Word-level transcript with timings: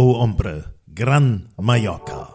O 0.00 0.20
Hombre, 0.20 0.62
Gran 0.94 1.48
Mallorca. 1.60 2.28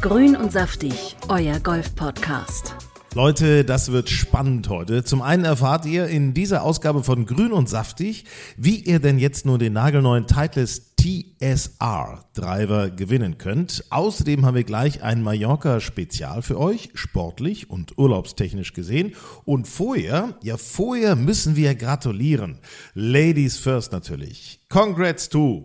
Grün 0.00 0.34
und 0.34 0.50
saftig, 0.50 1.14
euer 1.28 1.60
Golf-Podcast. 1.60 2.74
Leute, 3.14 3.64
das 3.64 3.90
wird 3.90 4.10
spannend 4.10 4.68
heute. 4.68 5.02
Zum 5.02 5.22
einen 5.22 5.44
erfahrt 5.44 5.86
ihr 5.86 6.06
in 6.08 6.34
dieser 6.34 6.62
Ausgabe 6.62 7.02
von 7.02 7.24
Grün 7.24 7.52
und 7.52 7.68
Saftig, 7.68 8.24
wie 8.56 8.76
ihr 8.76 9.00
denn 9.00 9.18
jetzt 9.18 9.46
nur 9.46 9.58
den 9.58 9.72
nagelneuen 9.72 10.26
Titleist 10.26 10.88
TSR 11.00 12.24
Driver 12.34 12.90
gewinnen 12.90 13.38
könnt. 13.38 13.84
Außerdem 13.90 14.44
haben 14.44 14.56
wir 14.56 14.64
gleich 14.64 15.02
ein 15.02 15.22
Mallorca-Spezial 15.22 16.42
für 16.42 16.58
euch, 16.58 16.90
sportlich 16.94 17.70
und 17.70 17.96
urlaubstechnisch 17.96 18.74
gesehen. 18.74 19.14
Und 19.44 19.66
vorher, 19.66 20.36
ja 20.42 20.56
vorher 20.58 21.16
müssen 21.16 21.56
wir 21.56 21.74
gratulieren. 21.74 22.58
Ladies 22.94 23.56
first 23.56 23.90
natürlich. 23.92 24.60
Congrats 24.68 25.28
to 25.28 25.64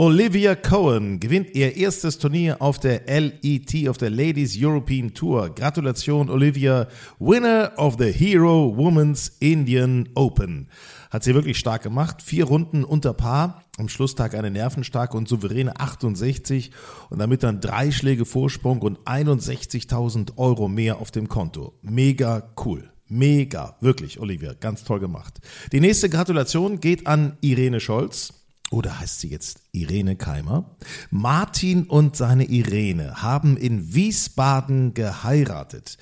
Olivia 0.00 0.54
Cohen 0.54 1.18
gewinnt 1.18 1.56
ihr 1.56 1.76
erstes 1.76 2.18
Turnier 2.18 2.62
auf 2.62 2.78
der 2.78 3.02
LET, 3.08 3.88
auf 3.88 3.98
der 3.98 4.10
Ladies 4.10 4.56
European 4.56 5.12
Tour. 5.12 5.52
Gratulation, 5.52 6.30
Olivia, 6.30 6.86
Winner 7.18 7.72
of 7.76 7.96
the 7.98 8.12
Hero 8.12 8.72
Women's 8.76 9.32
Indian 9.40 10.08
Open. 10.14 10.68
Hat 11.10 11.24
sie 11.24 11.34
wirklich 11.34 11.58
stark 11.58 11.82
gemacht. 11.82 12.22
Vier 12.22 12.44
Runden 12.44 12.84
unter 12.84 13.12
Paar. 13.12 13.64
Am 13.76 13.88
Schlusstag 13.88 14.36
eine 14.36 14.52
nervenstarke 14.52 15.16
und 15.16 15.26
souveräne 15.26 15.80
68 15.80 16.70
und 17.10 17.18
damit 17.18 17.42
dann 17.42 17.60
drei 17.60 17.90
Schläge 17.90 18.24
Vorsprung 18.24 18.82
und 18.82 19.00
61.000 19.00 20.36
Euro 20.36 20.68
mehr 20.68 21.00
auf 21.00 21.10
dem 21.10 21.26
Konto. 21.26 21.74
Mega 21.82 22.50
cool. 22.64 22.88
Mega, 23.08 23.76
wirklich, 23.80 24.20
Olivia, 24.20 24.52
ganz 24.52 24.84
toll 24.84 25.00
gemacht. 25.00 25.40
Die 25.72 25.80
nächste 25.80 26.08
Gratulation 26.08 26.78
geht 26.78 27.08
an 27.08 27.36
Irene 27.40 27.80
Scholz 27.80 28.37
oder 28.70 29.00
heißt 29.00 29.20
sie 29.20 29.28
jetzt 29.28 29.60
Irene 29.72 30.16
Keimer? 30.16 30.76
Martin 31.10 31.84
und 31.84 32.16
seine 32.16 32.44
Irene 32.44 33.22
haben 33.22 33.56
in 33.56 33.94
Wiesbaden 33.94 34.92
geheiratet. 34.92 35.96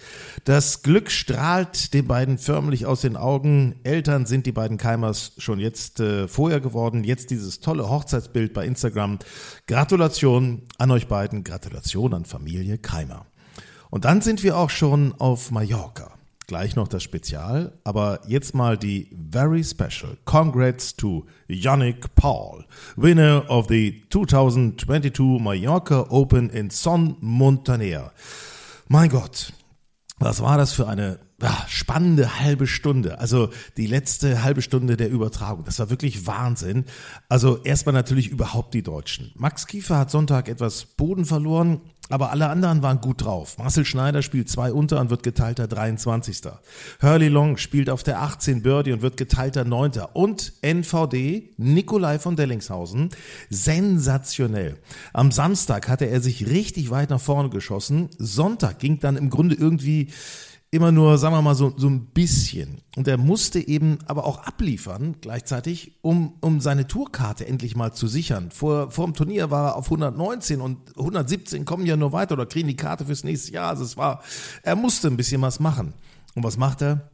Das 0.44 0.82
Glück 0.82 1.10
strahlt 1.10 1.94
den 1.94 2.08
beiden 2.08 2.38
förmlich 2.38 2.84
aus 2.84 3.02
den 3.02 3.16
Augen. 3.16 3.76
Eltern 3.84 4.26
sind 4.26 4.46
die 4.46 4.52
beiden 4.52 4.78
Keimers 4.78 5.32
schon 5.38 5.60
jetzt 5.60 6.00
äh, 6.00 6.26
vorher 6.26 6.60
geworden. 6.60 7.04
Jetzt 7.04 7.30
dieses 7.30 7.60
tolle 7.60 7.88
Hochzeitsbild 7.88 8.52
bei 8.52 8.66
Instagram. 8.66 9.20
Gratulation 9.68 10.62
an 10.78 10.90
euch 10.90 11.06
beiden. 11.06 11.44
Gratulation 11.44 12.14
an 12.14 12.24
Familie 12.24 12.78
Keimer. 12.78 13.26
Und 13.90 14.04
dann 14.04 14.20
sind 14.22 14.42
wir 14.42 14.56
auch 14.56 14.70
schon 14.70 15.14
auf 15.18 15.52
Mallorca. 15.52 16.15
Gleich 16.48 16.76
noch 16.76 16.86
das 16.86 17.02
Spezial, 17.02 17.72
aber 17.82 18.20
jetzt 18.28 18.54
mal 18.54 18.78
die 18.78 19.10
very 19.32 19.64
special. 19.64 20.16
Congrats 20.26 20.94
to 20.94 21.26
Yannick 21.48 22.14
Paul, 22.14 22.64
winner 22.94 23.50
of 23.50 23.66
the 23.68 24.04
2022 24.10 25.40
Mallorca 25.40 26.06
Open 26.08 26.48
in 26.50 26.70
Son 26.70 27.16
Montaner. 27.18 28.12
Mein 28.86 29.08
Gott, 29.08 29.52
was 30.20 30.40
war 30.40 30.56
das 30.56 30.72
für 30.72 30.86
eine 30.86 31.18
ach, 31.40 31.68
spannende 31.68 32.38
halbe 32.40 32.66
Stunde. 32.66 33.18
Also 33.18 33.50
die 33.76 33.86
letzte 33.86 34.42
halbe 34.42 34.62
Stunde 34.62 34.96
der 34.96 35.10
Übertragung. 35.10 35.64
Das 35.64 35.78
war 35.78 35.90
wirklich 35.90 36.26
Wahnsinn. 36.26 36.84
Also 37.28 37.62
erstmal 37.62 37.92
natürlich 37.92 38.28
überhaupt 38.28 38.72
die 38.74 38.82
Deutschen. 38.82 39.32
Max 39.34 39.66
Kiefer 39.66 39.98
hat 39.98 40.10
Sonntag 40.10 40.48
etwas 40.48 40.84
Boden 40.84 41.24
verloren. 41.24 41.80
Aber 42.08 42.30
alle 42.30 42.48
anderen 42.48 42.82
waren 42.82 43.00
gut 43.00 43.24
drauf. 43.24 43.58
Marcel 43.58 43.84
Schneider 43.84 44.22
spielt 44.22 44.48
zwei 44.48 44.72
unter 44.72 45.00
und 45.00 45.10
wird 45.10 45.22
geteilter 45.22 45.66
23. 45.66 46.42
Hurley 47.02 47.28
Long 47.28 47.56
spielt 47.56 47.90
auf 47.90 48.02
der 48.02 48.22
18 48.22 48.62
Birdie 48.62 48.92
und 48.92 49.02
wird 49.02 49.16
geteilter 49.16 49.64
9. 49.64 49.92
Und 50.12 50.52
NVD, 50.62 51.50
Nikolai 51.56 52.18
von 52.18 52.36
Dellingshausen, 52.36 53.10
sensationell. 53.50 54.78
Am 55.12 55.32
Samstag 55.32 55.88
hatte 55.88 56.06
er 56.06 56.20
sich 56.20 56.46
richtig 56.46 56.90
weit 56.90 57.10
nach 57.10 57.20
vorne 57.20 57.50
geschossen. 57.50 58.08
Sonntag 58.18 58.78
ging 58.78 59.00
dann 59.00 59.16
im 59.16 59.30
Grunde 59.30 59.56
irgendwie 59.56 60.08
immer 60.76 60.92
nur, 60.92 61.18
sagen 61.18 61.34
wir 61.34 61.42
mal, 61.42 61.54
so, 61.54 61.72
so 61.76 61.88
ein 61.88 62.06
bisschen. 62.06 62.82
Und 62.96 63.08
er 63.08 63.16
musste 63.16 63.58
eben 63.66 63.98
aber 64.06 64.24
auch 64.24 64.44
abliefern 64.44 65.16
gleichzeitig, 65.20 65.98
um, 66.02 66.34
um 66.40 66.60
seine 66.60 66.86
Tourkarte 66.86 67.46
endlich 67.46 67.74
mal 67.74 67.92
zu 67.92 68.06
sichern. 68.06 68.50
Vor, 68.50 68.90
vor 68.90 69.06
dem 69.06 69.14
Turnier 69.14 69.50
war 69.50 69.70
er 69.70 69.76
auf 69.76 69.86
119 69.86 70.60
und 70.60 70.96
117 70.96 71.64
kommen 71.64 71.86
ja 71.86 71.96
nur 71.96 72.12
weiter 72.12 72.34
oder 72.34 72.46
kriegen 72.46 72.68
die 72.68 72.76
Karte 72.76 73.06
fürs 73.06 73.24
nächste 73.24 73.52
Jahr. 73.52 73.70
Also 73.70 73.84
es 73.84 73.96
war, 73.96 74.22
er 74.62 74.76
musste 74.76 75.08
ein 75.08 75.16
bisschen 75.16 75.42
was 75.42 75.58
machen. 75.58 75.94
Und 76.34 76.44
was 76.44 76.56
macht 76.56 76.82
er? 76.82 77.10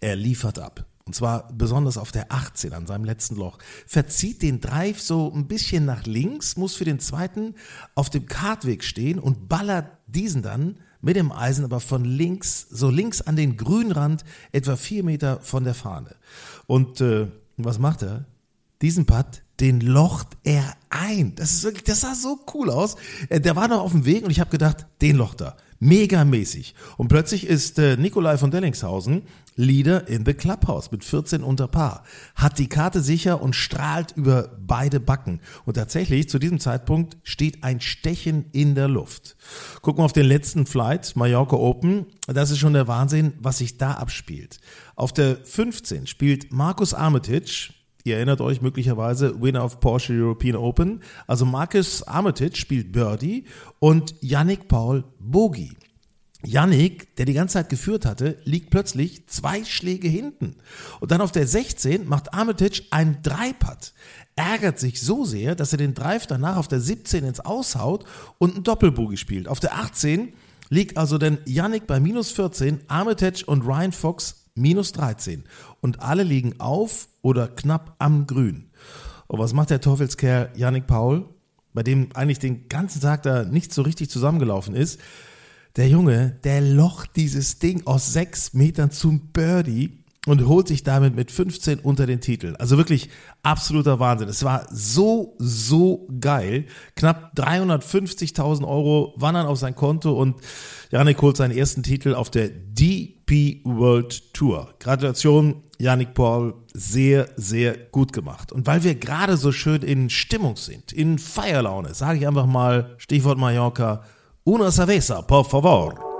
Er 0.00 0.16
liefert 0.16 0.58
ab. 0.58 0.86
Und 1.04 1.14
zwar 1.14 1.48
besonders 1.52 1.98
auf 1.98 2.12
der 2.12 2.30
18 2.30 2.72
an 2.72 2.86
seinem 2.86 3.04
letzten 3.04 3.34
Loch. 3.34 3.58
Verzieht 3.86 4.40
den 4.42 4.60
Drive 4.60 5.00
so 5.00 5.32
ein 5.34 5.48
bisschen 5.48 5.84
nach 5.84 6.06
links, 6.06 6.56
muss 6.56 6.76
für 6.76 6.84
den 6.84 7.00
zweiten 7.00 7.56
auf 7.96 8.08
dem 8.08 8.26
Kartweg 8.26 8.84
stehen 8.84 9.18
und 9.18 9.48
ballert 9.48 9.90
diesen 10.06 10.42
dann 10.42 10.78
mit 11.02 11.16
dem 11.16 11.30
Eisen 11.30 11.64
aber 11.64 11.80
von 11.80 12.04
links, 12.04 12.66
so 12.70 12.88
links 12.88 13.20
an 13.20 13.36
den 13.36 13.56
Grünrand, 13.56 14.24
etwa 14.52 14.76
vier 14.76 15.04
Meter 15.04 15.40
von 15.40 15.64
der 15.64 15.74
Fahne. 15.74 16.14
Und 16.66 17.00
äh, 17.00 17.26
was 17.58 17.78
macht 17.78 18.02
er? 18.02 18.24
Diesen 18.80 19.04
Putt, 19.04 19.42
den 19.60 19.80
locht 19.80 20.28
er 20.44 20.64
ein. 20.90 21.34
Das 21.34 21.52
ist 21.52 21.64
wirklich, 21.64 21.84
das 21.84 22.00
sah 22.00 22.14
so 22.14 22.40
cool 22.54 22.70
aus. 22.70 22.96
Äh, 23.28 23.40
der 23.40 23.56
war 23.56 23.68
noch 23.68 23.80
auf 23.80 23.92
dem 23.92 24.04
Weg 24.06 24.24
und 24.24 24.30
ich 24.30 24.40
habe 24.40 24.50
gedacht, 24.50 24.86
den 25.00 25.16
locht 25.16 25.42
er. 25.42 25.56
Megamäßig. 25.82 26.76
Und 26.96 27.08
plötzlich 27.08 27.44
ist 27.44 27.76
äh, 27.80 27.96
Nikolai 27.96 28.38
von 28.38 28.52
Dellingshausen 28.52 29.22
Leader 29.56 30.06
in 30.06 30.24
the 30.24 30.32
Clubhouse 30.32 30.92
mit 30.92 31.02
14 31.02 31.42
unter 31.42 31.66
Paar. 31.66 32.04
Hat 32.36 32.60
die 32.60 32.68
Karte 32.68 33.00
sicher 33.00 33.42
und 33.42 33.56
strahlt 33.56 34.12
über 34.16 34.56
beide 34.64 35.00
Backen. 35.00 35.40
Und 35.64 35.74
tatsächlich, 35.74 36.28
zu 36.28 36.38
diesem 36.38 36.60
Zeitpunkt 36.60 37.16
steht 37.24 37.64
ein 37.64 37.80
Stechen 37.80 38.44
in 38.52 38.76
der 38.76 38.86
Luft. 38.86 39.36
Gucken 39.80 40.02
wir 40.02 40.04
auf 40.04 40.12
den 40.12 40.26
letzten 40.26 40.66
Flight, 40.66 41.16
Mallorca 41.16 41.56
Open. 41.56 42.06
Das 42.28 42.52
ist 42.52 42.58
schon 42.58 42.74
der 42.74 42.86
Wahnsinn, 42.86 43.32
was 43.40 43.58
sich 43.58 43.76
da 43.76 43.94
abspielt. 43.94 44.60
Auf 44.94 45.12
der 45.12 45.36
15 45.44 46.06
spielt 46.06 46.52
Markus 46.52 46.94
Armitage, 46.94 47.72
Ihr 48.04 48.16
erinnert 48.16 48.40
euch 48.40 48.60
möglicherweise 48.60 49.40
Winner 49.40 49.64
of 49.64 49.80
Porsche 49.80 50.12
European 50.12 50.56
Open. 50.56 51.00
Also 51.26 51.44
Marcus 51.44 52.02
Armitage 52.02 52.56
spielt 52.56 52.92
Birdie 52.92 53.44
und 53.78 54.14
Yannick 54.20 54.68
Paul 54.68 55.04
Bogey. 55.20 55.76
Yannick, 56.44 57.14
der 57.16 57.26
die 57.26 57.34
ganze 57.34 57.54
Zeit 57.54 57.68
geführt 57.68 58.04
hatte, 58.04 58.38
liegt 58.44 58.70
plötzlich 58.70 59.28
zwei 59.28 59.64
Schläge 59.64 60.08
hinten. 60.08 60.56
Und 61.00 61.12
dann 61.12 61.20
auf 61.20 61.30
der 61.30 61.46
16 61.46 62.08
macht 62.08 62.34
Armitage 62.34 62.82
einen 62.90 63.22
Dreipad. 63.22 63.92
Ärgert 64.34 64.78
sich 64.78 65.00
so 65.00 65.24
sehr, 65.24 65.54
dass 65.54 65.72
er 65.72 65.78
den 65.78 65.94
Drive 65.94 66.26
danach 66.26 66.56
auf 66.56 66.66
der 66.66 66.80
17 66.80 67.24
ins 67.24 67.40
Aushaut 67.40 68.04
und 68.38 68.54
einen 68.54 68.64
Doppelbogie 68.64 69.16
spielt. 69.16 69.46
Auf 69.46 69.60
der 69.60 69.74
18 69.76 70.32
liegt 70.68 70.96
also 70.96 71.18
dann 71.18 71.38
Yannick 71.44 71.86
bei 71.86 72.00
minus 72.00 72.32
14, 72.32 72.80
Armitage 72.88 73.44
und 73.46 73.62
Ryan 73.62 73.92
Fox 73.92 74.48
minus 74.54 74.92
13. 74.92 75.44
Und 75.82 76.00
alle 76.00 76.22
liegen 76.22 76.58
auf 76.60 77.08
oder 77.20 77.48
knapp 77.48 77.96
am 77.98 78.26
Grün. 78.26 78.70
Und 79.26 79.38
was 79.40 79.52
macht 79.52 79.70
der 79.70 79.80
Teufelskerl 79.80 80.50
Yannick 80.56 80.86
Paul, 80.86 81.28
bei 81.74 81.82
dem 81.82 82.08
eigentlich 82.14 82.38
den 82.38 82.68
ganzen 82.68 83.00
Tag 83.02 83.24
da 83.24 83.42
nicht 83.42 83.74
so 83.74 83.82
richtig 83.82 84.08
zusammengelaufen 84.08 84.74
ist? 84.74 85.00
Der 85.76 85.88
Junge, 85.88 86.38
der 86.44 86.60
locht 86.60 87.16
dieses 87.16 87.58
Ding 87.58 87.86
aus 87.86 88.12
sechs 88.12 88.54
Metern 88.54 88.90
zum 88.90 89.32
Birdie 89.32 90.01
und 90.26 90.46
holt 90.46 90.68
sich 90.68 90.84
damit 90.84 91.16
mit 91.16 91.32
15 91.32 91.80
unter 91.80 92.06
den 92.06 92.20
Titel. 92.20 92.54
Also 92.58 92.76
wirklich 92.76 93.08
absoluter 93.42 93.98
Wahnsinn. 93.98 94.28
Es 94.28 94.44
war 94.44 94.66
so, 94.70 95.34
so 95.38 96.06
geil. 96.20 96.66
Knapp 96.94 97.34
350.000 97.36 98.66
Euro 98.66 99.14
wandern 99.16 99.46
auf 99.46 99.58
sein 99.58 99.74
Konto 99.74 100.12
und 100.12 100.36
Janik 100.90 101.20
holt 101.22 101.36
seinen 101.36 101.56
ersten 101.56 101.82
Titel 101.82 102.14
auf 102.14 102.30
der 102.30 102.50
DP 102.50 103.62
World 103.64 104.32
Tour. 104.32 104.74
Gratulation, 104.78 105.62
Janik 105.78 106.14
Paul. 106.14 106.54
Sehr, 106.72 107.28
sehr 107.36 107.76
gut 107.76 108.12
gemacht. 108.12 108.52
Und 108.52 108.66
weil 108.66 108.84
wir 108.84 108.94
gerade 108.94 109.36
so 109.36 109.50
schön 109.50 109.82
in 109.82 110.08
Stimmung 110.08 110.56
sind, 110.56 110.92
in 110.92 111.18
Feierlaune, 111.18 111.94
sage 111.94 112.20
ich 112.20 112.28
einfach 112.28 112.46
mal, 112.46 112.94
Stichwort 112.98 113.38
Mallorca, 113.38 114.04
Una 114.44 114.70
cerveza, 114.72 115.22
por 115.22 115.44
favor. 115.44 116.11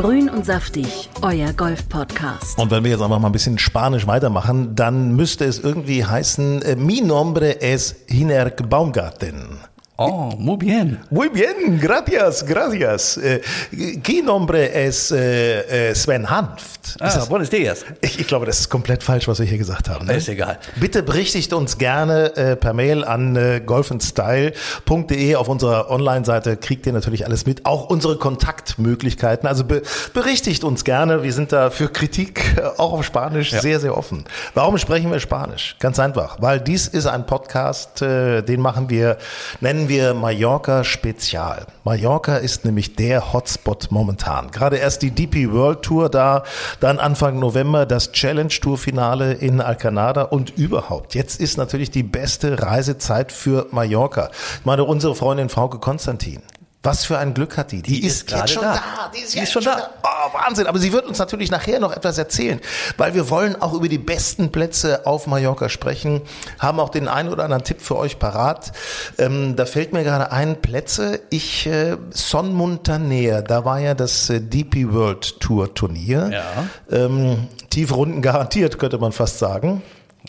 Grün 0.00 0.28
und 0.28 0.46
saftig, 0.46 1.10
euer 1.22 1.52
Golf-Podcast. 1.52 2.56
Und 2.56 2.70
wenn 2.70 2.84
wir 2.84 2.92
jetzt 2.92 3.02
einfach 3.02 3.18
mal 3.18 3.26
ein 3.26 3.32
bisschen 3.32 3.58
Spanisch 3.58 4.06
weitermachen, 4.06 4.76
dann 4.76 5.16
müsste 5.16 5.44
es 5.44 5.58
irgendwie 5.58 6.04
heißen, 6.04 6.62
mi 6.76 7.00
nombre 7.00 7.60
es 7.60 7.96
Hinerk 8.06 8.70
Baumgarten. 8.70 9.58
Oh, 10.00 10.32
muy 10.38 10.56
bien. 10.58 11.00
Muy 11.10 11.28
bien, 11.28 11.76
gracias, 11.80 12.44
gracias. 12.44 13.18
¿Qué 13.20 14.22
nombre 14.22 14.86
es 14.86 15.10
äh, 15.10 15.90
äh, 15.90 15.94
Sven 15.96 16.30
Hanft? 16.30 16.96
Ah, 17.00 17.24
buenos 17.28 17.50
dias. 17.50 17.84
ich, 18.00 18.26
glaube, 18.28 18.46
das 18.46 18.60
ist 18.60 18.68
komplett 18.68 19.02
falsch, 19.02 19.26
was 19.26 19.40
wir 19.40 19.46
hier 19.46 19.58
gesagt 19.58 19.88
haben. 19.88 20.06
Ne? 20.06 20.14
Ist 20.14 20.28
egal. 20.28 20.60
Bitte 20.76 21.02
berichtigt 21.02 21.52
uns 21.52 21.78
gerne 21.78 22.36
äh, 22.36 22.54
per 22.54 22.74
Mail 22.74 23.04
an 23.04 23.34
äh, 23.34 23.60
golfandstyle.de. 23.64 25.34
Auf 25.34 25.48
unserer 25.48 25.90
Online-Seite 25.90 26.56
kriegt 26.56 26.86
ihr 26.86 26.92
natürlich 26.92 27.26
alles 27.26 27.44
mit, 27.44 27.66
auch 27.66 27.90
unsere 27.90 28.18
Kontaktmöglichkeiten. 28.18 29.48
Also 29.48 29.64
be 29.64 29.82
berichtigt 30.14 30.62
uns 30.62 30.84
gerne. 30.84 31.24
Wir 31.24 31.32
sind 31.32 31.50
da 31.50 31.70
für 31.70 31.88
Kritik 31.88 32.56
äh, 32.56 32.62
auch 32.78 32.92
auf 32.92 33.04
Spanisch 33.04 33.50
sehr, 33.50 33.80
sehr 33.80 33.96
offen. 33.96 34.24
Warum 34.54 34.78
sprechen 34.78 35.10
wir 35.10 35.18
Spanisch? 35.18 35.74
Ganz 35.80 35.98
einfach, 35.98 36.40
weil 36.40 36.60
dies 36.60 36.86
ist 36.86 37.06
ein 37.06 37.26
Podcast, 37.26 38.00
äh, 38.02 38.42
den 38.42 38.60
machen 38.60 38.90
wir, 38.90 39.18
nennen 39.60 39.87
wir 39.88 40.14
Mallorca 40.14 40.84
Spezial. 40.84 41.66
Mallorca 41.84 42.36
ist 42.36 42.64
nämlich 42.64 42.96
der 42.96 43.32
Hotspot 43.32 43.88
momentan. 43.90 44.50
Gerade 44.50 44.76
erst 44.76 45.02
die 45.02 45.10
DP 45.10 45.50
World 45.52 45.82
Tour 45.82 46.08
da, 46.08 46.44
dann 46.80 46.98
Anfang 46.98 47.38
November 47.38 47.86
das 47.86 48.12
Challenge 48.12 48.48
Tour 48.48 48.78
Finale 48.78 49.32
in 49.32 49.60
Alcanada 49.60 50.22
und 50.22 50.50
überhaupt. 50.56 51.14
Jetzt 51.14 51.40
ist 51.40 51.56
natürlich 51.56 51.90
die 51.90 52.02
beste 52.02 52.62
Reisezeit 52.62 53.32
für 53.32 53.66
Mallorca. 53.70 54.30
Ich 54.60 54.66
meine, 54.66 54.84
unsere 54.84 55.14
Freundin 55.14 55.48
Frauke 55.48 55.78
Konstantin. 55.78 56.42
Was 56.88 57.04
für 57.04 57.18
ein 57.18 57.34
Glück 57.34 57.58
hat 57.58 57.70
die? 57.70 57.82
Die, 57.82 58.00
Die 58.00 58.06
ist, 58.06 58.16
ist 58.22 58.26
gerade 58.28 58.40
jetzt 58.44 58.54
schon 58.54 58.62
da. 58.62 58.72
da. 58.72 59.10
Die 59.14 59.20
ist, 59.20 59.34
Die 59.34 59.38
jetzt 59.40 59.48
ist 59.48 59.52
schon 59.52 59.64
da. 59.64 59.90
Oh, 60.02 60.32
Wahnsinn. 60.32 60.66
Aber 60.66 60.78
sie 60.78 60.90
wird 60.90 61.04
uns 61.04 61.18
natürlich 61.18 61.50
nachher 61.50 61.80
noch 61.80 61.92
etwas 61.94 62.16
erzählen, 62.16 62.62
weil 62.96 63.12
wir 63.12 63.28
wollen 63.28 63.60
auch 63.60 63.74
über 63.74 63.88
die 63.88 63.98
besten 63.98 64.50
Plätze 64.52 65.06
auf 65.06 65.26
Mallorca 65.26 65.68
sprechen, 65.68 66.22
haben 66.58 66.80
auch 66.80 66.88
den 66.88 67.06
einen 67.06 67.28
oder 67.28 67.44
anderen 67.44 67.62
Tipp 67.62 67.82
für 67.82 67.98
euch 67.98 68.18
parat. 68.18 68.72
Ähm, 69.18 69.54
da 69.54 69.66
fällt 69.66 69.92
mir 69.92 70.02
gerade 70.02 70.32
ein, 70.32 70.62
Plätze. 70.62 71.20
Ich, 71.28 71.66
äh, 71.66 71.98
Son 72.08 72.54
Montaner, 72.54 73.42
da 73.42 73.66
war 73.66 73.80
ja 73.80 73.92
das 73.92 74.30
äh, 74.30 74.40
DP 74.40 74.90
World 74.90 75.40
Tour 75.40 75.74
Turnier. 75.74 76.30
Ja. 76.32 76.64
Ähm, 76.90 77.48
tiefe 77.68 77.92
Runden 77.92 78.22
garantiert, 78.22 78.78
könnte 78.78 78.96
man 78.96 79.12
fast 79.12 79.38
sagen. 79.38 79.82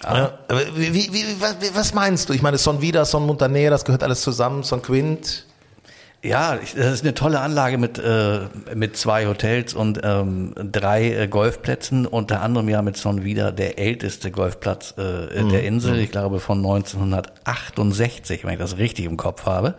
Ja. 0.03 0.33
wie, 0.75 0.93
wie, 1.13 1.25
was, 1.39 1.55
was 1.73 1.93
meinst 1.93 2.27
du? 2.27 2.33
Ich 2.33 2.41
meine, 2.41 2.57
Son 2.57 2.81
Vida, 2.81 3.05
Son 3.05 3.25
Montaner, 3.25 3.69
das 3.69 3.85
gehört 3.85 4.03
alles 4.03 4.19
zusammen, 4.21 4.63
Son 4.63 4.81
Quint. 4.81 5.45
Ja, 6.21 6.57
ich- 6.61 6.75
das 6.75 6.87
ist 6.95 7.03
eine 7.03 7.13
tolle 7.13 7.39
Anlage 7.39 7.77
mit, 7.77 7.97
äh, 7.97 8.39
mit 8.75 8.97
zwei 8.97 9.25
Hotels 9.25 9.73
und 9.73 10.01
ähm, 10.03 10.53
drei 10.69 11.13
äh, 11.13 11.27
Golfplätzen, 11.29 12.05
unter 12.05 12.41
anderem 12.41 12.67
ja 12.67 12.81
mit 12.81 12.97
Son 12.97 13.23
Vida 13.23 13.51
der 13.51 13.79
älteste 13.79 14.29
Golfplatz 14.29 14.95
äh, 14.97 15.43
der 15.49 15.63
Insel, 15.63 15.97
ich 15.99 16.11
glaube 16.11 16.41
von 16.41 16.57
1968, 16.57 18.43
wenn 18.43 18.51
ich 18.53 18.59
das 18.59 18.77
richtig 18.77 19.05
im 19.05 19.15
Kopf 19.15 19.45
habe. 19.45 19.75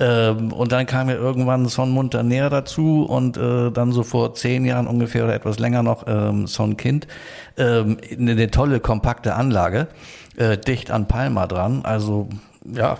Ähm, 0.00 0.52
und 0.52 0.72
dann 0.72 0.86
kam 0.86 1.08
ja 1.10 1.14
irgendwann 1.14 1.66
Son 1.68 1.90
Montaner 1.90 2.50
dazu 2.50 3.04
und 3.08 3.36
äh, 3.36 3.70
dann 3.70 3.92
so 3.92 4.02
vor 4.02 4.34
zehn 4.34 4.64
Jahren 4.64 4.88
ungefähr 4.88 5.24
oder 5.24 5.34
etwas 5.34 5.60
länger 5.60 5.84
noch 5.84 6.06
ähm, 6.08 6.48
Son 6.48 6.76
Kind. 6.76 7.06
Ähm, 7.56 7.98
eine, 8.18 8.32
eine 8.32 8.50
tolle, 8.50 8.80
kompakte 8.80 9.34
Anlage, 9.34 9.86
äh, 10.36 10.58
dicht 10.58 10.90
an 10.90 11.06
Palma 11.06 11.46
dran, 11.46 11.82
also 11.84 12.28
ja, 12.64 12.98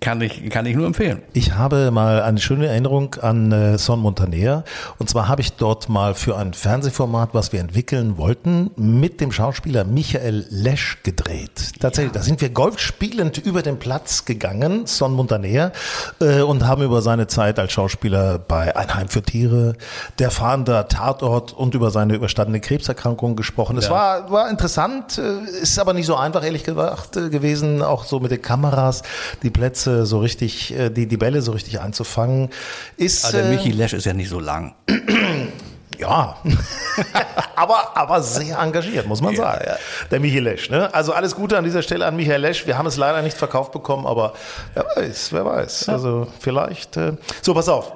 kann 0.00 0.22
ich, 0.22 0.48
kann 0.48 0.64
ich 0.64 0.74
nur 0.74 0.86
empfehlen. 0.86 1.22
Ich 1.34 1.52
habe 1.52 1.90
mal 1.90 2.22
eine 2.22 2.40
schöne 2.40 2.66
Erinnerung 2.66 3.16
an 3.16 3.52
äh, 3.52 3.78
Son 3.78 4.00
Montaner. 4.00 4.64
Und 4.98 5.10
zwar 5.10 5.28
habe 5.28 5.42
ich 5.42 5.52
dort 5.52 5.90
mal 5.90 6.14
für 6.14 6.38
ein 6.38 6.54
Fernsehformat, 6.54 7.30
was 7.34 7.52
wir 7.52 7.60
entwickeln 7.60 8.16
wollten, 8.16 8.70
mit 8.76 9.20
dem 9.20 9.32
Schauspieler 9.32 9.84
Michael 9.84 10.46
Lesch 10.48 11.02
gedreht. 11.02 11.72
Tatsächlich, 11.78 12.12
da 12.12 12.22
sind 12.22 12.40
wir 12.40 12.48
golfspielend 12.48 13.36
über 13.38 13.60
den 13.60 13.78
Platz 13.78 14.24
gegangen, 14.24 14.86
Son 14.86 15.12
Montaner, 15.12 15.72
äh, 16.20 16.40
und 16.40 16.66
haben 16.66 16.82
über 16.82 17.02
seine 17.02 17.26
Zeit 17.26 17.58
als 17.58 17.72
Schauspieler 17.72 18.38
bei 18.38 18.74
Ein 18.74 18.94
Heim 18.94 19.08
für 19.08 19.22
Tiere, 19.22 19.74
Der 20.18 20.30
Fahnder 20.30 20.88
Tatort 20.88 21.52
und 21.52 21.74
über 21.74 21.90
seine 21.90 22.14
überstandene 22.14 22.60
Krebserkrankung 22.60 23.36
gesprochen. 23.36 23.76
Es 23.76 23.90
war, 23.90 24.30
war 24.30 24.48
interessant, 24.48 25.18
äh, 25.18 25.60
ist 25.60 25.78
aber 25.78 25.92
nicht 25.92 26.06
so 26.06 26.16
einfach, 26.16 26.42
ehrlich 26.44 26.64
gesagt, 26.64 27.16
äh, 27.18 27.28
gewesen, 27.28 27.82
auch 27.82 28.04
so 28.04 28.20
mit 28.20 28.30
den 28.30 28.40
Kameras, 28.40 29.02
die 29.42 29.49
Plätze 29.50 30.06
so 30.06 30.18
richtig, 30.20 30.74
äh, 30.76 30.90
die, 30.90 31.06
die 31.06 31.16
Bälle 31.16 31.42
so 31.42 31.52
richtig 31.52 31.80
einzufangen. 31.80 32.50
Ist, 32.96 33.24
Aber 33.24 33.38
der 33.38 33.46
äh, 33.46 33.56
Michi 33.56 33.70
Lesch 33.70 33.92
ist 33.92 34.06
ja 34.06 34.12
nicht 34.12 34.28
so 34.28 34.40
lang. 34.40 34.74
ja, 35.98 36.36
aber, 37.56 37.96
aber 37.96 38.22
sehr 38.22 38.58
engagiert, 38.58 39.06
muss 39.06 39.20
man 39.20 39.36
sagen. 39.36 39.64
Der 40.10 40.20
Michael 40.20 40.44
Lesch. 40.44 40.70
Ne? 40.70 40.92
Also 40.94 41.12
alles 41.12 41.34
Gute 41.34 41.58
an 41.58 41.64
dieser 41.64 41.82
Stelle 41.82 42.06
an 42.06 42.16
Michael 42.16 42.40
Lesch. 42.40 42.66
Wir 42.66 42.78
haben 42.78 42.86
es 42.86 42.96
leider 42.96 43.22
nicht 43.22 43.36
verkauft 43.36 43.72
bekommen, 43.72 44.06
aber 44.06 44.32
wer 44.74 44.86
weiß, 44.96 45.32
wer 45.32 45.44
weiß. 45.44 45.88
Also 45.88 46.26
vielleicht. 46.38 46.96
Äh, 46.96 47.12
so, 47.42 47.54
pass 47.54 47.68
auf. 47.68 47.92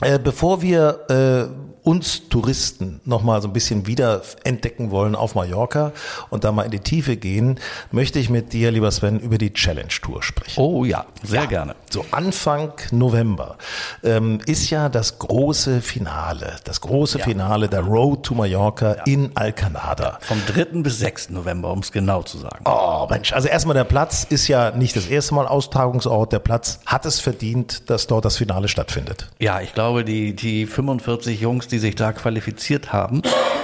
Äh, 0.00 0.18
bevor 0.18 0.60
wir 0.62 1.00
äh, 1.08 1.73
uns 1.84 2.28
Touristen 2.30 3.00
nochmal 3.04 3.40
so 3.42 3.48
ein 3.48 3.52
bisschen 3.52 3.86
wieder 3.86 4.22
entdecken 4.42 4.90
wollen 4.90 5.14
auf 5.14 5.34
Mallorca 5.34 5.92
und 6.30 6.42
da 6.42 6.50
mal 6.50 6.62
in 6.62 6.70
die 6.70 6.80
Tiefe 6.80 7.16
gehen, 7.16 7.60
möchte 7.92 8.18
ich 8.18 8.30
mit 8.30 8.52
dir, 8.52 8.70
lieber 8.70 8.90
Sven, 8.90 9.20
über 9.20 9.38
die 9.38 9.52
Challenge 9.52 9.88
Tour 10.02 10.22
sprechen. 10.22 10.58
Oh 10.60 10.84
ja, 10.84 11.04
sehr 11.22 11.42
Ja, 11.42 11.46
gerne. 11.46 11.76
So 11.90 12.04
Anfang 12.10 12.72
November 12.90 13.56
ähm, 14.02 14.40
ist 14.46 14.70
ja 14.70 14.88
das 14.88 15.18
große 15.18 15.82
Finale, 15.82 16.56
das 16.64 16.80
große 16.80 17.18
Finale 17.18 17.68
der 17.68 17.80
Road 17.82 18.24
to 18.24 18.34
Mallorca 18.34 18.92
in 19.04 19.30
Alcanada. 19.34 20.18
Vom 20.22 20.40
3. 20.46 20.80
bis 20.82 20.98
6. 20.98 21.30
November, 21.30 21.70
um 21.70 21.80
es 21.80 21.92
genau 21.92 22.22
zu 22.22 22.38
sagen. 22.38 22.64
Oh 22.64 23.06
Mensch, 23.10 23.32
also 23.32 23.48
erstmal 23.48 23.74
der 23.74 23.84
Platz 23.84 24.24
ist 24.28 24.48
ja 24.48 24.70
nicht 24.70 24.96
das 24.96 25.06
erste 25.06 25.34
Mal 25.34 25.46
Austragungsort. 25.46 26.32
Der 26.32 26.38
Platz 26.38 26.80
hat 26.86 27.04
es 27.04 27.20
verdient, 27.20 27.90
dass 27.90 28.06
dort 28.06 28.24
das 28.24 28.38
Finale 28.38 28.68
stattfindet. 28.68 29.28
Ja, 29.38 29.60
ich 29.60 29.74
glaube, 29.74 30.04
die, 30.04 30.34
die 30.34 30.66
45 30.66 31.40
Jungs, 31.40 31.68
die 31.68 31.73
sich 31.78 31.94
da 31.94 32.12
qualifiziert 32.12 32.92
haben, 32.92 33.22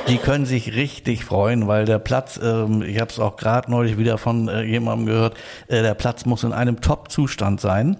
die 0.08 0.18
können 0.18 0.46
sich 0.46 0.74
richtig 0.74 1.24
freuen, 1.24 1.66
weil 1.68 1.84
der 1.84 1.98
Platz, 1.98 2.38
ähm, 2.42 2.82
ich 2.82 3.00
habe 3.00 3.10
es 3.10 3.18
auch 3.18 3.36
gerade 3.36 3.70
neulich 3.70 3.98
wieder 3.98 4.18
von 4.18 4.48
äh, 4.48 4.62
jemandem 4.62 5.06
gehört, 5.06 5.36
äh, 5.68 5.82
der 5.82 5.94
Platz 5.94 6.26
muss 6.26 6.44
in 6.44 6.52
einem 6.52 6.80
Top-Zustand 6.80 7.60
sein. 7.60 7.96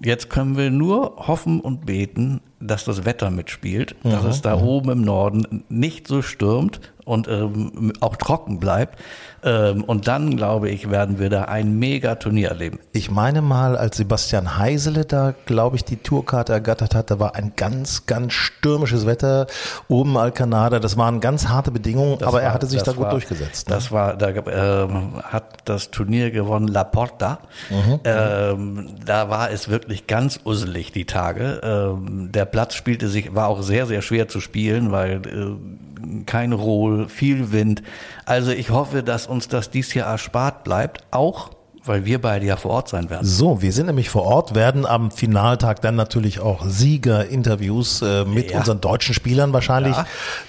Jetzt 0.00 0.30
können 0.30 0.56
wir 0.56 0.70
nur 0.70 1.26
hoffen 1.26 1.60
und 1.60 1.86
beten, 1.86 2.40
dass 2.60 2.84
das 2.84 3.04
Wetter 3.04 3.30
mitspielt, 3.30 3.94
dass 4.02 4.24
es 4.24 4.42
da 4.42 4.58
oben 4.60 4.90
im 4.90 5.02
Norden 5.02 5.64
nicht 5.68 6.08
so 6.08 6.22
stürmt 6.22 6.80
und 7.04 7.26
ähm, 7.28 7.92
auch 8.00 8.16
trocken 8.16 8.58
bleibt. 8.60 8.98
Ähm, 9.44 9.84
und 9.84 10.08
dann, 10.08 10.36
glaube 10.36 10.68
ich, 10.68 10.90
werden 10.90 11.20
wir 11.20 11.30
da 11.30 11.44
ein 11.44 11.78
Mega-Turnier 11.78 12.48
erleben. 12.48 12.80
Ich 12.92 13.08
meine 13.10 13.40
mal, 13.40 13.76
als 13.78 13.96
Sebastian 13.96 14.58
Heisele 14.58 15.04
da, 15.04 15.32
glaube 15.46 15.76
ich, 15.76 15.84
die 15.84 15.96
Tourkarte 15.96 16.52
ergattert 16.52 16.94
hat, 16.96 17.10
da 17.12 17.20
war 17.20 17.36
ein 17.36 17.52
ganz, 17.56 18.04
ganz 18.06 18.32
stürmisches 18.32 19.06
Wetter 19.06 19.46
oben 19.86 20.18
Alcanada. 20.18 20.80
Das 20.80 20.96
waren 20.98 21.20
ganz 21.20 21.48
harte 21.48 21.70
Bedingungen, 21.70 22.22
aber 22.24 22.42
er 22.42 22.48
war- 22.48 22.54
hatte 22.54 22.66
sich 22.66 22.80
das 22.80 22.86
da 22.88 22.92
gut 22.92 23.04
war- 23.04 23.10
durchgesetzt. 23.12 23.68
Ne? 23.68 23.74
Das 23.76 23.92
war, 23.92 24.16
da 24.16 24.28
ähm, 24.30 25.22
hat 25.22 25.44
das 25.66 25.92
Turnier 25.92 26.30
gewonnen 26.32 26.66
Laporta. 26.66 27.38
Mhm. 27.70 28.00
Ähm, 28.04 28.86
da 29.06 29.30
war 29.30 29.50
es 29.52 29.68
wirklich 29.68 30.08
ganz 30.08 30.40
usselig 30.44 30.90
die 30.92 31.06
Tage. 31.06 31.60
Ähm, 31.62 32.32
der 32.32 32.44
Platz 32.50 32.74
spielte 32.74 33.08
sich, 33.08 33.34
war 33.34 33.48
auch 33.48 33.62
sehr, 33.62 33.86
sehr 33.86 34.02
schwer 34.02 34.28
zu 34.28 34.40
spielen, 34.40 34.90
weil 34.92 35.22
äh, 35.26 36.24
kein 36.26 36.52
Rohl, 36.52 37.08
viel 37.08 37.52
Wind. 37.52 37.82
Also 38.24 38.50
ich 38.50 38.70
hoffe, 38.70 39.02
dass 39.02 39.26
uns 39.26 39.48
das 39.48 39.70
dies 39.70 39.94
Jahr 39.94 40.08
erspart 40.10 40.64
bleibt, 40.64 41.02
auch 41.10 41.50
weil 41.84 42.04
wir 42.04 42.20
beide 42.20 42.44
ja 42.44 42.56
vor 42.56 42.72
Ort 42.72 42.88
sein 42.90 43.08
werden. 43.08 43.24
So, 43.26 43.62
wir 43.62 43.72
sind 43.72 43.86
nämlich 43.86 44.10
vor 44.10 44.24
Ort, 44.24 44.54
werden 44.54 44.84
am 44.84 45.10
Finaltag 45.10 45.80
dann 45.80 45.96
natürlich 45.96 46.38
auch 46.38 46.66
Sieger-Interviews 46.66 48.02
äh, 48.02 48.24
mit 48.26 48.50
Ja. 48.50 48.58
unseren 48.58 48.80
deutschen 48.82 49.14
Spielern 49.14 49.54
wahrscheinlich 49.54 49.96
Ja. 49.96 50.06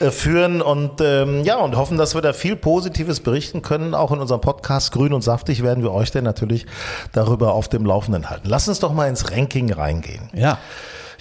äh, 0.08 0.12
führen 0.12 0.62
und 0.62 1.00
ähm, 1.01 1.44
ja 1.46 1.56
und 1.58 1.77
hoffen, 1.77 1.98
dass 1.98 2.13
wir 2.13 2.22
da 2.22 2.34
viel 2.34 2.58
Positives 2.58 3.22
berichten 3.22 3.62
können. 3.62 3.94
Auch 3.94 4.12
in 4.12 4.20
unserem 4.20 4.41
Podcast 4.41 4.91
Grün 4.91 5.13
und 5.13 5.22
Saftig 5.22 5.63
werden 5.63 5.82
wir 5.82 5.94
euch 5.94 6.12
dann 6.12 6.25
natürlich 6.25 6.65
darüber 7.13 7.53
auf 7.53 7.70
dem 7.70 7.86
Laufenden 7.86 8.29
halten. 8.29 8.48
Lass 8.50 8.68
uns 8.68 8.79
doch 8.79 8.91
mal 8.94 9.08
ins 9.08 9.32
Ranking 9.32 9.72
reingehen. 9.72 10.29
Ja. 10.34 10.58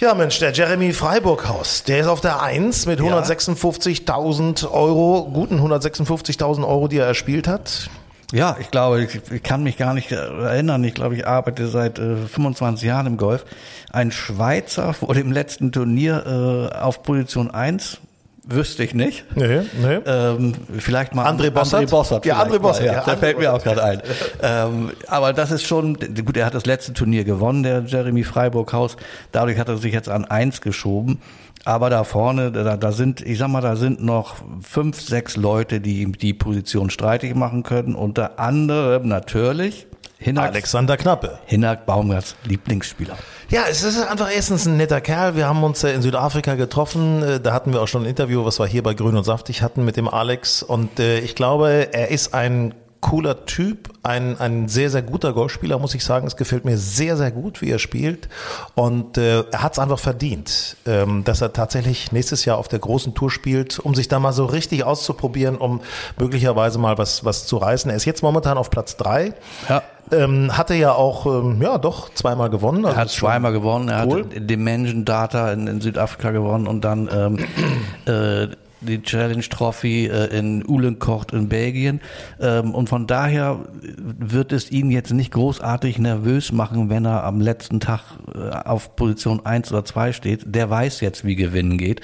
Ja, 0.00 0.14
Mensch, 0.14 0.38
der 0.38 0.52
Jeremy 0.52 0.92
Freiburghaus, 0.92 1.82
der 1.82 1.98
ist 1.98 2.06
auf 2.06 2.20
der 2.20 2.40
1 2.40 2.86
mit 2.86 3.00
156.000 3.00 4.70
Euro, 4.70 5.28
guten 5.32 5.58
156.000 5.58 6.64
Euro, 6.64 6.86
die 6.86 6.98
er 6.98 7.06
erspielt 7.06 7.48
hat. 7.48 7.90
Ja, 8.32 8.56
ich 8.60 8.70
glaube, 8.70 9.02
ich, 9.02 9.20
ich 9.32 9.42
kann 9.42 9.64
mich 9.64 9.76
gar 9.76 9.94
nicht 9.94 10.12
erinnern. 10.12 10.84
Ich 10.84 10.94
glaube, 10.94 11.16
ich 11.16 11.26
arbeite 11.26 11.66
seit 11.66 11.98
äh, 11.98 12.14
25 12.14 12.86
Jahren 12.86 13.08
im 13.08 13.16
Golf. 13.16 13.44
Ein 13.90 14.12
Schweizer 14.12 14.92
vor 14.94 15.14
dem 15.14 15.32
letzten 15.32 15.72
Turnier 15.72 16.70
äh, 16.72 16.76
auf 16.76 17.02
Position 17.02 17.50
1, 17.50 17.98
wüsste 18.48 18.82
ich 18.82 18.94
nicht. 18.94 19.24
Nee, 19.34 19.60
nee. 19.80 19.98
Ähm, 20.06 20.54
vielleicht 20.78 21.14
mal 21.14 21.26
André 21.26 21.50
Bossert? 21.50 21.82
André 21.82 21.90
Bossert 21.90 22.26
Ja, 22.26 22.42
André 22.42 22.58
Bossert, 22.58 22.86
mal, 22.86 22.92
ja, 22.92 22.92
Ja, 23.00 23.04
der 23.04 23.18
fällt 23.18 23.38
mir 23.38 23.52
auch 23.52 23.62
gerade 23.62 23.82
ein. 23.84 24.02
ähm, 24.42 24.90
aber 25.06 25.32
das 25.32 25.50
ist 25.50 25.66
schon, 25.66 25.94
gut, 26.24 26.36
er 26.36 26.46
hat 26.46 26.54
das 26.54 26.66
letzte 26.66 26.92
Turnier 26.92 27.24
gewonnen, 27.24 27.62
der 27.62 27.84
Jeremy 27.86 28.24
Freiburghaus. 28.24 28.96
Dadurch 29.32 29.58
hat 29.58 29.68
er 29.68 29.76
sich 29.76 29.92
jetzt 29.92 30.08
an 30.08 30.24
eins 30.24 30.60
geschoben. 30.60 31.20
Aber 31.64 31.90
da 31.90 32.04
vorne, 32.04 32.50
da, 32.50 32.76
da 32.76 32.92
sind, 32.92 33.20
ich 33.20 33.36
sag 33.38 33.48
mal, 33.48 33.60
da 33.60 33.76
sind 33.76 34.02
noch 34.02 34.36
fünf, 34.62 35.00
sechs 35.00 35.36
Leute, 35.36 35.80
die 35.80 36.00
ihm 36.00 36.16
die 36.16 36.32
Position 36.32 36.88
streitig 36.88 37.34
machen 37.34 37.62
können. 37.62 37.94
Unter 37.94 38.38
anderem 38.38 39.08
natürlich 39.08 39.86
Hinak, 40.20 40.50
Alexander 40.50 40.96
Knappe. 40.96 41.38
Hinak 41.46 41.86
Baumgarts 41.86 42.34
Lieblingsspieler. 42.44 43.16
Ja, 43.50 43.62
es 43.70 43.84
ist 43.84 44.00
einfach 44.04 44.30
erstens 44.34 44.66
ein 44.66 44.76
netter 44.76 45.00
Kerl. 45.00 45.36
Wir 45.36 45.46
haben 45.46 45.62
uns 45.62 45.84
äh, 45.84 45.92
in 45.92 46.02
Südafrika 46.02 46.56
getroffen. 46.56 47.22
Äh, 47.22 47.40
Da 47.40 47.52
hatten 47.52 47.72
wir 47.72 47.80
auch 47.80 47.86
schon 47.88 48.02
ein 48.02 48.08
Interview, 48.08 48.44
was 48.44 48.58
wir 48.58 48.66
hier 48.66 48.82
bei 48.82 48.94
Grün 48.94 49.16
und 49.16 49.24
Saftig 49.24 49.62
hatten 49.62 49.84
mit 49.84 49.96
dem 49.96 50.08
Alex. 50.08 50.62
Und 50.64 50.98
äh, 50.98 51.20
ich 51.20 51.36
glaube, 51.36 51.92
er 51.92 52.08
ist 52.08 52.34
ein 52.34 52.74
cooler 53.00 53.46
Typ, 53.46 53.90
ein, 54.02 54.38
ein 54.40 54.68
sehr, 54.68 54.90
sehr 54.90 55.02
guter 55.02 55.32
Golfspieler, 55.32 55.78
muss 55.78 55.94
ich 55.94 56.04
sagen. 56.04 56.26
Es 56.26 56.36
gefällt 56.36 56.64
mir 56.64 56.76
sehr, 56.76 57.16
sehr 57.16 57.30
gut, 57.30 57.62
wie 57.62 57.70
er 57.70 57.78
spielt. 57.78 58.28
Und 58.74 59.16
äh, 59.18 59.44
er 59.50 59.62
hat 59.62 59.74
es 59.74 59.78
einfach 59.78 59.98
verdient, 59.98 60.76
ähm, 60.86 61.22
dass 61.24 61.40
er 61.40 61.52
tatsächlich 61.52 62.10
nächstes 62.12 62.44
Jahr 62.44 62.58
auf 62.58 62.68
der 62.68 62.80
großen 62.80 63.14
Tour 63.14 63.30
spielt, 63.30 63.78
um 63.78 63.94
sich 63.94 64.08
da 64.08 64.18
mal 64.18 64.32
so 64.32 64.46
richtig 64.46 64.84
auszuprobieren, 64.84 65.56
um 65.56 65.80
möglicherweise 66.18 66.78
mal 66.78 66.98
was, 66.98 67.24
was 67.24 67.46
zu 67.46 67.56
reißen. 67.58 67.90
Er 67.90 67.96
ist 67.96 68.04
jetzt 68.04 68.22
momentan 68.22 68.58
auf 68.58 68.70
Platz 68.70 68.96
drei. 68.96 69.34
Ja. 69.68 69.82
Ähm, 70.10 70.56
hatte 70.56 70.74
ja 70.74 70.92
auch, 70.92 71.26
ähm, 71.26 71.60
ja 71.60 71.76
doch, 71.76 72.12
zweimal 72.14 72.48
gewonnen. 72.50 72.84
Er 72.84 72.88
Also 72.88 73.00
hat 73.00 73.06
ist 73.08 73.14
schon 73.16 73.28
zweimal 73.28 73.52
gewonnen, 73.52 73.90
er 73.90 74.06
cool. 74.06 74.24
hat 74.24 74.50
Dimension 74.50 75.04
Data 75.04 75.52
in, 75.52 75.66
in 75.66 75.80
Südafrika 75.82 76.30
gewonnen 76.30 76.66
und 76.66 76.82
dann 76.82 77.08
ähm, 77.12 77.38
äh, 78.06 78.48
die 78.80 79.02
Challenge 79.02 79.42
Trophy 79.42 80.06
äh, 80.06 80.26
in 80.36 80.64
Uhlenkocht 80.66 81.32
in 81.32 81.48
Belgien. 81.48 82.00
Ähm, 82.40 82.74
und 82.74 82.88
von 82.88 83.06
daher 83.06 83.60
wird 83.96 84.52
es 84.52 84.70
ihn 84.70 84.90
jetzt 84.90 85.12
nicht 85.12 85.32
großartig 85.32 85.98
nervös 85.98 86.52
machen, 86.52 86.90
wenn 86.90 87.04
er 87.04 87.24
am 87.24 87.40
letzten 87.40 87.80
Tag 87.80 88.00
äh, 88.34 88.50
auf 88.50 88.96
Position 88.96 89.44
1 89.44 89.72
oder 89.72 89.84
2 89.84 90.12
steht. 90.12 90.42
Der 90.46 90.70
weiß 90.70 91.00
jetzt, 91.00 91.24
wie 91.24 91.36
Gewinnen 91.36 91.78
geht. 91.78 92.00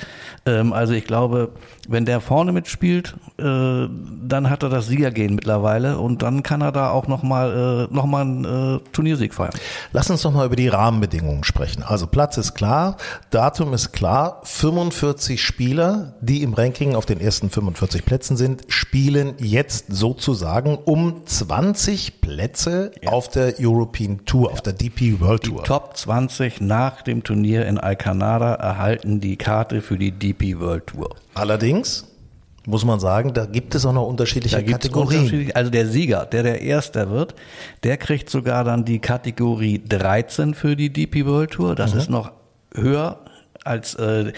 Ähm, 0.47 0.73
also 0.73 0.95
ich 0.95 1.05
glaube, 1.05 1.53
wenn 1.89 2.05
der 2.05 2.21
vorne 2.21 2.53
mitspielt, 2.53 3.15
äh, 3.39 3.43
dann 3.43 4.51
hat 4.51 4.63
er 4.63 4.69
das 4.69 4.87
Siegergehen 4.87 5.35
mittlerweile 5.35 5.99
und 5.99 6.23
dann 6.23 6.43
kann 6.43 6.61
er 6.61 6.73
da 6.73 6.91
auch 6.91 7.07
nochmal 7.09 7.89
äh, 7.91 7.95
noch 7.95 8.07
mal 8.07 8.23
einen 8.23 8.45
äh, 8.45 8.81
Turniersieg 8.93 9.35
feiern. 9.35 9.55
Lass 9.93 10.11
uns 10.11 10.25
noch 10.25 10.33
mal 10.33 10.47
über 10.47 10.57
die 10.57 10.69
Rahmenbedingungen 10.69 11.45
sprechen. 11.45 11.83
Also 11.83 12.07
Platz 12.07 12.37
ist 12.37 12.55
klar, 12.55 12.97
Datum 13.31 13.73
ist 13.73 13.93
klar, 13.93 14.41
45 14.45 15.43
Spieler, 15.43 16.15
die 16.21 16.43
im 16.43 16.55
Ranking 16.55 16.95
auf 16.95 17.07
den 17.07 17.21
ersten 17.21 17.51
45 17.51 18.05
Plätzen 18.05 18.37
sind, 18.37 18.63
spielen 18.69 19.35
jetzt 19.39 19.87
sozusagen 19.89 20.77
um 20.77 21.27
20 21.27 22.21
Plätze 22.21 22.93
auf 23.07 23.29
der 23.29 23.55
European 23.61 24.25
Tour, 24.25 24.53
auf 24.53 24.63
der 24.63 24.73
DP 24.73 25.21
World 25.21 25.45
Tour. 25.45 25.65
Top 25.65 25.97
20 25.97 26.61
nach 26.61 27.03
dem 27.03 27.23
Turnier 27.23 27.67
in 27.67 27.79
Alcanada 27.79 28.55
erhalten 28.55 29.21
die 29.21 29.37
Karte 29.37 29.81
für 29.81 29.99
die 29.99 30.13
DP 30.13 30.59
World 30.59 30.87
Tour. 30.87 31.15
Allerdings 31.35 32.07
muss 32.67 32.85
man 32.85 32.99
sagen, 32.99 33.35
da 33.35 33.45
gibt 33.45 33.75
es 33.75 33.85
auch 33.85 33.93
noch 33.93 34.07
unterschiedliche 34.07 34.57
Kategorien. 34.73 35.21
unterschiedliche- 35.21 35.57
Also 35.57 35.71
der 35.71 35.87
Sieger, 35.87 36.25
der 36.27 36.43
der 36.43 36.63
Erster 36.63 37.11
wird, 37.11 37.35
der 37.83 37.97
kriegt 37.99 38.31
sogar 38.31 38.65
dann 38.65 38.85
die 38.85 39.01
Kategorie 39.01 39.83
13 39.87 40.55
für 40.55 40.75
die 40.75 40.91
DP 40.91 41.27
World 41.27 41.51
Tour. 41.51 41.75
Das 41.75 41.93
ist 41.95 42.09
noch 42.11 42.33
höher 42.75 43.19
als 43.65 43.95
äh, 43.97 44.29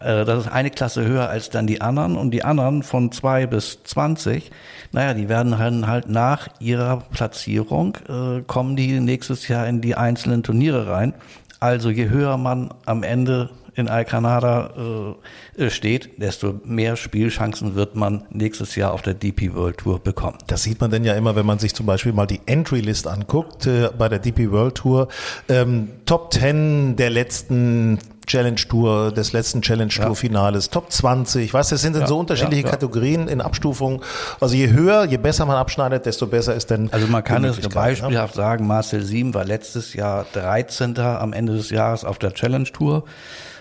äh, 0.00 0.24
das 0.24 0.46
ist 0.46 0.52
eine 0.52 0.70
Klasse 0.70 1.04
höher 1.06 1.28
als 1.28 1.50
dann 1.50 1.66
die 1.66 1.80
anderen 1.80 2.16
und 2.16 2.30
die 2.32 2.44
anderen 2.44 2.82
von 2.82 3.10
2 3.12 3.46
bis 3.46 3.78
20, 3.84 4.50
naja, 4.92 5.14
die 5.14 5.28
werden 5.28 5.52
dann 5.52 5.86
halt 5.86 6.08
nach 6.08 6.48
ihrer 6.60 6.98
Platzierung, 7.10 7.96
äh, 8.08 8.42
kommen 8.42 8.74
die 8.76 8.98
nächstes 9.00 9.48
Jahr 9.48 9.66
in 9.68 9.80
die 9.80 9.94
einzelnen 9.96 10.42
Turniere 10.42 10.88
rein. 10.88 11.14
Also 11.60 11.90
je 11.90 12.08
höher 12.08 12.36
man 12.36 12.72
am 12.86 13.02
Ende 13.02 13.50
in 13.78 13.88
Alcanada 13.88 15.16
äh, 15.56 15.64
äh, 15.64 15.70
steht, 15.70 16.20
desto 16.20 16.60
mehr 16.64 16.96
Spielchancen 16.96 17.74
wird 17.74 17.96
man 17.96 18.24
nächstes 18.30 18.76
Jahr 18.76 18.92
auf 18.92 19.02
der 19.02 19.14
DP 19.14 19.54
World 19.54 19.78
Tour 19.78 19.98
bekommen. 20.00 20.38
Das 20.46 20.62
sieht 20.62 20.80
man 20.80 20.90
denn 20.90 21.04
ja 21.04 21.14
immer, 21.14 21.36
wenn 21.36 21.46
man 21.46 21.58
sich 21.58 21.74
zum 21.74 21.86
Beispiel 21.86 22.12
mal 22.12 22.26
die 22.26 22.40
Entry-List 22.46 23.06
anguckt 23.06 23.66
äh, 23.66 23.90
bei 23.96 24.08
der 24.08 24.18
DP 24.18 24.50
World 24.50 24.76
Tour. 24.76 25.08
Ähm, 25.48 25.88
Top 26.06 26.32
10 26.32 26.96
der 26.96 27.10
letzten 27.10 27.98
Challenge 28.28 28.56
Tour, 28.56 29.10
des 29.10 29.32
letzten 29.32 29.62
Challenge 29.62 29.88
Tour 29.88 30.14
Finales, 30.14 30.70
Top 30.70 30.92
20, 30.92 31.52
weißt 31.52 31.70
du, 31.70 31.74
das 31.74 31.82
sind 31.82 31.96
Ja, 31.96 32.06
so 32.06 32.18
unterschiedliche 32.18 32.62
ja, 32.62 32.66
ja. 32.68 32.72
Kategorien 32.72 33.26
in 33.26 33.40
Abstufung. 33.40 34.02
Also 34.38 34.54
je 34.54 34.70
höher, 34.70 35.04
je 35.06 35.16
besser 35.16 35.46
man 35.46 35.56
abschneidet, 35.56 36.06
desto 36.06 36.26
besser 36.26 36.54
ist 36.54 36.70
denn 36.70 36.92
Also 36.92 37.06
man 37.08 37.24
kann 37.24 37.44
es 37.44 37.60
ne? 37.60 37.68
beispielhaft 37.68 38.34
sagen, 38.34 38.66
Marcel 38.66 39.02
Sieben 39.02 39.34
war 39.34 39.44
letztes 39.44 39.94
Jahr 39.94 40.26
13. 40.34 40.98
am 40.98 41.32
Ende 41.32 41.54
des 41.54 41.70
Jahres 41.70 42.04
auf 42.04 42.18
der 42.18 42.34
Challenge 42.34 42.70
Tour 42.70 43.04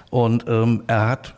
und 0.09 0.45
ähm, 0.47 0.83
er 0.87 1.07
hat 1.07 1.33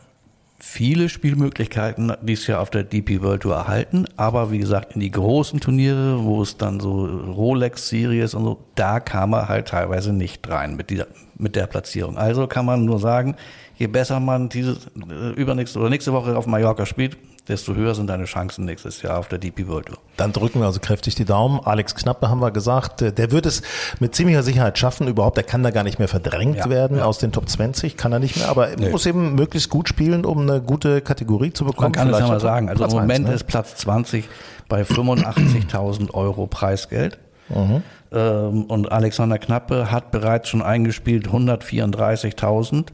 viele 0.58 1.08
Spielmöglichkeiten 1.08 2.12
dieses 2.22 2.46
Jahr 2.46 2.60
auf 2.60 2.70
der 2.70 2.84
DP 2.84 3.22
World 3.22 3.42
Tour 3.42 3.54
erhalten, 3.54 4.04
aber 4.16 4.50
wie 4.50 4.58
gesagt, 4.58 4.94
in 4.94 5.00
die 5.00 5.10
großen 5.10 5.60
Turniere, 5.60 6.22
wo 6.24 6.42
es 6.42 6.58
dann 6.58 6.80
so 6.80 7.06
Rolex 7.06 7.88
Series 7.88 8.34
und 8.34 8.44
so, 8.44 8.64
da 8.74 9.00
kam 9.00 9.32
er 9.32 9.48
halt 9.48 9.68
teilweise 9.68 10.12
nicht 10.12 10.48
rein 10.48 10.76
mit 10.76 10.90
dieser 10.90 11.06
mit 11.40 11.56
der 11.56 11.66
Platzierung. 11.66 12.18
Also 12.18 12.46
kann 12.46 12.66
man 12.66 12.84
nur 12.84 12.98
sagen, 12.98 13.34
je 13.76 13.86
besser 13.86 14.20
man 14.20 14.50
diese 14.50 14.76
äh, 15.08 15.30
übernächste 15.40 15.78
oder 15.78 15.88
nächste 15.88 16.12
Woche 16.12 16.36
auf 16.36 16.46
Mallorca 16.46 16.84
spielt, 16.84 17.16
desto 17.48 17.74
höher 17.74 17.94
sind 17.94 18.06
deine 18.08 18.24
Chancen 18.24 18.64
nächstes 18.64 19.02
Jahr 19.02 19.18
auf 19.18 19.28
der 19.28 19.38
DP 19.38 19.66
World 19.66 19.86
Tour. 19.86 19.98
Dann 20.16 20.32
drücken 20.32 20.60
wir 20.60 20.66
also 20.66 20.80
kräftig 20.80 21.14
die 21.14 21.24
Daumen. 21.24 21.60
Alex 21.64 21.94
Knappe 21.94 22.28
haben 22.28 22.40
wir 22.40 22.50
gesagt, 22.50 23.02
äh, 23.02 23.12
der 23.12 23.30
wird 23.32 23.46
es 23.46 23.62
mit 23.98 24.14
ziemlicher 24.14 24.42
Sicherheit 24.42 24.78
schaffen. 24.78 25.08
Überhaupt, 25.08 25.36
der 25.36 25.44
kann 25.44 25.62
da 25.62 25.70
gar 25.70 25.82
nicht 25.84 25.98
mehr 25.98 26.08
verdrängt 26.08 26.56
Ja, 26.58 26.70
werden 26.70 26.98
ja. 26.98 27.04
aus 27.04 27.18
den 27.18 27.32
Top 27.32 27.48
20, 27.48 27.96
kann 27.96 28.12
er 28.12 28.18
nicht 28.18 28.36
mehr, 28.36 28.48
aber 28.48 28.68
er 28.68 28.76
Nee. 28.78 28.90
muss 28.90 29.06
eben 29.06 29.34
möglichst 29.34 29.70
gut 29.70 29.88
spielen, 29.88 30.24
um 30.24 30.40
eine 30.40 30.60
gute 30.60 31.00
Kategorie 31.00 31.52
zu 31.52 31.64
bekommen. 31.64 31.86
Man 31.86 31.92
kann 31.92 32.08
es 32.08 32.12
ja 32.12 32.18
Vielleicht 32.26 32.32
mal 32.32 32.40
sagen. 32.40 32.68
Also 32.68 32.78
Platz 32.80 32.92
im 32.92 32.98
Moment 33.00 33.26
ne? 33.28 33.34
ist 33.34 33.44
Platz 33.44 33.76
20 33.76 34.28
bei 34.68 34.82
85.000 34.84 36.12
Euro 36.14 36.46
Preisgeld. 36.46 37.18
Mhm. 37.48 37.82
Ähm, 38.12 38.64
und 38.64 38.90
Alexander 38.90 39.38
Knappe 39.38 39.90
hat 39.90 40.10
bereits 40.10 40.48
schon 40.48 40.62
eingespielt 40.62 41.28
134.000. 41.28 42.86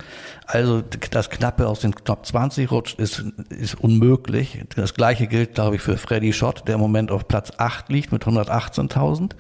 Also 0.47 0.83
das 1.11 1.31
Knappe 1.31 1.67
aus 1.67 1.81
den 1.81 1.93
Top 1.93 2.27
20 2.27 2.71
rutscht, 2.71 2.99
ist, 2.99 3.25
ist 3.49 3.81
unmöglich. 3.81 4.65
Das 4.75 4.95
gleiche 4.95 5.27
gilt, 5.27 5.55
glaube 5.55 5.77
ich, 5.77 5.83
für 5.83 5.97
Freddy 5.97 6.33
Schott, 6.33 6.65
der 6.67 6.75
im 6.75 6.81
Moment 6.81 7.11
auf 7.11 7.29
Platz 7.29 7.53
8 7.57 7.89
liegt 7.89 8.13
mit 8.13 8.25
118.000. 8.25 9.33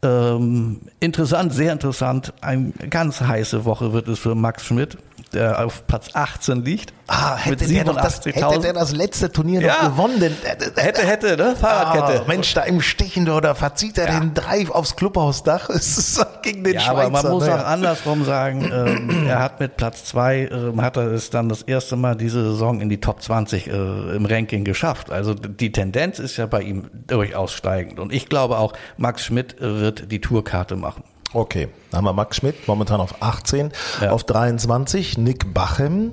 Ähm, 0.00 0.80
interessant, 1.00 1.52
sehr 1.52 1.72
interessant. 1.72 2.32
Eine 2.40 2.72
ganz 2.90 3.20
heiße 3.20 3.64
Woche 3.64 3.92
wird 3.92 4.08
es 4.08 4.18
für 4.18 4.34
Max 4.34 4.64
Schmidt, 4.64 4.96
der 5.32 5.64
auf 5.64 5.86
Platz 5.86 6.08
18 6.14 6.64
liegt. 6.64 6.92
Ah, 7.06 7.36
hätte 7.36 7.66
der, 7.66 7.84
doch 7.84 7.96
das, 7.96 8.20
87.000. 8.22 8.32
hätte 8.34 8.60
der 8.60 8.72
das 8.74 8.92
letzte 8.92 9.32
Turnier 9.32 9.60
Ja. 9.62 9.74
noch 9.82 9.90
gewonnen. 9.90 10.20
Denn, 10.20 10.32
äh, 10.44 10.80
äh, 10.80 10.82
Hätte, 10.82 11.06
hätte, 11.06 11.36
ne? 11.36 11.56
Fahrradkette. 11.58 12.20
Ah, 12.22 12.24
Mensch, 12.28 12.52
da 12.52 12.62
im 12.62 12.82
Stechen 12.82 13.28
oder 13.30 13.54
verzieht 13.54 13.96
er 13.98 14.08
Ja. 14.08 14.20
den 14.20 14.34
Drive 14.34 14.70
aufs 14.70 14.94
Clubhausdach. 14.96 15.68
Es 15.78 15.96
ist 15.96 16.26
gegen 16.42 16.64
den 16.64 16.74
Ja, 16.74 16.80
Schweizer. 16.80 17.00
aber 17.00 17.22
man 17.22 17.30
muss 17.32 17.44
ne? 17.46 17.54
auch 17.54 17.66
andersrum 17.66 18.24
sagen, 18.24 18.70
ähm, 18.72 19.26
er 19.28 19.38
hat 19.38 19.58
mit 19.60 19.76
Platz 19.76 20.04
zwei, 20.04 20.48
ähm, 20.52 20.82
hat 20.82 20.96
er 20.98 21.06
es 21.12 21.30
dann 21.30 21.48
das 21.48 21.62
erste 21.62 21.96
Mal 21.96 22.14
diese 22.16 22.42
Saison 22.44 22.80
in 22.80 22.88
die 22.88 23.00
Top 23.00 23.22
20 23.22 23.68
äh, 23.68 23.70
im 24.16 24.26
Ranking 24.26 24.64
geschafft. 24.64 25.10
Also 25.10 25.32
die 25.34 25.72
Tendenz 25.72 26.18
ist 26.18 26.36
ja 26.36 26.44
bei 26.46 26.60
ihm 26.62 26.90
durchaus 27.06 27.52
steigend. 27.52 27.98
Und 28.00 28.12
ich 28.12 28.28
glaube 28.28 28.58
auch, 28.58 28.72
Max 28.98 29.24
Schmidt 29.24 29.58
äh, 29.60 29.80
wird 29.80 30.12
die 30.12 30.20
Tourkarte 30.20 30.76
machen. 30.76 31.04
Okay, 31.34 31.68
dann 31.90 31.98
haben 31.98 32.04
wir 32.06 32.12
Max 32.14 32.36
Schmidt, 32.38 32.66
momentan 32.68 33.00
auf 33.00 33.16
18, 33.22 33.70
Ja. 34.00 34.12
auf 34.12 34.24
23, 34.24 35.18
Nick 35.18 35.52
Bachem, 35.52 36.12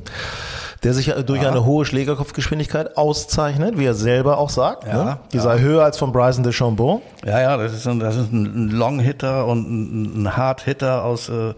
der 0.84 0.94
sich 0.94 1.08
ja 1.08 1.22
durch 1.22 1.46
eine 1.48 1.64
hohe 1.64 1.86
Schlägerkopfgeschwindigkeit 1.86 2.98
auszeichnet, 2.98 3.78
wie 3.78 3.86
er 3.86 3.94
selber 3.94 4.38
auch 4.38 4.50
sagt. 4.50 4.86
Ja, 4.86 5.04
ne? 5.04 5.18
Die 5.32 5.40
sei 5.40 5.60
höher 5.60 5.84
als 5.86 5.98
von 5.98 6.12
Bryson 6.12 6.44
DeChambeau. 6.44 7.02
Ja, 7.26 7.40
ja, 7.40 7.58
das 7.58 7.74
ist 7.74 7.88
ein, 7.88 8.00
das 8.00 8.18
ist 8.18 8.32
ein 8.34 8.70
Long-Hitter 8.72 9.46
und 9.48 9.70
ein, 9.70 10.24
ein 10.24 10.38
Hard-Hitter 10.38 11.04
aus, 11.06 11.30
äh, 11.30 11.54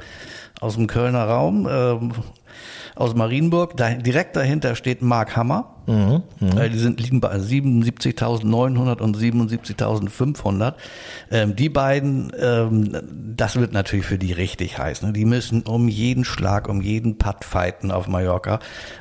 aus 0.62 0.76
dem 0.76 0.86
Kölner 0.88 1.26
Raum, 1.26 1.68
ähm, 1.70 2.12
aus 3.00 3.16
Marienburg. 3.16 3.78
Da, 3.78 3.94
direkt 3.94 4.36
dahinter 4.36 4.76
steht 4.76 5.02
Mark 5.02 5.36
Hammer. 5.36 5.76
Äh, 6.58 6.70
die 6.70 6.80
sind, 6.80 7.00
liegen 7.00 7.22
bei 7.22 7.36
77.900 7.36 9.00
und 9.00 9.18
77.500. 9.18 10.74
Ähm, 11.32 11.56
die 11.56 11.70
beiden, 11.70 12.32
ähm, 12.40 12.98
das 13.36 13.56
wird 13.56 13.72
natürlich 13.72 14.06
für 14.06 14.18
die 14.18 14.34
richtig 14.34 14.78
heiß. 14.78 15.02
Ne? 15.04 15.14
Die 15.14 15.26
müssen 15.26 15.62
um 15.64 15.88
jeden 15.88 16.26
Schlag, 16.26 16.68
um 16.68 16.82
jeden 16.82 17.18
Putt 17.18 17.46
fighten 17.46 17.92
auf 17.92 18.08
Mallorca. 18.08 18.60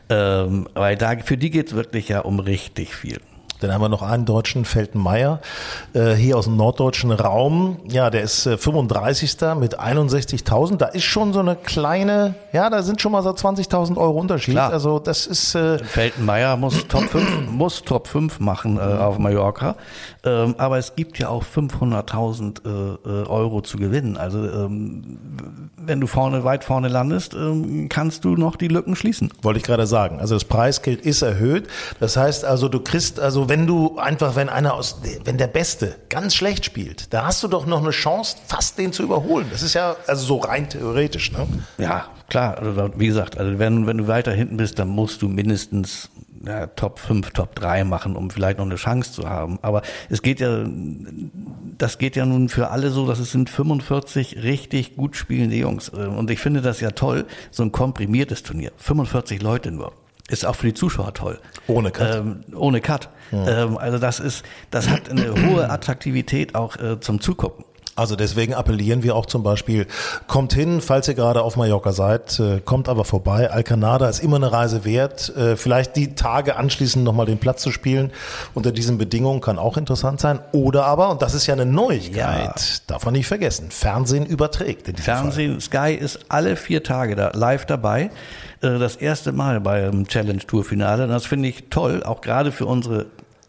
Ähm, 0.09 0.69
weil 0.75 0.97
da, 0.97 1.17
für 1.19 1.37
die 1.37 1.50
geht's 1.50 1.75
wirklich 1.75 2.09
ja 2.09 2.21
um 2.21 2.38
richtig 2.38 2.95
viel. 2.95 3.21
Dann 3.61 3.73
haben 3.73 3.81
wir 3.81 3.89
noch 3.89 4.03
einen 4.03 4.25
Deutschen, 4.25 4.65
Feltenmeier, 4.65 5.41
äh, 5.93 6.15
hier 6.15 6.37
aus 6.37 6.45
dem 6.45 6.57
norddeutschen 6.57 7.11
Raum. 7.13 7.79
Ja, 7.89 8.11
der 8.11 8.23
ist 8.23 8.47
äh, 8.47 8.57
35. 8.57 9.37
mit 9.59 9.81
61.000. 9.81 10.77
Da 10.77 10.87
ist 10.87 11.05
schon 11.05 11.33
so 11.33 11.41
eine 11.41 11.57
kleine, 11.57 12.35
ja, 12.53 12.71
da 12.71 12.83
sind 12.83 13.01
schon 13.01 13.13
mal 13.13 13.23
so 13.23 13.31
20.000 13.31 13.97
Euro 13.97 14.19
Unterschied. 14.19 14.55
Klar. 14.55 14.73
Also 14.73 14.99
das 14.99 15.27
ist, 15.27 15.55
äh, 15.55 15.79
Feltenmeier 15.79 16.57
muss 16.57 16.87
Top 16.89 17.05
5, 17.11 17.51
muss 17.51 17.83
Top 17.83 18.09
5 18.09 18.41
machen 18.41 18.79
äh, 18.79 18.81
auf 18.81 19.19
Mallorca. 19.19 19.77
Ähm, 20.25 20.55
aber 20.59 20.79
es 20.79 20.95
gibt 20.95 21.19
ja 21.19 21.29
auch 21.29 21.45
500.000 21.45 22.65
äh, 22.65 23.09
äh, 23.09 23.27
Euro 23.27 23.61
zu 23.61 23.79
gewinnen. 23.79 24.17
Also 24.17 24.39
ähm, 24.45 25.19
wenn 25.77 26.01
du 26.01 26.07
vorne, 26.07 26.45
weit 26.45 26.65
vorne 26.65 26.89
landest, 26.89 27.35
ähm, 27.35 27.89
kannst 27.89 28.25
du 28.25 28.37
noch 28.37 28.57
die 28.57 28.69
Lücken 28.69 28.97
schließen. 28.97 29.31
wollte 29.43 29.59
ich 29.59 29.65
gerade 29.65 29.87
sagen. 29.87 30.21
Also 30.21 30.35
das 30.35 30.45
Preisgeld 30.45 31.01
ist 31.01 31.23
erhöht. 31.23 31.69
Das 32.01 32.17
heißt 32.17 32.45
also, 32.45 32.69
du 32.69 32.81
kriegst 32.81 33.21
also 33.21 33.46
Wenn 33.49 33.67
du 33.67 33.99
einfach, 33.99 34.37
wenn 34.37 34.49
einer 34.49 34.75
aus, 34.75 35.00
wenn 35.25 35.38
der 35.38 35.47
Beste 35.47 35.97
ganz 36.09 36.35
schlecht 36.35 36.65
spielt, 36.65 37.12
da 37.12 37.26
hast 37.26 37.43
du 37.43 37.49
doch 37.49 37.67
noch 37.67 37.81
eine 37.81 37.91
Chance, 37.91 38.37
fast 38.47 38.79
den 38.79 38.93
zu 38.93 39.03
überholen. 39.03 39.47
Das 39.50 39.62
ist 39.62 39.75
ja 39.75 39.97
also 40.07 40.25
so 40.25 40.37
rein 40.38 40.69
theoretisch, 40.69 41.33
ne? 41.33 41.47
Ja, 41.79 42.07
klar. 42.29 42.59
Also, 42.59 42.91
wie 42.97 43.07
gesagt, 43.07 43.38
also 43.38 43.59
wenn, 43.59 43.87
wenn 43.87 43.99
du 43.99 44.09
weiter 44.09 44.33
hinten 44.33 44.57
bist, 44.57 44.79
dann 44.79 44.88
musst 44.88 45.23
du 45.23 45.29
mindestens 45.29 46.11
ja, 46.47 46.67
Top 46.67 46.99
5, 46.99 47.31
Top 47.31 47.55
3 47.55 47.85
machen, 47.85 48.17
um 48.17 48.31
vielleicht 48.31 48.59
noch 48.59 48.67
eine 48.67 48.76
Chance 48.76 49.12
zu 49.12 49.29
haben. 49.29 49.59
Aber 49.62 49.83
es 50.09 50.23
geht 50.23 50.41
ja, 50.41 50.65
das 51.79 51.99
geht 51.99 52.17
ja 52.17 52.25
nun 52.25 52.49
für 52.49 52.71
alle 52.71 52.91
so, 52.91 53.07
dass 53.07 53.19
es 53.19 53.33
sind 53.33 53.50
45 53.50 54.43
richtig 54.43 54.97
gut 54.97 55.17
spielende 55.17 55.57
Jungs. 55.57 55.88
Und 55.88 56.31
ich 56.31 56.38
finde 56.38 56.62
das 56.62 56.81
ja 56.81 56.91
toll, 56.91 57.26
so 57.50 57.62
ein 57.62 57.73
komprimiertes 57.73 58.43
Turnier. 58.43 58.73
45 58.76 59.43
Leute 59.43 59.71
nur. 59.71 59.93
Ist 60.28 60.45
auch 60.45 60.56
für 60.56 60.66
die 60.66 60.75
Zuschauer 60.75 61.14
toll. 61.14 61.38
Ohne 61.68 61.90
Cut. 61.92 62.16
Ähm, 62.16 62.45
ohne 62.54 62.80
Cut. 62.80 63.11
Ja. 63.30 63.64
Ähm, 63.64 63.78
also 63.78 63.99
das 63.99 64.18
ist, 64.18 64.45
das 64.71 64.88
hat 64.88 65.09
eine 65.09 65.33
hohe 65.49 65.71
Attraktivität 65.71 66.54
auch 66.54 66.76
äh, 66.76 66.99
zum 67.00 67.21
Zugucken. 67.21 67.64
Also 67.97 68.15
deswegen 68.15 68.55
appellieren 68.55 69.03
wir 69.03 69.17
auch 69.17 69.26
zum 69.26 69.43
Beispiel, 69.43 69.87
kommt 70.26 70.53
hin, 70.53 70.81
falls 70.81 71.09
ihr 71.09 71.15
gerade 71.15 71.43
auf 71.43 71.57
Mallorca 71.57 71.93
seid, 71.93 72.38
äh, 72.38 72.61
kommt 72.61 72.88
aber 72.88 73.05
vorbei. 73.05 73.50
Alcanada 73.50 74.09
ist 74.09 74.21
immer 74.21 74.37
eine 74.37 74.53
Reise 74.53 74.85
wert. 74.85 75.35
Äh, 75.37 75.57
vielleicht 75.57 75.97
die 75.97 76.15
Tage 76.15 76.57
anschließend 76.57 77.05
nochmal 77.05 77.26
den 77.26 77.38
Platz 77.38 77.62
zu 77.62 77.73
spielen 77.73 78.12
unter 78.55 78.73
diesen 78.73 78.99
Bedingungen 78.99 79.41
kann 79.41 79.59
auch 79.59 79.76
interessant 79.76 80.21
sein. 80.21 80.41
Oder 80.53 80.85
aber, 80.85 81.11
und 81.11 81.23
das 81.23 81.35
ist 81.35 81.47
ja 81.47 81.55
eine 81.55 81.67
Neuigkeit, 81.67 82.15
ja. 82.17 82.55
darf 82.87 83.05
man 83.05 83.15
nicht 83.15 83.26
vergessen, 83.26 83.71
Fernsehen 83.71 84.26
überträgt. 84.26 84.99
Fernsehen, 85.00 85.61
Fall. 85.61 85.88
Sky 85.88 85.95
ist 85.95 86.21
alle 86.29 86.57
vier 86.57 86.83
Tage 86.83 87.17
da 87.17 87.31
live 87.35 87.67
dabei. 87.67 88.11
Äh, 88.61 88.79
das 88.79 88.97
erste 88.97 89.33
Mal 89.33 89.61
beim 89.61 90.07
Challenge 90.07 90.38
Tour 90.38 90.65
Finale. 90.65 91.07
Das 91.07 91.26
finde 91.26 91.49
ich 91.49 91.65
toll, 91.71 92.03
auch 92.03 92.21
gerade 92.21 92.53
für 92.53 92.67
unsere 92.67 93.07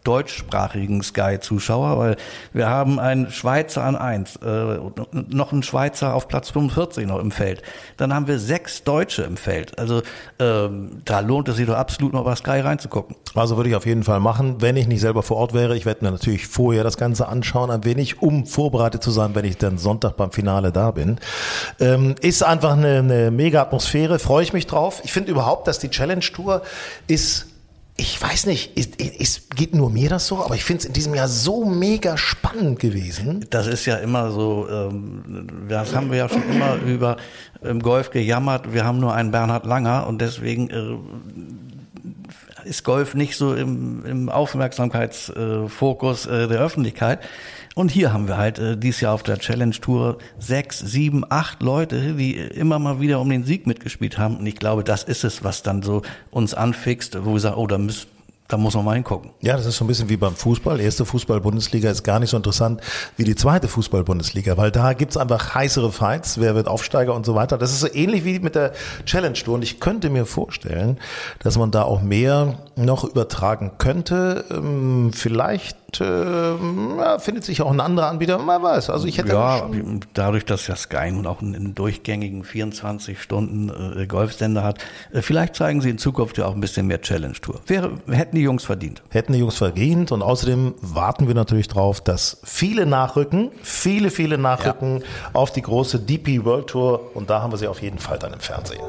deutschsprachigen 0.07 1.03
Sky-Zuschauer, 1.03 1.99
weil 1.99 2.15
wir 2.53 2.69
haben 2.69 2.99
einen 2.99 3.29
Schweizer 3.29 3.83
an 3.83 3.97
eins, 3.97 4.37
äh, 4.37 4.77
noch 5.11 5.51
einen 5.51 5.63
Schweizer 5.63 6.13
auf 6.13 6.29
Platz 6.29 6.51
45 6.51 7.05
noch 7.05 7.19
im 7.19 7.31
Feld. 7.31 7.61
Dann 7.97 8.13
haben 8.13 8.27
wir 8.27 8.39
sechs 8.39 8.83
Deutsche 8.83 9.23
im 9.23 9.35
Feld. 9.35 9.77
Also 9.77 10.01
ähm, 10.39 11.01
da 11.03 11.19
lohnt 11.19 11.49
es 11.49 11.57
sich 11.57 11.67
doch 11.67 11.75
absolut 11.75 12.13
noch 12.13 12.23
bei 12.23 12.35
Sky 12.35 12.61
reinzugucken. 12.61 13.17
Also 13.35 13.57
würde 13.57 13.69
ich 13.69 13.75
auf 13.75 13.85
jeden 13.85 14.03
Fall 14.03 14.21
machen, 14.21 14.61
wenn 14.61 14.77
ich 14.77 14.87
nicht 14.87 15.01
selber 15.01 15.23
vor 15.23 15.37
Ort 15.37 15.53
wäre. 15.53 15.75
Ich 15.75 15.85
werde 15.85 16.05
mir 16.05 16.11
natürlich 16.11 16.47
vorher 16.47 16.83
das 16.83 16.97
Ganze 16.97 17.27
anschauen, 17.27 17.69
ein 17.69 17.83
wenig, 17.83 18.21
um 18.21 18.45
vorbereitet 18.45 19.03
zu 19.03 19.11
sein, 19.11 19.35
wenn 19.35 19.45
ich 19.45 19.57
dann 19.57 19.77
Sonntag 19.77 20.15
beim 20.15 20.31
Finale 20.31 20.71
da 20.71 20.91
bin. 20.91 21.19
Ähm, 21.79 22.15
ist 22.21 22.43
einfach 22.43 22.73
eine, 22.73 22.99
eine 22.99 23.31
mega 23.31 23.61
Atmosphäre, 23.61 24.19
freue 24.19 24.43
ich 24.43 24.53
mich 24.53 24.67
drauf. 24.67 25.01
Ich 25.03 25.11
finde 25.11 25.31
überhaupt, 25.31 25.67
dass 25.67 25.79
die 25.79 25.89
Challenge 25.89 26.21
Tour 26.21 26.61
ist 27.07 27.47
ich 27.99 28.21
weiß 28.21 28.45
nicht, 28.45 28.77
ist, 28.77 29.55
geht 29.55 29.73
nur 29.73 29.89
mir 29.89 30.07
das 30.07 30.27
so, 30.27 30.43
aber 30.43 30.53
ich 30.53 30.63
finde 30.63 30.81
es 30.81 30.85
in 30.85 30.93
diesem 30.93 31.15
Jahr 31.15 31.27
so 31.27 31.65
mega 31.65 32.15
spannend 32.15 32.79
gewesen. 32.79 33.43
Das 33.49 33.65
ist 33.65 33.87
ja 33.87 33.95
immer 33.95 34.29
so, 34.29 34.67
ähm, 34.69 35.47
das 35.67 35.95
haben 35.95 36.11
wir 36.11 36.19
ja 36.19 36.29
schon 36.29 36.47
immer 36.47 36.75
über 36.75 37.17
im 37.63 37.81
Golf 37.81 38.11
gejammert, 38.11 38.71
wir 38.71 38.85
haben 38.85 38.99
nur 38.99 39.15
einen 39.15 39.31
Bernhard 39.31 39.65
Langer 39.65 40.05
und 40.05 40.21
deswegen 40.21 40.69
äh, 40.69 40.95
ist 42.69 42.83
Golf 42.83 43.15
nicht 43.15 43.35
so 43.35 43.55
im, 43.55 44.05
im 44.05 44.29
Aufmerksamkeitsfokus 44.29 46.27
äh, 46.27 46.47
der 46.47 46.59
Öffentlichkeit. 46.59 47.21
Und 47.77 47.91
hier 47.91 48.11
haben 48.11 48.27
wir 48.27 48.37
halt 48.37 48.57
äh, 48.57 48.75
dieses 48.75 49.01
Jahr 49.01 49.13
auf 49.13 49.21
der 49.21 49.37
Challenge 49.37 49.75
Tour 49.79 50.17
sechs, 50.39 50.79
sieben, 50.79 51.23
acht 51.29 51.61
Leute, 51.61 52.15
die 52.15 52.35
immer 52.35 52.79
mal 52.79 52.99
wieder 52.99 53.21
um 53.21 53.29
den 53.29 53.43
Sieg 53.43 53.67
mitgespielt 53.67 54.17
haben. 54.17 54.37
Und 54.37 54.47
ich 54.47 54.55
glaube, 54.55 54.83
das 54.83 55.03
ist 55.03 55.23
es, 55.23 55.43
was 55.43 55.61
dann 55.61 55.83
so 55.83 56.01
uns 56.31 56.55
anfixt, 56.55 57.23
wo 57.23 57.33
wir 57.33 57.39
sagen, 57.39 57.55
oh, 57.55 57.67
da 57.67 57.77
müssen 57.77 58.07
da 58.47 58.55
muss 58.55 58.75
man 58.75 58.85
mal 58.85 58.93
hingucken. 58.93 59.31
Ja, 59.41 59.57
das 59.57 59.65
ist 59.65 59.75
so 59.75 59.83
ein 59.83 59.87
bisschen 59.87 60.07
wie 60.07 60.15
beim 60.15 60.33
Fußball. 60.33 60.79
Erste 60.79 61.05
Fußball-Bundesliga 61.05 61.91
ist 61.91 62.03
gar 62.03 62.19
nicht 62.19 62.29
so 62.29 62.37
interessant 62.37 62.81
wie 63.17 63.25
die 63.25 63.35
zweite 63.35 63.67
Fußball-Bundesliga, 63.67 64.55
weil 64.55 64.71
da 64.71 64.93
gibt's 64.93 65.17
einfach 65.17 65.53
heißere 65.53 65.91
Fights, 65.91 66.39
wer 66.39 66.55
wird 66.55 66.67
Aufsteiger 66.67 67.13
und 67.13 67.25
so 67.25 67.35
weiter. 67.35 67.57
Das 67.57 67.71
ist 67.71 67.81
so 67.81 67.93
ähnlich 67.93 68.23
wie 68.23 68.39
mit 68.39 68.55
der 68.55 68.71
Challenge 69.05 69.33
Tour. 69.33 69.55
Und 69.55 69.63
ich 69.63 69.81
könnte 69.81 70.09
mir 70.09 70.25
vorstellen, 70.25 70.97
dass 71.39 71.57
man 71.57 71.71
da 71.71 71.83
auch 71.83 72.01
mehr 72.01 72.59
noch 72.77 73.03
übertragen 73.03 73.73
könnte. 73.79 74.45
Ähm, 74.49 75.11
vielleicht 75.95 76.01
äh, 76.01 76.97
ja, 76.97 77.19
findet 77.19 77.43
sich 77.43 77.61
auch 77.61 77.71
ein 77.71 77.79
anderer 77.79 78.07
Anbieter, 78.07 78.37
man 78.37 78.61
weiß. 78.61 78.89
Also 78.89 79.07
ich 79.07 79.17
hätte 79.17 79.29
ja, 79.29 79.69
dadurch, 80.13 80.45
dass 80.45 80.67
ja 80.67 80.75
Sky 80.75 81.11
nun 81.11 81.25
auch 81.25 81.41
einen, 81.41 81.75
durchgängigen 81.75 82.43
24 82.43 83.21
Stunden 83.21 83.69
äh, 83.69 84.07
Golfsender 84.07 84.63
hat, 84.63 84.79
äh, 85.11 85.21
vielleicht 85.21 85.55
zeigen 85.55 85.81
sie 85.81 85.89
in 85.89 85.97
Zukunft 85.97 86.37
ja 86.37 86.45
auch 86.45 86.53
ein 86.53 86.61
bisschen 86.61 86.87
mehr 86.87 87.01
Challenge 87.01 87.33
Tour. 87.33 87.61
Wäre, 87.67 87.93
hätten 88.09 88.35
die 88.35 88.41
Jungs 88.41 88.65
verdient. 88.65 89.03
Hätten 89.09 89.33
die 89.33 89.39
Jungs 89.39 89.57
verdient 89.57 90.11
und 90.11 90.21
außerdem 90.21 90.75
warten 90.81 91.27
wir 91.27 91.35
natürlich 91.35 91.67
drauf, 91.67 92.01
dass 92.01 92.39
viele 92.43 92.85
nachrücken, 92.85 93.51
viele, 93.61 94.09
viele 94.09 94.37
nachrücken 94.37 94.99
ja. 94.99 95.05
auf 95.33 95.51
die 95.51 95.61
große 95.61 95.99
DP 95.99 96.45
World 96.45 96.67
Tour 96.67 97.15
und 97.15 97.29
da 97.29 97.41
haben 97.41 97.51
wir 97.51 97.57
sie 97.57 97.67
auf 97.67 97.81
jeden 97.81 97.99
Fall 97.99 98.19
dann 98.19 98.33
im 98.33 98.39
Fernsehen. 98.39 98.81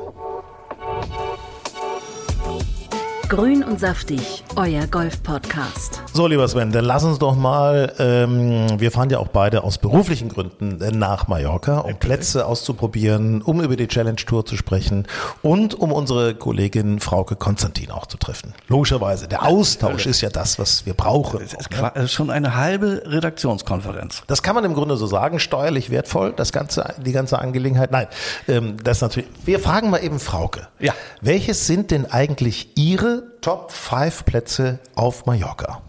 Grün 3.28 3.62
und 3.62 3.78
saftig, 3.78 4.42
euer 4.56 4.86
Golf-Podcast. 4.86 6.02
So, 6.14 6.26
lieber 6.26 6.48
Sven, 6.48 6.72
dann 6.72 6.86
lass 6.86 7.04
uns 7.04 7.18
doch 7.18 7.36
mal, 7.36 7.92
ähm, 7.98 8.80
wir 8.80 8.90
fahren 8.90 9.10
ja 9.10 9.18
auch 9.18 9.28
beide 9.28 9.64
aus 9.64 9.76
beruflichen 9.76 10.30
Gründen 10.30 10.78
nach 10.98 11.28
Mallorca, 11.28 11.80
um 11.80 11.96
Plätze 11.96 12.46
auszuprobieren, 12.46 13.42
um 13.42 13.60
über 13.60 13.76
die 13.76 13.86
Challenge 13.86 14.16
Tour 14.16 14.46
zu 14.46 14.56
sprechen 14.56 15.06
und 15.42 15.74
um 15.74 15.92
unsere 15.92 16.34
Kollegin 16.36 17.00
Frauke 17.00 17.36
Konstantin 17.36 17.90
auch 17.90 18.06
zu 18.06 18.16
treffen. 18.16 18.54
Logischerweise, 18.66 19.28
der 19.28 19.44
Austausch 19.44 20.06
ist 20.06 20.22
ja 20.22 20.30
das, 20.30 20.58
was 20.58 20.86
wir 20.86 20.94
brauchen. 20.94 21.42
Es 21.42 21.52
ist 21.52 21.70
ne? 21.70 22.08
schon 22.08 22.30
eine 22.30 22.56
halbe 22.56 23.02
Redaktionskonferenz. 23.04 24.22
Das 24.26 24.42
kann 24.42 24.54
man 24.54 24.64
im 24.64 24.72
Grunde 24.72 24.96
so 24.96 25.06
sagen, 25.06 25.38
steuerlich 25.38 25.90
wertvoll, 25.90 26.32
das 26.34 26.50
ganze, 26.50 26.94
die 27.04 27.12
ganze 27.12 27.38
Angelegenheit. 27.38 27.90
Nein, 27.90 28.06
ähm, 28.48 28.78
das 28.82 29.02
natürlich. 29.02 29.28
Wir 29.44 29.60
fragen 29.60 29.90
mal 29.90 30.02
eben 30.02 30.18
Frauke. 30.18 30.68
Ja. 30.78 30.94
Welches 31.20 31.66
sind 31.66 31.90
denn 31.90 32.10
eigentlich 32.10 32.70
Ihre 32.76 33.17
Top 33.40 33.72
5 33.72 34.24
Plätze 34.24 34.78
auf 34.94 35.26
Mallorca? 35.26 35.82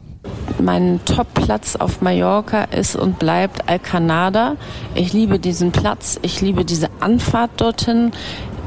Mein 0.61 0.99
Top-Platz 1.05 1.77
auf 1.77 2.01
Mallorca 2.01 2.63
ist 2.63 2.95
und 2.95 3.19
bleibt 3.19 3.69
Alcanada. 3.69 4.55
Ich 4.93 5.13
liebe 5.13 5.39
diesen 5.39 5.71
Platz, 5.71 6.19
ich 6.21 6.41
liebe 6.41 6.65
diese 6.65 6.89
Anfahrt 6.99 7.51
dorthin. 7.57 8.11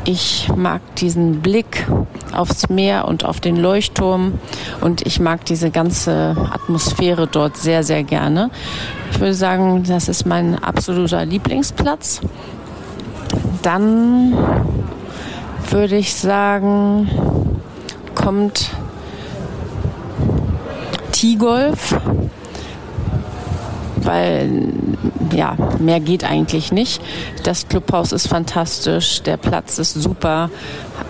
Ich 0.04 0.50
mag 0.56 0.80
diesen 0.96 1.42
Blick 1.42 1.86
aufs 2.32 2.68
Meer 2.68 3.06
und 3.06 3.24
auf 3.24 3.40
den 3.40 3.56
Leuchtturm 3.56 4.40
und 4.80 5.06
ich 5.06 5.20
mag 5.20 5.44
diese 5.44 5.70
ganze 5.70 6.34
Atmosphäre 6.52 7.28
dort 7.28 7.56
sehr, 7.56 7.84
sehr 7.84 8.02
gerne. 8.02 8.50
Ich 9.12 9.20
würde 9.20 9.34
sagen, 9.34 9.84
das 9.84 10.08
ist 10.08 10.26
mein 10.26 10.60
absoluter 10.60 11.24
Lieblingsplatz. 11.24 12.20
Dann 13.62 14.34
würde 15.70 15.96
ich 15.96 16.14
sagen, 16.14 17.08
kommt 18.22 18.70
T-Golf, 21.12 21.96
weil 23.96 24.72
ja, 25.34 25.56
mehr 25.78 26.00
geht 26.00 26.24
eigentlich 26.24 26.72
nicht. 26.72 27.02
Das 27.42 27.68
Clubhaus 27.68 28.12
ist 28.12 28.28
fantastisch, 28.28 29.22
der 29.22 29.36
Platz 29.36 29.78
ist 29.78 29.94
super, 29.94 30.50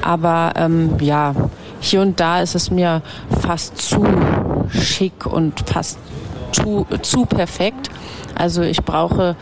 aber 0.01 0.53
ähm, 0.57 0.97
ja, 1.01 1.35
hier 1.81 2.01
und 2.01 2.19
da 2.21 2.41
ist 2.41 2.55
es 2.55 2.71
mir 2.71 3.03
fast 3.41 3.79
zu 3.79 4.07
schick 4.71 5.27
und 5.27 5.69
fast 5.69 5.99
zu, 6.53 6.87
zu 7.03 7.27
perfekt. 7.27 7.91
Also 8.35 8.63
ich 8.63 8.83
brauche 8.83 9.37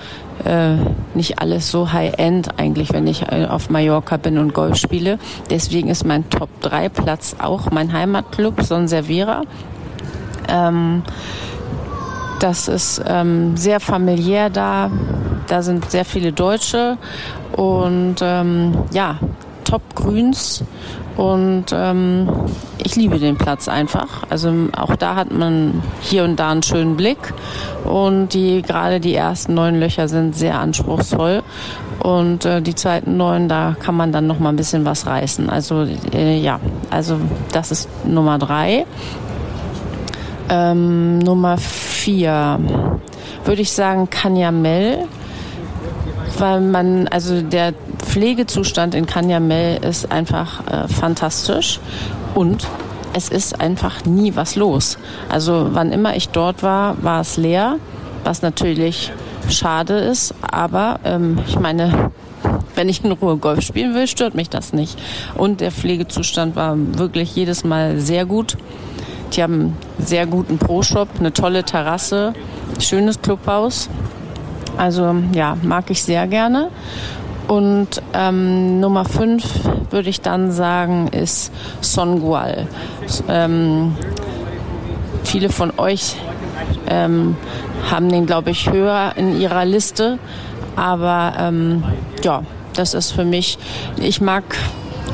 äh, 0.45 0.77
nicht 1.15 1.41
alles 1.41 1.71
so 1.71 1.93
high-end 1.93 2.59
eigentlich, 2.59 2.93
wenn 2.93 3.07
ich 3.07 3.23
äh, 3.23 3.47
auf 3.47 3.71
Mallorca 3.71 4.17
bin 4.17 4.39
und 4.39 4.55
Golf 4.55 4.77
spiele. 4.77 5.19
Deswegen 5.51 5.89
ist 5.89 6.05
mein 6.05 6.29
Top-3-Platz 6.31 7.37
auch 7.39 7.71
mein 7.71 7.93
Heimatclub 7.93 8.63
Son 8.63 8.89
Servera. 8.89 9.43
Ähm, 10.49 11.03
das 12.41 12.69
ist 12.69 13.03
ähm, 13.07 13.57
sehr 13.57 13.81
familiär 13.81 14.51
da. 14.51 14.91
Da 15.47 15.63
sind 15.63 15.91
sehr 15.91 16.05
viele 16.05 16.33
Deutsche 16.33 16.97
und 17.57 18.17
ähm, 18.23 18.73
ja, 18.93 19.19
Top-Grüns 19.65 20.65
und 21.17 21.67
ähm, 21.73 22.29
ich 22.79 22.97
liebe 22.97 23.19
den 23.19 23.37
Platz 23.37 23.69
einfach. 23.69 24.25
Also 24.31 24.53
auch 24.77 24.97
da 24.97 25.17
hat 25.17 25.31
man 25.33 25.83
hier 26.01 26.25
und 26.25 26.37
da 26.37 26.51
einen 26.51 26.63
schönen 26.63 26.97
Blick. 26.97 27.19
Und 27.85 28.33
die 28.33 28.63
gerade 28.63 29.01
die 29.01 29.15
ersten 29.15 29.55
neun 29.55 29.79
Löcher 29.79 30.09
sind 30.09 30.35
sehr 30.35 30.59
anspruchsvoll. 30.59 31.43
Und 32.03 32.47
äh, 32.47 32.63
die 32.63 32.75
zweiten 32.75 33.19
neun, 33.19 33.49
da 33.49 33.77
kann 33.79 33.97
man 33.97 34.13
dann 34.13 34.27
noch 34.27 34.39
mal 34.39 34.49
ein 34.49 34.57
bisschen 34.57 34.87
was 34.87 35.07
reißen. 35.07 35.51
Also 35.51 35.87
äh, 36.15 36.39
ja, 36.39 36.59
also 36.89 37.19
das 37.53 37.71
ist 37.71 37.89
Nummer 38.07 38.39
drei. 38.39 38.87
Ähm, 40.49 41.19
Nummer 41.19 41.59
vier 41.59 42.59
würde 43.45 43.61
ich 43.61 43.73
sagen 43.73 44.09
Kanyamel 44.09 45.07
weil 46.41 46.61
man, 46.61 47.09
also 47.09 47.43
der 47.43 47.75
Pflegezustand 48.11 48.97
in 48.97 49.07
Kanyamel 49.07 49.85
ist 49.85 50.11
einfach 50.11 50.67
äh, 50.67 50.89
fantastisch 50.89 51.79
und 52.35 52.67
es 53.13 53.29
ist 53.29 53.61
einfach 53.61 54.05
nie 54.05 54.35
was 54.35 54.57
los. 54.57 54.99
Also 55.29 55.69
wann 55.75 55.93
immer 55.93 56.17
ich 56.17 56.31
dort 56.31 56.65
war, 56.65 57.01
war 57.05 57.21
es 57.21 57.37
leer, 57.37 57.77
was 58.25 58.43
natürlich 58.43 59.13
schade 59.49 59.95
ist. 59.95 60.35
Aber 60.43 60.99
ähm, 61.05 61.39
ich 61.47 61.61
meine, 61.61 62.11
wenn 62.75 62.89
ich 62.89 63.05
in 63.05 63.13
Ruhe 63.13 63.37
Golf 63.37 63.61
spielen 63.61 63.95
will, 63.95 64.09
stört 64.09 64.35
mich 64.35 64.51
das 64.51 64.73
nicht. 64.73 64.99
Und 65.37 65.61
der 65.61 65.71
Pflegezustand 65.71 66.57
war 66.57 66.75
wirklich 66.77 67.37
jedes 67.37 67.63
Mal 67.63 68.01
sehr 68.01 68.27
gut. 68.27 68.57
Die 69.35 69.43
haben 69.45 69.55
einen 69.55 69.77
sehr 70.05 70.27
guten 70.27 70.59
Pro-Shop, 70.59 71.09
eine 71.21 71.33
tolle 71.33 71.63
Terrasse, 71.63 72.33
schönes 72.81 73.23
Clubhaus. 73.23 73.89
Also 74.77 75.15
ja, 75.33 75.57
mag 75.63 75.93
ich 75.93 76.03
sehr 76.03 76.27
gerne. 76.27 76.71
Und 77.51 78.01
ähm, 78.15 78.79
Nummer 78.79 79.05
5 79.05 79.43
würde 79.91 80.09
ich 80.09 80.21
dann 80.21 80.53
sagen, 80.53 81.09
ist 81.09 81.51
Songual. 81.81 82.69
Ähm, 83.29 83.97
viele 85.25 85.49
von 85.49 85.73
euch 85.77 86.15
ähm, 86.89 87.37
haben 87.91 88.09
den, 88.09 88.27
glaube 88.27 88.51
ich, 88.51 88.71
höher 88.71 89.15
in 89.17 89.41
ihrer 89.41 89.65
Liste. 89.65 90.21
Aber 90.77 91.33
ähm, 91.41 91.83
ja, 92.23 92.45
das 92.75 92.95
ist 92.95 93.11
für 93.11 93.25
mich, 93.25 93.59
ich 93.97 94.21
mag 94.21 94.45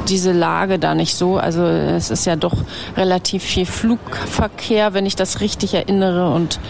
diese 0.08 0.32
Lage 0.32 0.78
da 0.78 0.94
nicht 0.94 1.16
so. 1.16 1.36
Also 1.36 1.64
es 1.64 2.10
ist 2.10 2.26
ja 2.26 2.36
doch 2.36 2.54
relativ 2.96 3.42
viel 3.42 3.66
Flugverkehr, 3.66 4.94
wenn 4.94 5.06
ich 5.06 5.16
das 5.16 5.40
richtig 5.40 5.74
erinnere. 5.74 6.30
Und 6.30 6.60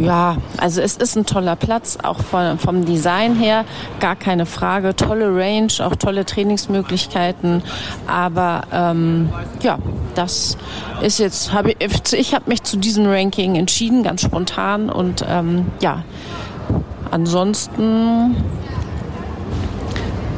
ja, 0.00 0.36
also 0.56 0.80
es 0.80 0.96
ist 0.96 1.16
ein 1.16 1.26
toller 1.26 1.56
Platz, 1.56 1.98
auch 2.02 2.20
von, 2.20 2.58
vom 2.58 2.84
Design 2.84 3.34
her, 3.36 3.64
gar 4.00 4.16
keine 4.16 4.46
Frage. 4.46 4.94
Tolle 4.94 5.34
Range, 5.34 5.72
auch 5.80 5.96
tolle 5.96 6.24
Trainingsmöglichkeiten. 6.24 7.62
Aber 8.06 8.62
ähm, 8.72 9.30
ja, 9.62 9.78
das 10.14 10.56
ist 11.02 11.18
jetzt, 11.18 11.52
habe 11.52 11.72
ich, 11.78 12.12
ich 12.12 12.34
habe 12.34 12.48
mich 12.48 12.62
zu 12.62 12.76
diesem 12.76 13.06
Ranking 13.06 13.56
entschieden, 13.56 14.02
ganz 14.02 14.22
spontan. 14.22 14.90
Und 14.90 15.24
ähm, 15.28 15.66
ja, 15.80 16.04
ansonsten 17.10 18.36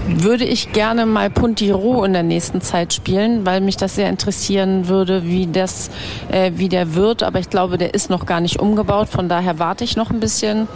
würde 0.09 0.45
ich 0.45 0.73
gerne 0.73 1.07
mal 1.07 1.31
Puntiro 1.31 2.05
in 2.05 2.13
der 2.13 2.23
nächsten 2.23 2.61
Zeit 2.61 2.95
spielen, 2.95 3.45
weil 3.45 3.61
mich 3.61 3.77
das 3.77 3.95
sehr 3.95 4.09
interessieren 4.09 4.89
würde, 4.89 5.25
wie 5.25 5.47
das, 5.47 5.91
äh, 6.31 6.53
wie 6.55 6.69
der 6.69 6.95
wird. 6.95 7.23
Aber 7.23 7.39
ich 7.39 7.51
glaube, 7.51 7.79
der 7.79 7.95
ist 7.95 8.11
noch 8.11 8.27
gar 8.27 8.41
nicht 8.41 8.59
umgebaut. 8.59 9.09
Von 9.09 9.29
daher 9.29 9.59
warte 9.59 9.85
ich 9.85 9.97
noch 9.97 10.11
ein 10.11 10.21
bisschen. 10.21 10.69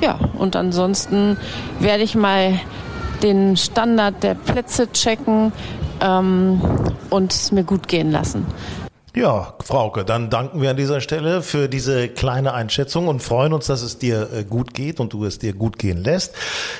Ja, 0.00 0.18
und 0.38 0.56
ansonsten 0.56 1.36
werde 1.80 2.02
ich 2.02 2.14
mal 2.14 2.60
den 3.22 3.56
Standard 3.56 4.22
der 4.22 4.34
Plätze 4.34 4.90
checken 4.92 5.52
ähm, 6.00 6.60
und 7.10 7.32
es 7.32 7.52
mir 7.52 7.64
gut 7.64 7.88
gehen 7.88 8.10
lassen. 8.10 8.46
Ja, 9.16 9.54
Frauke, 9.64 10.04
dann 10.04 10.28
danken 10.28 10.60
wir 10.60 10.68
an 10.68 10.76
dieser 10.76 11.00
Stelle 11.00 11.40
für 11.40 11.70
diese 11.70 12.06
kleine 12.08 12.52
Einschätzung 12.52 13.08
und 13.08 13.22
freuen 13.22 13.54
uns, 13.54 13.66
dass 13.66 13.80
es 13.80 13.96
dir 13.96 14.28
äh, 14.30 14.44
gut 14.44 14.74
geht 14.74 15.00
und 15.00 15.14
du 15.14 15.24
es 15.24 15.38
dir 15.38 15.54
gut 15.54 15.78
gehen 15.78 16.04
lässt. 16.04 16.34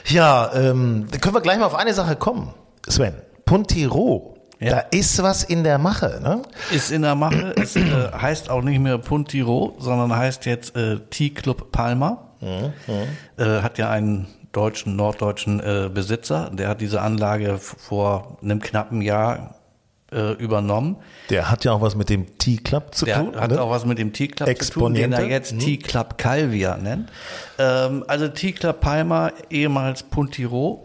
Ja, 0.05 0.53
ähm, 0.55 1.07
können 1.23 1.35
wir 1.35 1.41
gleich 1.41 1.59
mal 1.59 1.65
auf 1.65 1.75
eine 1.75 1.95
Sache 1.95 2.15
kommen. 2.15 2.53
Sven, 2.87 3.15
Puntiro, 3.47 4.37
ja. 4.61 4.71
Da 4.71 4.79
ist 4.91 5.23
was 5.23 5.45
in 5.45 5.65
der 5.65 5.79
Mache, 5.79 6.21
ne? 6.23 6.43
Ist 6.71 6.91
in 6.91 7.03
der 7.03 7.15
Mache. 7.15 7.55
es 7.57 7.75
äh, 7.75 8.13
heißt 8.13 8.51
auch 8.51 8.63
nicht 8.63 8.81
mehr 8.81 8.99
Puntiro, 8.99 9.75
sondern 9.79 10.15
heißt 10.15 10.45
jetzt 10.45 10.77
äh, 10.77 10.99
T-Club 11.09 11.73
Palma. 11.73 12.35
Mhm. 12.43 12.73
Äh, 13.39 13.63
hat 13.63 13.79
ja 13.79 13.89
einen 13.89 14.27
deutschen, 14.53 14.95
norddeutschen 14.97 15.61
äh, 15.61 15.89
Besitzer. 15.93 16.51
Der 16.53 16.69
hat 16.69 16.83
diese 16.83 17.01
Anlage 17.01 17.57
vor 17.59 18.37
einem 18.43 18.61
knappen 18.61 19.01
Jahr 19.01 19.55
äh, 20.13 20.33
übernommen. 20.33 20.97
Der 21.31 21.51
hat 21.51 21.65
ja 21.65 21.73
auch 21.73 21.81
was 21.81 21.97
mit 21.97 22.09
dem 22.09 22.39
T-Club 22.39 22.95
zu 22.95 23.05
der 23.07 23.17
tun. 23.17 23.33
Der 23.33 23.41
hat 23.41 23.51
ne? 23.51 23.61
auch 23.61 23.71
was 23.71 23.85
mit 23.85 23.99
dem 23.99 24.13
T-Club 24.13 24.63
zu 24.63 24.73
tun, 24.73 24.95
den 24.95 25.13
er 25.13 25.27
jetzt 25.27 25.53
hm. 25.53 25.59
T-Club 25.59 26.19
Calvia 26.19 26.77
nennt. 26.77 27.11
Ähm, 27.59 28.05
also 28.07 28.29
T-Club 28.29 28.81
Palma, 28.81 29.33
ehemals 29.51 30.05
Puntiro, 30.05 30.85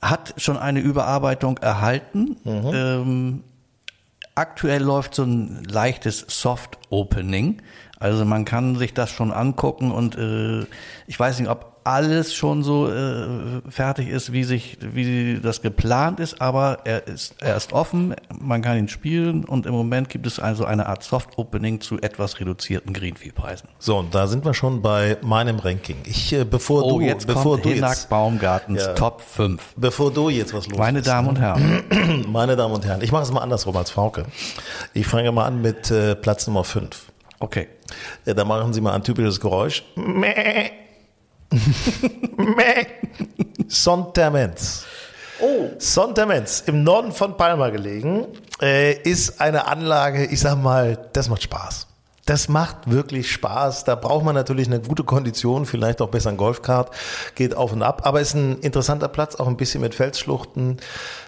hat 0.00 0.34
schon 0.36 0.56
eine 0.56 0.80
Überarbeitung 0.80 1.58
erhalten. 1.58 2.36
Mhm. 2.44 2.70
Ähm, 2.74 3.44
aktuell 4.34 4.82
läuft 4.82 5.14
so 5.14 5.24
ein 5.24 5.64
leichtes 5.64 6.24
Soft-Opening. 6.28 7.62
Also 7.98 8.24
man 8.24 8.44
kann 8.44 8.76
sich 8.76 8.94
das 8.94 9.10
schon 9.10 9.32
angucken 9.32 9.90
und 9.90 10.16
äh, 10.16 10.66
ich 11.06 11.18
weiß 11.18 11.40
nicht, 11.40 11.48
ob 11.48 11.76
alles 11.86 12.34
schon 12.34 12.64
so 12.64 12.90
äh, 12.90 13.62
fertig 13.68 14.08
ist, 14.08 14.32
wie 14.32 14.42
sich, 14.42 14.76
wie 14.80 15.38
das 15.40 15.62
geplant 15.62 16.18
ist, 16.18 16.40
aber 16.40 16.80
er 16.84 17.06
ist, 17.06 17.36
er 17.40 17.56
ist 17.56 17.72
offen, 17.72 18.14
man 18.40 18.60
kann 18.60 18.76
ihn 18.76 18.88
spielen 18.88 19.44
und 19.44 19.66
im 19.66 19.72
Moment 19.72 20.08
gibt 20.08 20.26
es 20.26 20.40
also 20.40 20.64
eine 20.64 20.86
Art 20.86 21.04
Soft 21.04 21.38
Opening 21.38 21.80
zu 21.80 22.00
etwas 22.00 22.40
reduzierten 22.40 22.92
Greenfee-Preisen. 22.92 23.68
So, 23.78 23.98
und 23.98 24.14
da 24.14 24.26
sind 24.26 24.44
wir 24.44 24.52
schon 24.52 24.82
bei 24.82 25.16
meinem 25.22 25.60
Ranking. 25.60 25.98
Ich, 26.04 26.32
äh, 26.32 26.44
bevor 26.44 26.84
oh, 26.84 26.98
du, 26.98 27.04
jetzt 27.06 27.28
bevor 27.28 27.52
kommt 27.52 27.66
du 27.66 27.70
Hinak 27.70 27.90
jetzt, 27.90 28.08
Baumgartens 28.10 28.84
ja, 28.84 28.94
Top 28.94 29.20
5. 29.20 29.74
Bevor 29.76 30.12
du 30.12 30.28
jetzt 30.28 30.52
was 30.54 30.66
los 30.66 30.78
Meine 30.78 30.98
ist, 30.98 31.06
Damen 31.06 31.28
und 31.28 31.38
Herren. 31.38 31.84
Meine 32.28 32.56
Damen 32.56 32.74
und 32.74 32.84
Herren, 32.84 33.00
ich 33.00 33.12
mache 33.12 33.22
es 33.22 33.30
mal 33.30 33.42
andersrum 33.42 33.76
als 33.76 33.92
Frauke. 33.92 34.26
Ich 34.92 35.06
fange 35.06 35.30
mal 35.30 35.44
an 35.44 35.62
mit 35.62 35.92
äh, 35.92 36.16
Platz 36.16 36.48
Nummer 36.48 36.64
5. 36.64 37.12
Okay. 37.38 37.68
Ja, 38.24 38.34
da 38.34 38.44
machen 38.44 38.72
Sie 38.72 38.80
mal 38.80 38.94
ein 38.94 39.02
typisches 39.02 39.40
Geräusch. 39.40 39.84
Mäh. 39.94 40.70
Sontermens. 43.68 44.84
Oh. 45.40 45.68
Sontermens, 45.78 46.62
im 46.66 46.82
Norden 46.82 47.12
von 47.12 47.36
Palma 47.36 47.68
gelegen, 47.68 48.26
äh, 48.60 48.94
ist 48.94 49.40
eine 49.40 49.66
Anlage, 49.66 50.24
ich 50.24 50.40
sag 50.40 50.56
mal, 50.56 51.08
das 51.12 51.28
macht 51.28 51.42
Spaß. 51.42 51.86
Das 52.24 52.48
macht 52.48 52.90
wirklich 52.90 53.30
Spaß. 53.30 53.84
Da 53.84 53.94
braucht 53.94 54.24
man 54.24 54.34
natürlich 54.34 54.66
eine 54.66 54.80
gute 54.80 55.04
Kondition, 55.04 55.64
vielleicht 55.64 56.02
auch 56.02 56.08
besser 56.08 56.30
ein 56.30 56.36
Golfkart, 56.36 56.90
geht 57.36 57.54
auf 57.54 57.72
und 57.72 57.82
ab. 57.82 58.02
Aber 58.04 58.20
ist 58.20 58.34
ein 58.34 58.58
interessanter 58.60 59.06
Platz, 59.06 59.36
auch 59.36 59.46
ein 59.46 59.56
bisschen 59.56 59.80
mit 59.80 59.94
Felsschluchten. 59.94 60.78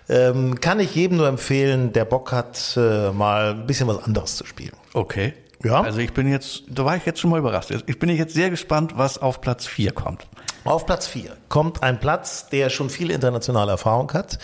Ähm, 0.08 0.58
kann 0.58 0.80
ich 0.80 0.94
jedem 0.96 1.18
nur 1.18 1.28
empfehlen, 1.28 1.92
der 1.92 2.04
Bock 2.04 2.32
hat, 2.32 2.76
äh, 2.76 3.12
mal 3.12 3.50
ein 3.50 3.66
bisschen 3.66 3.86
was 3.86 4.02
anderes 4.02 4.36
zu 4.36 4.44
spielen. 4.44 4.72
Okay. 4.92 5.34
Ja. 5.64 5.82
Also 5.82 5.98
ich 5.98 6.12
bin 6.12 6.28
jetzt, 6.30 6.64
da 6.68 6.84
war 6.84 6.96
ich 6.96 7.04
jetzt 7.04 7.20
schon 7.20 7.30
mal 7.30 7.38
überrascht. 7.38 7.72
Ich 7.86 7.98
bin 7.98 8.08
jetzt 8.10 8.34
sehr 8.34 8.50
gespannt, 8.50 8.92
was 8.96 9.18
auf 9.18 9.40
Platz 9.40 9.66
4 9.66 9.92
kommt. 9.92 10.26
Auf 10.64 10.86
Platz 10.86 11.06
4 11.06 11.36
kommt 11.48 11.82
ein 11.82 11.98
Platz, 11.98 12.48
der 12.48 12.68
schon 12.68 12.90
viel 12.90 13.10
internationale 13.10 13.72
Erfahrung 13.72 14.12
hat, 14.12 14.38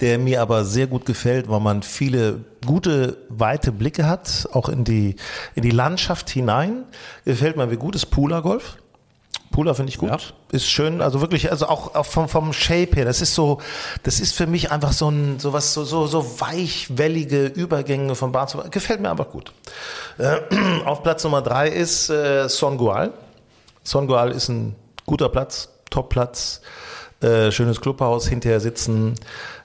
der 0.00 0.18
mir 0.18 0.40
aber 0.40 0.64
sehr 0.64 0.86
gut 0.86 1.04
gefällt, 1.04 1.48
weil 1.48 1.60
man 1.60 1.82
viele 1.82 2.44
gute, 2.64 3.18
weite 3.28 3.72
Blicke 3.72 4.08
hat, 4.08 4.48
auch 4.52 4.68
in 4.68 4.84
die, 4.84 5.16
in 5.54 5.62
die 5.62 5.70
Landschaft 5.70 6.30
hinein. 6.30 6.84
Gefällt 7.24 7.56
mir 7.56 7.70
wie 7.70 7.76
gut 7.76 7.94
ist 7.94 8.06
Pula 9.56 9.72
finde 9.72 9.88
ich 9.88 9.96
gut. 9.96 10.10
Ja. 10.10 10.18
Ist 10.52 10.68
schön, 10.68 11.00
also 11.00 11.22
wirklich, 11.22 11.50
also 11.50 11.68
auch, 11.68 11.94
auch 11.94 12.04
vom, 12.04 12.28
vom 12.28 12.52
Shape 12.52 12.94
her. 12.94 13.06
Das 13.06 13.22
ist 13.22 13.34
so, 13.34 13.58
das 14.02 14.20
ist 14.20 14.34
für 14.34 14.46
mich 14.46 14.70
einfach 14.70 14.92
so 14.92 15.08
ein, 15.08 15.38
so 15.38 15.54
was, 15.54 15.72
so, 15.72 15.84
so, 15.84 16.06
so 16.06 16.40
weichwellige 16.42 17.46
Übergänge 17.46 18.14
von 18.16 18.32
Bahn 18.32 18.48
zu 18.48 18.58
Bahn. 18.58 18.68
Gefällt 18.70 19.00
mir 19.00 19.10
einfach 19.10 19.30
gut. 19.30 19.54
Äh, 20.18 20.40
auf 20.84 21.02
Platz 21.02 21.24
Nummer 21.24 21.40
drei 21.40 21.70
ist 21.70 22.10
äh, 22.10 22.50
Songual. 22.50 23.14
Songual 23.82 24.30
ist 24.32 24.50
ein 24.50 24.76
guter 25.06 25.30
Platz, 25.30 25.70
Top-Platz, 25.88 26.60
äh, 27.22 27.50
schönes 27.50 27.80
Clubhaus, 27.80 28.28
hinterher 28.28 28.60
sitzen, 28.60 29.14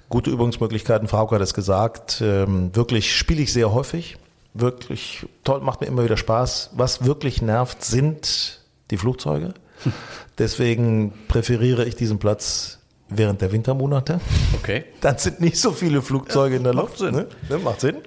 gute 0.07 0.29
Übungsmöglichkeiten. 0.29 1.09
Frauke 1.09 1.35
hat 1.35 1.41
es 1.41 1.53
gesagt. 1.53 2.21
Ähm, 2.21 2.73
wirklich 2.73 3.13
spiele 3.13 3.41
ich 3.41 3.51
sehr 3.51 3.73
häufig. 3.73 4.15
Wirklich 4.53 5.25
toll, 5.43 5.59
macht 5.59 5.81
mir 5.81 5.87
immer 5.87 6.05
wieder 6.05 6.15
Spaß. 6.15 6.69
Was 6.75 7.03
wirklich 7.03 7.41
nervt, 7.41 7.83
sind 7.83 8.61
die 8.89 8.95
Flugzeuge. 8.95 9.53
Deswegen 10.37 11.13
präferiere 11.27 11.85
ich 11.85 11.95
diesen 11.95 12.19
Platz 12.19 12.79
während 13.09 13.41
der 13.41 13.51
Wintermonate. 13.51 14.19
Okay. 14.53 14.85
Dann 15.01 15.17
sind 15.17 15.41
nicht 15.41 15.57
so 15.57 15.71
viele 15.71 16.01
Flugzeuge 16.01 16.55
ja, 16.55 16.57
in 16.57 16.63
der 16.63 16.73
Luft. 16.73 16.99
Macht 16.99 16.99
Sinn. 16.99 17.15
Ne? 17.15 17.27
Ne, 17.49 17.57
macht 17.59 17.81
Sinn. 17.81 17.97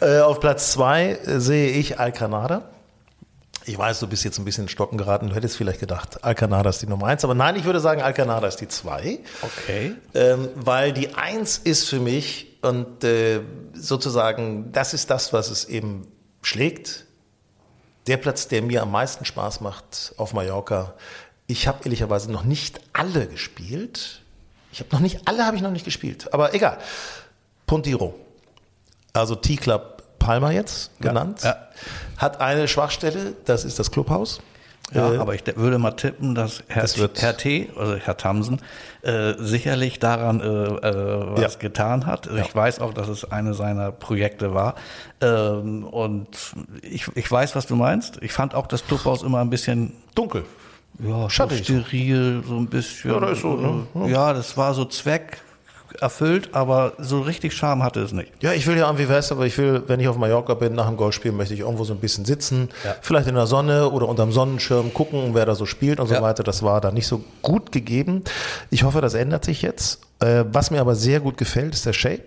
Äh, 0.00 0.20
auf 0.20 0.40
Platz 0.40 0.72
zwei 0.72 1.12
äh, 1.24 1.40
sehe 1.40 1.70
ich 1.70 1.98
Alcanada. 1.98 2.68
Ich 3.64 3.78
weiß, 3.78 4.00
du 4.00 4.08
bist 4.08 4.24
jetzt 4.24 4.38
ein 4.38 4.44
bisschen 4.44 4.64
in 4.64 4.68
Stocken 4.68 4.98
geraten. 4.98 5.28
Du 5.28 5.36
hättest 5.36 5.56
vielleicht 5.56 5.78
gedacht, 5.78 6.24
Alcanada 6.24 6.70
ist 6.70 6.82
die 6.82 6.88
Nummer 6.88 7.06
eins. 7.06 7.22
Aber 7.24 7.34
nein, 7.34 7.54
ich 7.54 7.64
würde 7.64 7.78
sagen, 7.78 8.02
Alcanada 8.02 8.48
ist 8.48 8.56
die 8.56 8.66
zwei. 8.66 9.20
Okay. 9.40 9.94
Ähm, 10.14 10.48
weil 10.56 10.92
die 10.92 11.14
eins 11.14 11.58
ist 11.58 11.88
für 11.88 12.00
mich 12.00 12.58
und 12.62 13.04
äh, 13.04 13.40
sozusagen, 13.74 14.72
das 14.72 14.94
ist 14.94 15.10
das, 15.10 15.32
was 15.32 15.50
es 15.50 15.64
eben 15.64 16.08
schlägt. 16.42 17.06
Der 18.06 18.16
Platz, 18.16 18.48
der 18.48 18.62
mir 18.62 18.82
am 18.82 18.90
meisten 18.90 19.24
Spaß 19.24 19.60
macht 19.60 20.14
auf 20.16 20.32
Mallorca. 20.32 20.94
Ich 21.46 21.68
habe 21.68 21.80
ehrlicherweise 21.84 22.30
noch 22.30 22.44
nicht 22.44 22.80
alle 22.92 23.26
gespielt. 23.26 24.22
Ich 24.72 24.80
habe 24.80 24.90
noch 24.92 25.00
nicht, 25.00 25.28
alle 25.28 25.44
habe 25.46 25.56
ich 25.56 25.62
noch 25.62 25.70
nicht 25.70 25.84
gespielt. 25.84 26.32
Aber 26.32 26.54
egal. 26.54 26.78
Pontiro. 27.66 28.14
Also 29.12 29.34
T-Club 29.34 30.02
Palma 30.18 30.52
jetzt 30.52 30.90
genannt. 31.00 31.42
Ja, 31.42 31.50
ja. 31.50 31.68
Hat 32.16 32.40
eine 32.40 32.68
Schwachstelle, 32.68 33.34
das 33.44 33.64
ist 33.64 33.78
das 33.78 33.90
Clubhaus. 33.90 34.40
Ja, 34.92 35.12
Äh, 35.14 35.16
aber 35.18 35.34
ich 35.34 35.42
de- 35.42 35.56
würde 35.56 35.78
mal 35.78 35.92
tippen, 35.92 36.34
dass 36.34 36.62
Herr, 36.68 36.82
wird- 36.96 37.22
Herr 37.22 37.36
T., 37.36 37.70
also 37.78 37.96
Herr 37.96 38.16
Tamsen, 38.18 38.60
äh, 39.02 39.34
sicherlich 39.38 39.98
daran 40.00 40.40
äh, 40.40 40.44
äh, 40.44 41.36
was 41.36 41.54
Ja. 41.54 41.58
getan 41.60 42.04
hat. 42.06 42.26
Ich 42.26 42.54
weiß 42.54 42.80
auch, 42.80 42.92
dass 42.92 43.08
es 43.08 43.30
eine 43.30 43.54
seiner 43.54 43.90
Projekte 43.90 44.52
war. 44.52 44.74
Ähm, 45.22 45.84
und 45.84 46.28
ich, 46.82 47.06
ich 47.14 47.30
weiß, 47.30 47.56
was 47.56 47.66
du 47.66 47.76
meinst. 47.76 48.18
Ich 48.22 48.32
fand 48.32 48.54
auch 48.54 48.66
das 48.66 48.86
Clubhaus 48.86 49.22
immer 49.22 49.40
ein 49.40 49.48
bisschen 49.50 49.92
Dunkel. 50.14 50.44
ja, 50.98 51.30
Schattig. 51.30 51.66
so 51.66 51.80
steril, 51.80 52.42
so 52.46 52.56
ein 52.56 52.66
bisschen. 52.66 53.12
Ja, 53.12 53.20
das 53.20 53.32
ist 53.32 53.40
so, 53.42 53.56
ne? 53.56 53.86
äh, 53.94 54.10
Ja, 54.10 54.34
das 54.34 54.56
war 54.58 54.74
so 54.74 54.84
Zweck 54.84 55.38
erfüllt, 56.00 56.50
aber 56.52 56.92
so 56.98 57.20
richtig 57.20 57.52
Charme 57.54 57.82
hatte 57.82 58.00
es 58.00 58.12
nicht. 58.12 58.32
Ja, 58.40 58.52
ich 58.52 58.66
will 58.66 58.76
ja 58.76 58.88
am 58.88 58.98
Vivest, 58.98 59.32
aber 59.32 59.46
ich 59.46 59.56
will, 59.58 59.82
wenn 59.86 60.00
ich 60.00 60.08
auf 60.08 60.16
Mallorca 60.16 60.54
bin, 60.54 60.74
nach 60.74 60.86
dem 60.88 60.96
Golfspiel, 60.96 61.32
möchte 61.32 61.54
ich 61.54 61.60
irgendwo 61.60 61.84
so 61.84 61.92
ein 61.92 62.00
bisschen 62.00 62.24
sitzen, 62.24 62.68
Ja. 62.84 62.94
vielleicht 63.02 63.28
in 63.28 63.34
der 63.34 63.46
Sonne 63.46 63.90
oder 63.90 64.08
unterm 64.08 64.32
Sonnenschirm 64.32 64.94
gucken, 64.94 65.30
wer 65.34 65.46
da 65.46 65.54
so 65.54 65.66
spielt 65.66 66.00
und 66.00 66.06
so 66.08 66.14
Ja. 66.14 66.22
weiter. 66.22 66.42
Das 66.42 66.62
war 66.62 66.80
da 66.80 66.90
nicht 66.90 67.06
so 67.06 67.22
gut 67.42 67.72
gegeben. 67.72 68.22
Ich 68.70 68.84
hoffe, 68.84 69.00
das 69.00 69.14
ändert 69.14 69.44
sich 69.44 69.62
jetzt. 69.62 70.00
Äh, 70.20 70.44
was 70.52 70.70
mir 70.70 70.80
aber 70.80 70.94
sehr 70.94 71.20
gut 71.20 71.36
gefällt, 71.36 71.74
ist 71.74 71.84
der 71.86 71.92
Shape. 71.92 72.26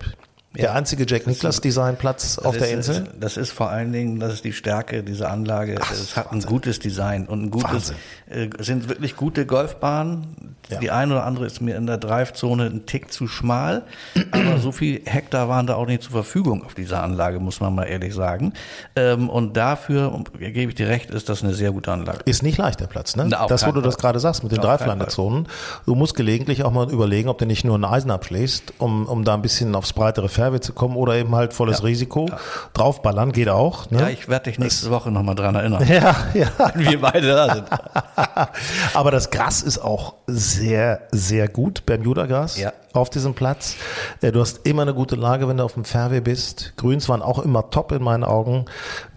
Der 0.63 0.73
einzige 0.73 1.05
Jack 1.07 1.27
Nicklaus 1.27 1.61
Designplatz 1.61 2.37
auf 2.39 2.57
der 2.57 2.67
ist, 2.67 2.89
Insel. 2.89 3.07
Das 3.19 3.37
ist 3.37 3.51
vor 3.51 3.69
allen 3.69 3.91
Dingen, 3.91 4.19
das 4.19 4.33
ist 4.33 4.43
die 4.43 4.53
Stärke 4.53 5.03
dieser 5.03 5.31
Anlage. 5.31 5.75
es 5.75 6.15
hat 6.15 6.31
ein 6.31 6.41
gutes 6.41 6.79
Design 6.79 7.27
und 7.27 7.43
ein 7.43 7.51
gutes, 7.51 7.93
äh, 8.29 8.49
es 8.57 8.65
sind 8.65 8.89
wirklich 8.89 9.15
gute 9.15 9.45
Golfbahnen. 9.45 10.55
Ja. 10.69 10.79
Die 10.79 10.89
eine 10.89 11.13
oder 11.13 11.25
andere 11.25 11.45
ist 11.45 11.61
mir 11.61 11.75
in 11.75 11.85
der 11.85 11.97
Drive-Zone 11.97 12.65
ein 12.65 12.85
Tick 12.87 13.11
zu 13.13 13.27
schmal, 13.27 13.83
aber 14.31 14.57
so 14.57 14.71
viel 14.71 15.01
Hektar 15.05 15.47
waren 15.47 15.67
da 15.67 15.75
auch 15.75 15.85
nicht 15.85 16.01
zur 16.01 16.13
Verfügung 16.13 16.63
auf 16.63 16.73
dieser 16.73 17.03
Anlage, 17.03 17.39
muss 17.39 17.59
man 17.59 17.75
mal 17.75 17.83
ehrlich 17.83 18.15
sagen. 18.15 18.53
Ähm, 18.95 19.29
und 19.29 19.55
dafür, 19.55 20.11
um, 20.11 20.23
gebe 20.39 20.71
ich 20.71 20.75
dir 20.75 20.87
recht, 20.87 21.11
ist 21.11 21.29
das 21.29 21.43
eine 21.43 21.53
sehr 21.53 21.71
gute 21.71 21.91
Anlage. 21.91 22.19
Ist 22.25 22.41
nicht 22.41 22.57
leicht, 22.57 22.79
der 22.79 22.87
Platz, 22.87 23.15
ne? 23.15 23.27
Na, 23.29 23.45
das, 23.45 23.67
wo 23.67 23.71
du 23.71 23.81
das 23.81 23.97
gerade 23.97 24.19
sagst, 24.19 24.41
mit 24.41 24.51
den 24.51 24.61
Dreiflandezonen. 24.61 25.47
Du 25.85 25.93
musst 25.93 26.15
gelegentlich 26.15 26.63
auch 26.63 26.71
mal 26.71 26.89
überlegen, 26.91 27.29
ob 27.29 27.37
du 27.37 27.45
nicht 27.45 27.63
nur 27.63 27.77
ein 27.77 27.85
Eisen 27.85 28.09
abschlägst, 28.09 28.73
um, 28.79 29.05
um 29.05 29.23
da 29.23 29.35
ein 29.35 29.43
bisschen 29.43 29.75
aufs 29.75 29.93
breitere 29.93 30.29
Fairway 30.45 30.59
zu 30.59 30.73
kommen 30.73 30.95
oder 30.95 31.15
eben 31.15 31.33
halt 31.35 31.53
volles 31.53 31.83
Risiko. 31.83 32.29
Draufballern 32.73 33.31
geht 33.31 33.49
auch, 33.49 33.89
ne? 33.89 33.99
Ja, 34.01 34.09
ich 34.09 34.27
werde 34.29 34.45
dich 34.51 34.59
nächste 34.59 34.91
Woche 34.91 35.09
nochmal 35.11 35.35
dran 35.35 35.55
erinnern, 35.55 35.85
ja, 35.87 36.15
ja. 36.33 36.47
wenn 36.75 36.89
wir 36.89 37.01
beide 37.01 37.27
da 37.27 37.55
sind. 37.55 37.67
Aber 38.93 39.11
das 39.11 39.31
Gras 39.31 39.61
ist 39.63 39.79
auch 39.79 40.13
sehr, 40.27 41.01
sehr 41.11 41.47
gut, 41.47 41.85
Bermuda-Gras 41.85 42.57
Ja. 42.57 42.73
auf 42.93 43.09
diesem 43.09 43.33
Platz. 43.33 43.75
Äh, 44.21 44.31
Du 44.31 44.39
hast 44.41 44.65
immer 44.67 44.83
eine 44.83 44.93
gute 44.93 45.15
Lage, 45.15 45.47
wenn 45.47 45.57
du 45.57 45.63
auf 45.63 45.73
dem 45.73 45.85
Fairway 45.85 46.21
bist. 46.21 46.73
Grüns 46.77 47.09
waren 47.09 47.21
auch 47.21 47.39
immer 47.39 47.69
top 47.69 47.91
in 47.91 48.03
meinen 48.03 48.23
Augen. 48.23 48.65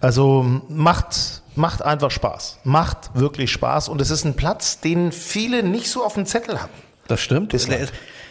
Also 0.01 0.45
macht, 0.69 1.41
macht 1.55 1.81
einfach 1.83 2.09
Spaß. 2.11 2.59
Macht 2.63 3.11
wirklich 3.13 3.51
Spaß. 3.51 3.89
Und 3.89 4.01
es 4.01 4.09
ist 4.09 4.25
ein 4.25 4.35
Platz, 4.35 4.79
den 4.79 5.11
viele 5.11 5.61
nicht 5.63 5.89
so 5.89 6.03
auf 6.03 6.13
dem 6.15 6.25
Zettel 6.25 6.59
haben. 6.61 6.71
Das 7.07 7.19
stimmt. 7.19 7.49
Bislang. 7.51 7.79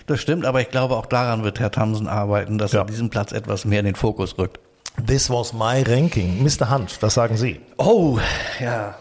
Das 0.09 0.21
stimmt, 0.21 0.45
aber 0.47 0.61
ich 0.61 0.71
glaube, 0.71 0.97
auch 0.97 1.07
daran 1.07 1.45
wird 1.45 1.61
Herr 1.61 1.71
Tamsen 1.71 2.09
arbeiten, 2.09 2.59
dass 2.59 2.73
Ja. 2.73 2.81
er 2.81 2.87
diesen 2.87 3.11
Platz 3.11 3.31
etwas 3.33 3.65
mehr 3.65 3.81
in 3.81 3.85
den 3.87 3.95
Fokus 3.95 4.37
rückt. 4.39 4.59
This 5.07 5.31
was 5.31 5.53
my 5.53 5.85
ranking. 5.87 6.43
Mr. 6.43 6.71
Hunt, 6.71 6.97
was 7.01 7.15
sagen 7.15 7.37
Sie? 7.37 7.61
Oh, 7.77 8.19
ja. 8.59 8.97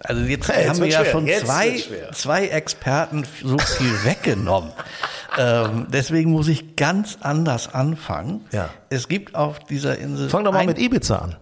Also 0.00 0.22
jetzt 0.22 0.48
Hey, 0.52 0.60
jetzt 0.66 0.68
haben 0.68 0.80
wir 0.80 0.86
ja 0.88 1.00
schwer. 1.00 1.10
schon 1.12 1.26
Jetzt 1.26 1.46
zwei, 1.46 1.82
zwei 2.12 2.46
Experten 2.48 3.24
so 3.42 3.56
viel 3.58 3.92
weggenommen. 4.04 4.70
ähm, 5.38 5.86
deswegen 5.90 6.30
muss 6.30 6.46
ich 6.48 6.76
ganz 6.76 7.16
anders 7.22 7.72
anfangen. 7.72 8.44
Ja. 8.52 8.68
Es 8.90 9.08
gibt 9.08 9.34
auf 9.34 9.60
dieser 9.60 9.96
Insel 9.98 10.28
Fang 10.28 10.44
doch 10.44 10.52
mal 10.52 10.66
mit 10.66 10.78
Ibiza 10.78 11.16
an. 11.16 11.36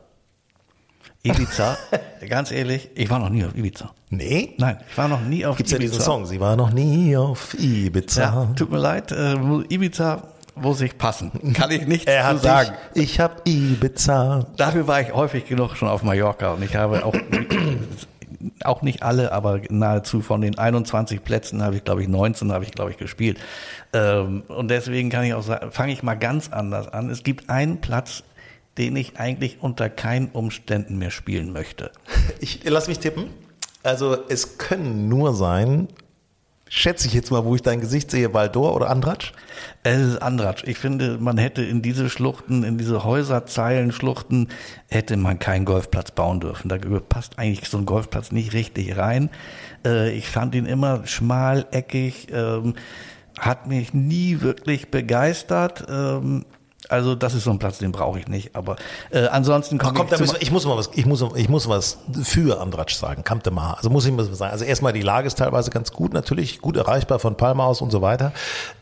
Ibiza. 1.25 1.77
ganz 2.29 2.53
ehrlich, 2.53 2.91
ich 2.95 3.11
war 3.11 3.19
noch 3.19 3.29
nie 3.31 3.45
auf 3.45 3.55
Ibiza. 3.57 3.91
Nee? 4.13 4.55
Nein, 4.59 4.77
ich 4.91 4.99
war 4.99 5.09
noch 5.09 5.23
nie 5.23 5.47
auf 5.47 5.57
Gibt's 5.57 5.73
ja 5.73 5.79
Ibiza. 5.79 5.93
diesen 5.93 6.05
Song. 6.05 6.27
Sie 6.27 6.39
war 6.39 6.55
noch 6.55 6.71
nie 6.71 7.17
auf 7.17 7.55
Ibiza. 7.59 8.21
Ja, 8.23 8.49
tut 8.55 8.71
mir 8.71 8.77
leid, 8.79 9.11
äh, 9.11 9.35
Ibiza 9.71 10.23
muss 10.55 10.83
ich 10.83 10.99
passen. 10.99 11.33
Kann 11.55 11.71
ich 11.71 12.07
er 12.07 12.21
zu 12.21 12.29
hat 12.29 12.43
sagen. 12.43 12.67
sagen. 12.67 12.79
Ich, 12.93 13.03
ich 13.03 13.21
hab 13.21 13.49
Ibiza. 13.49 14.47
Dafür 14.59 14.87
war 14.87 15.01
ich 15.01 15.15
häufig 15.15 15.47
genug 15.47 15.77
schon 15.77 15.89
auf 15.89 16.03
Mallorca 16.03 16.53
und 16.53 16.63
ich 16.63 16.77
habe 16.77 17.07
auch, 17.07 17.15
auch 18.65 18.83
nicht 18.83 19.03
alle, 19.03 19.33
aber 19.33 19.63
nahezu 19.71 20.21
von 20.21 20.43
den 20.43 20.59
21 20.59 21.25
Plätzen 21.25 21.63
habe 21.63 21.77
ich, 21.77 21.85
glaube 21.85 22.03
ich, 22.03 22.09
19 22.09 22.53
habe 22.53 22.65
ich, 22.65 22.73
glaube 22.73 22.91
ich, 22.91 22.99
gespielt. 22.99 23.39
Ähm, 23.95 24.43
und 24.49 24.69
deswegen 24.69 25.09
kann 25.09 25.25
ich 25.25 25.33
auch 25.33 25.43
sagen, 25.43 25.73
fange 25.73 25.95
ich 25.95 26.03
mal 26.03 26.17
ganz 26.17 26.51
anders 26.53 26.87
an. 26.87 27.09
Es 27.09 27.23
gibt 27.23 27.49
einen 27.49 27.81
Platz, 27.81 28.25
den 28.77 28.95
ich 28.95 29.19
eigentlich 29.19 29.63
unter 29.63 29.89
keinen 29.89 30.29
Umständen 30.29 30.99
mehr 30.99 31.11
spielen 31.11 31.51
möchte. 31.55 31.93
Ich 32.41 32.61
lass 32.65 32.89
mich 32.89 32.99
tippen. 32.99 33.31
Also 33.83 34.17
es 34.29 34.59
können 34.59 35.09
nur 35.09 35.35
sein, 35.35 35.89
schätze 36.69 37.07
ich 37.07 37.13
jetzt 37.13 37.31
mal, 37.31 37.45
wo 37.45 37.55
ich 37.55 37.61
dein 37.63 37.81
Gesicht 37.81 38.11
sehe, 38.11 38.33
Waldor 38.33 38.75
oder 38.75 38.89
Andratsch. 38.89 39.33
Es 39.83 40.01
ist 40.01 40.23
Andratsch. 40.23 40.65
Ich 40.67 40.79
finde, 40.79 41.19
man 41.19 41.37
hätte 41.37 41.63
in 41.63 41.83
diese 41.83 42.09
Schluchten, 42.09 42.65
in 42.65 42.79
diese 42.79 43.05
Häuserzeilenschluchten, 43.05 44.49
hätte 44.89 45.19
man 45.19 45.39
keinen 45.39 45.67
Golfplatz 45.67 46.13
bauen 46.13 46.41
dürfen. 46.41 46.71
Da 46.71 46.79
passt 47.07 47.39
eigentlich 47.39 47.69
so 47.69 47.77
ein 47.77 47.85
Golfplatz 47.85 48.33
nicht 48.33 48.55
richtig 48.55 48.97
rein. 48.97 49.29
Äh, 49.85 50.13
ich 50.13 50.31
fand 50.31 50.55
ihn 50.55 50.65
immer 50.65 51.07
schmal, 51.07 51.67
eckig, 51.73 52.29
ähm, 52.33 52.75
hat 53.39 53.67
mich 53.67 53.93
nie 53.93 54.41
wirklich 54.41 54.91
begeistert. 54.91 55.85
Also 56.89 57.15
das 57.15 57.35
ist 57.35 57.45
so 57.45 57.51
ein 57.51 57.59
Platz, 57.59 57.79
den 57.79 57.93
brauche 57.93 58.19
ich 58.19 58.29
nicht. 58.29 58.57
Aber 58.57 58.77
äh, 59.11 59.27
ansonsten 59.27 59.79
komm, 59.79 59.97
ich 59.97 60.03
da 60.03 60.17
zum, 60.17 60.27
müssen 60.27 60.37
ich 60.41 60.51
muss 60.51 60.67
mal 60.67 60.77
was, 60.77 60.91
ich 60.95 61.07
muss, 61.07 61.25
ich 61.37 61.49
muss 61.49 61.69
was 61.69 61.99
für 62.23 62.61
Andratsch 62.61 62.95
sagen. 62.95 63.25
Kamte 63.25 63.51
mal. 63.51 63.75
Also 63.75 63.89
muss 63.89 64.05
ich 64.05 64.13
mal 64.13 64.29
was 64.29 64.39
sagen. 64.39 64.53
Also 64.53 64.65
erstmal 64.65 64.93
die 64.93 65.03
Lage 65.03 65.27
ist 65.27 65.39
teilweise 65.39 65.71
ganz 65.71 65.93
gut, 65.93 66.13
natürlich 66.13 66.61
gut 66.61 66.77
erreichbar 66.77 67.19
von 67.19 67.37
Palma 67.37 67.65
aus 67.65 67.81
und 67.81 67.91
so 67.91 68.03
weiter. 68.03 68.33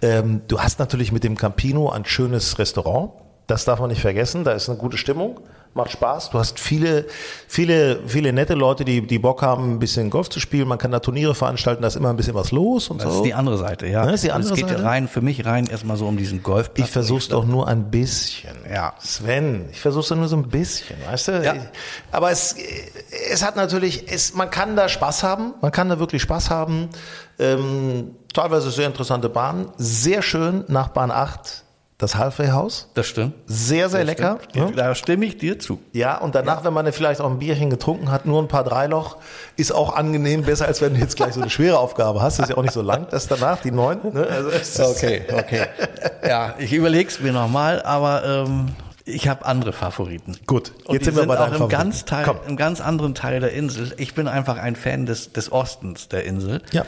Ähm, 0.02 0.42
du 0.48 0.60
hast 0.60 0.78
natürlich 0.78 1.12
mit 1.12 1.24
dem 1.24 1.36
Campino 1.36 1.90
ein 1.90 2.04
schönes 2.04 2.58
Restaurant. 2.58 3.12
Das 3.46 3.64
darf 3.64 3.80
man 3.80 3.90
nicht 3.90 4.00
vergessen. 4.00 4.44
Da 4.44 4.52
ist 4.52 4.68
eine 4.68 4.78
gute 4.78 4.96
Stimmung. 4.96 5.40
Macht 5.72 5.92
Spaß. 5.92 6.30
Du 6.30 6.38
hast 6.40 6.58
viele, 6.58 7.06
viele, 7.46 8.00
viele 8.04 8.32
nette 8.32 8.54
Leute, 8.54 8.84
die, 8.84 9.06
die 9.06 9.20
Bock 9.20 9.40
haben, 9.40 9.74
ein 9.74 9.78
bisschen 9.78 10.10
Golf 10.10 10.28
zu 10.28 10.40
spielen. 10.40 10.66
Man 10.66 10.78
kann 10.78 10.90
da 10.90 10.98
Turniere 10.98 11.32
veranstalten. 11.32 11.82
Da 11.82 11.88
ist 11.88 11.94
immer 11.94 12.10
ein 12.10 12.16
bisschen 12.16 12.34
was 12.34 12.50
los 12.50 12.88
und 12.88 13.00
das 13.00 13.12
so. 13.12 13.18
ist 13.20 13.24
die 13.24 13.34
andere 13.34 13.56
Seite, 13.56 13.86
ja. 13.86 14.04
Das 14.04 14.14
ist 14.14 14.24
die 14.24 14.32
Also 14.32 14.48
andere 14.48 14.54
es 14.54 14.66
geht 14.66 14.76
Seite? 14.78 14.82
rein, 14.88 15.06
für 15.06 15.20
mich 15.20 15.46
rein 15.46 15.66
erstmal 15.66 15.96
so 15.96 16.08
um 16.08 16.16
diesen 16.16 16.42
Golfplatz. 16.42 16.88
Ich 16.88 16.92
versuch's 16.92 17.28
doch 17.28 17.44
nur 17.44 17.68
ein 17.68 17.88
bisschen. 17.88 18.50
Ja. 18.68 18.94
Sven, 18.98 19.68
ich 19.70 19.80
versuch's 19.80 20.08
doch 20.08 20.16
nur 20.16 20.26
so 20.26 20.36
ein 20.36 20.48
bisschen, 20.48 20.96
weißt 21.08 21.28
du? 21.28 21.44
Ja. 21.44 21.54
Aber 22.10 22.32
es, 22.32 22.56
es 23.30 23.44
hat 23.44 23.54
natürlich, 23.54 24.10
es, 24.12 24.34
man 24.34 24.50
kann 24.50 24.74
da 24.74 24.88
Spaß 24.88 25.22
haben, 25.22 25.54
man 25.60 25.70
kann 25.70 25.88
da 25.88 26.00
wirklich 26.00 26.22
Spaß 26.22 26.50
haben. 26.50 26.88
Ähm, 27.38 28.16
teilweise 28.34 28.72
sehr 28.72 28.88
interessante 28.88 29.28
Bahn, 29.28 29.68
sehr 29.76 30.22
schön 30.22 30.64
nach 30.66 30.88
Bahn 30.88 31.12
8 31.12 31.62
das 32.00 32.16
Halfway-Haus. 32.16 32.88
Das 32.94 33.06
stimmt. 33.06 33.34
Sehr, 33.46 33.88
sehr 33.90 34.04
lecker. 34.04 34.38
Stimmt. 34.48 34.76
Ja. 34.76 34.86
Da 34.88 34.94
stimme 34.94 35.26
ich 35.26 35.36
dir 35.36 35.58
zu. 35.58 35.78
Ja, 35.92 36.16
und 36.18 36.34
danach, 36.34 36.64
wenn 36.64 36.72
man 36.72 36.90
vielleicht 36.92 37.20
auch 37.20 37.30
ein 37.30 37.38
Bierchen 37.38 37.68
getrunken 37.68 38.10
hat, 38.10 38.24
nur 38.26 38.40
ein 38.42 38.48
paar 38.48 38.64
Dreiloch, 38.64 39.18
ist 39.56 39.72
auch 39.72 39.94
angenehm, 39.94 40.42
besser 40.42 40.66
als 40.66 40.80
wenn 40.80 40.94
du 40.94 41.00
jetzt 41.00 41.16
gleich 41.16 41.34
so 41.34 41.40
eine 41.40 41.50
schwere 41.50 41.78
Aufgabe 41.78 42.22
hast. 42.22 42.38
Das 42.38 42.44
ist 42.46 42.50
ja 42.50 42.56
auch 42.56 42.62
nicht 42.62 42.72
so 42.72 42.82
lang, 42.82 43.06
das 43.10 43.28
danach, 43.28 43.60
die 43.60 43.70
neun. 43.70 43.98
Ne? 44.12 44.26
Also 44.26 44.48
es 44.50 44.80
Okay, 44.80 45.22
okay. 45.32 45.66
Ja, 46.26 46.54
ich 46.58 46.72
überleg's 46.72 47.20
mir 47.20 47.32
nochmal, 47.32 47.82
aber 47.82 48.24
ähm, 48.24 48.68
ich 49.04 49.28
habe 49.28 49.44
andere 49.44 49.72
Favoriten. 49.72 50.36
Gut, 50.46 50.72
Und 50.86 50.94
jetzt 50.94 51.02
die 51.06 51.10
sind 51.10 51.16
wir 51.16 51.26
bei 51.26 51.34
auch 51.34 51.38
deinen 51.44 51.52
im 51.52 51.58
Favoriten. 51.58 51.78
ganz, 51.82 52.04
Teil, 52.06 52.24
Komm. 52.24 52.36
im 52.48 52.56
ganz 52.56 52.80
anderen 52.80 53.14
Teil 53.14 53.40
der 53.40 53.52
Insel. 53.52 53.92
Ich 53.98 54.14
bin 54.14 54.26
einfach 54.28 54.56
ein 54.56 54.76
Fan 54.76 55.04
des, 55.06 55.32
des 55.32 55.52
Ostens 55.52 56.08
der 56.08 56.24
Insel. 56.24 56.62
Ja. 56.72 56.84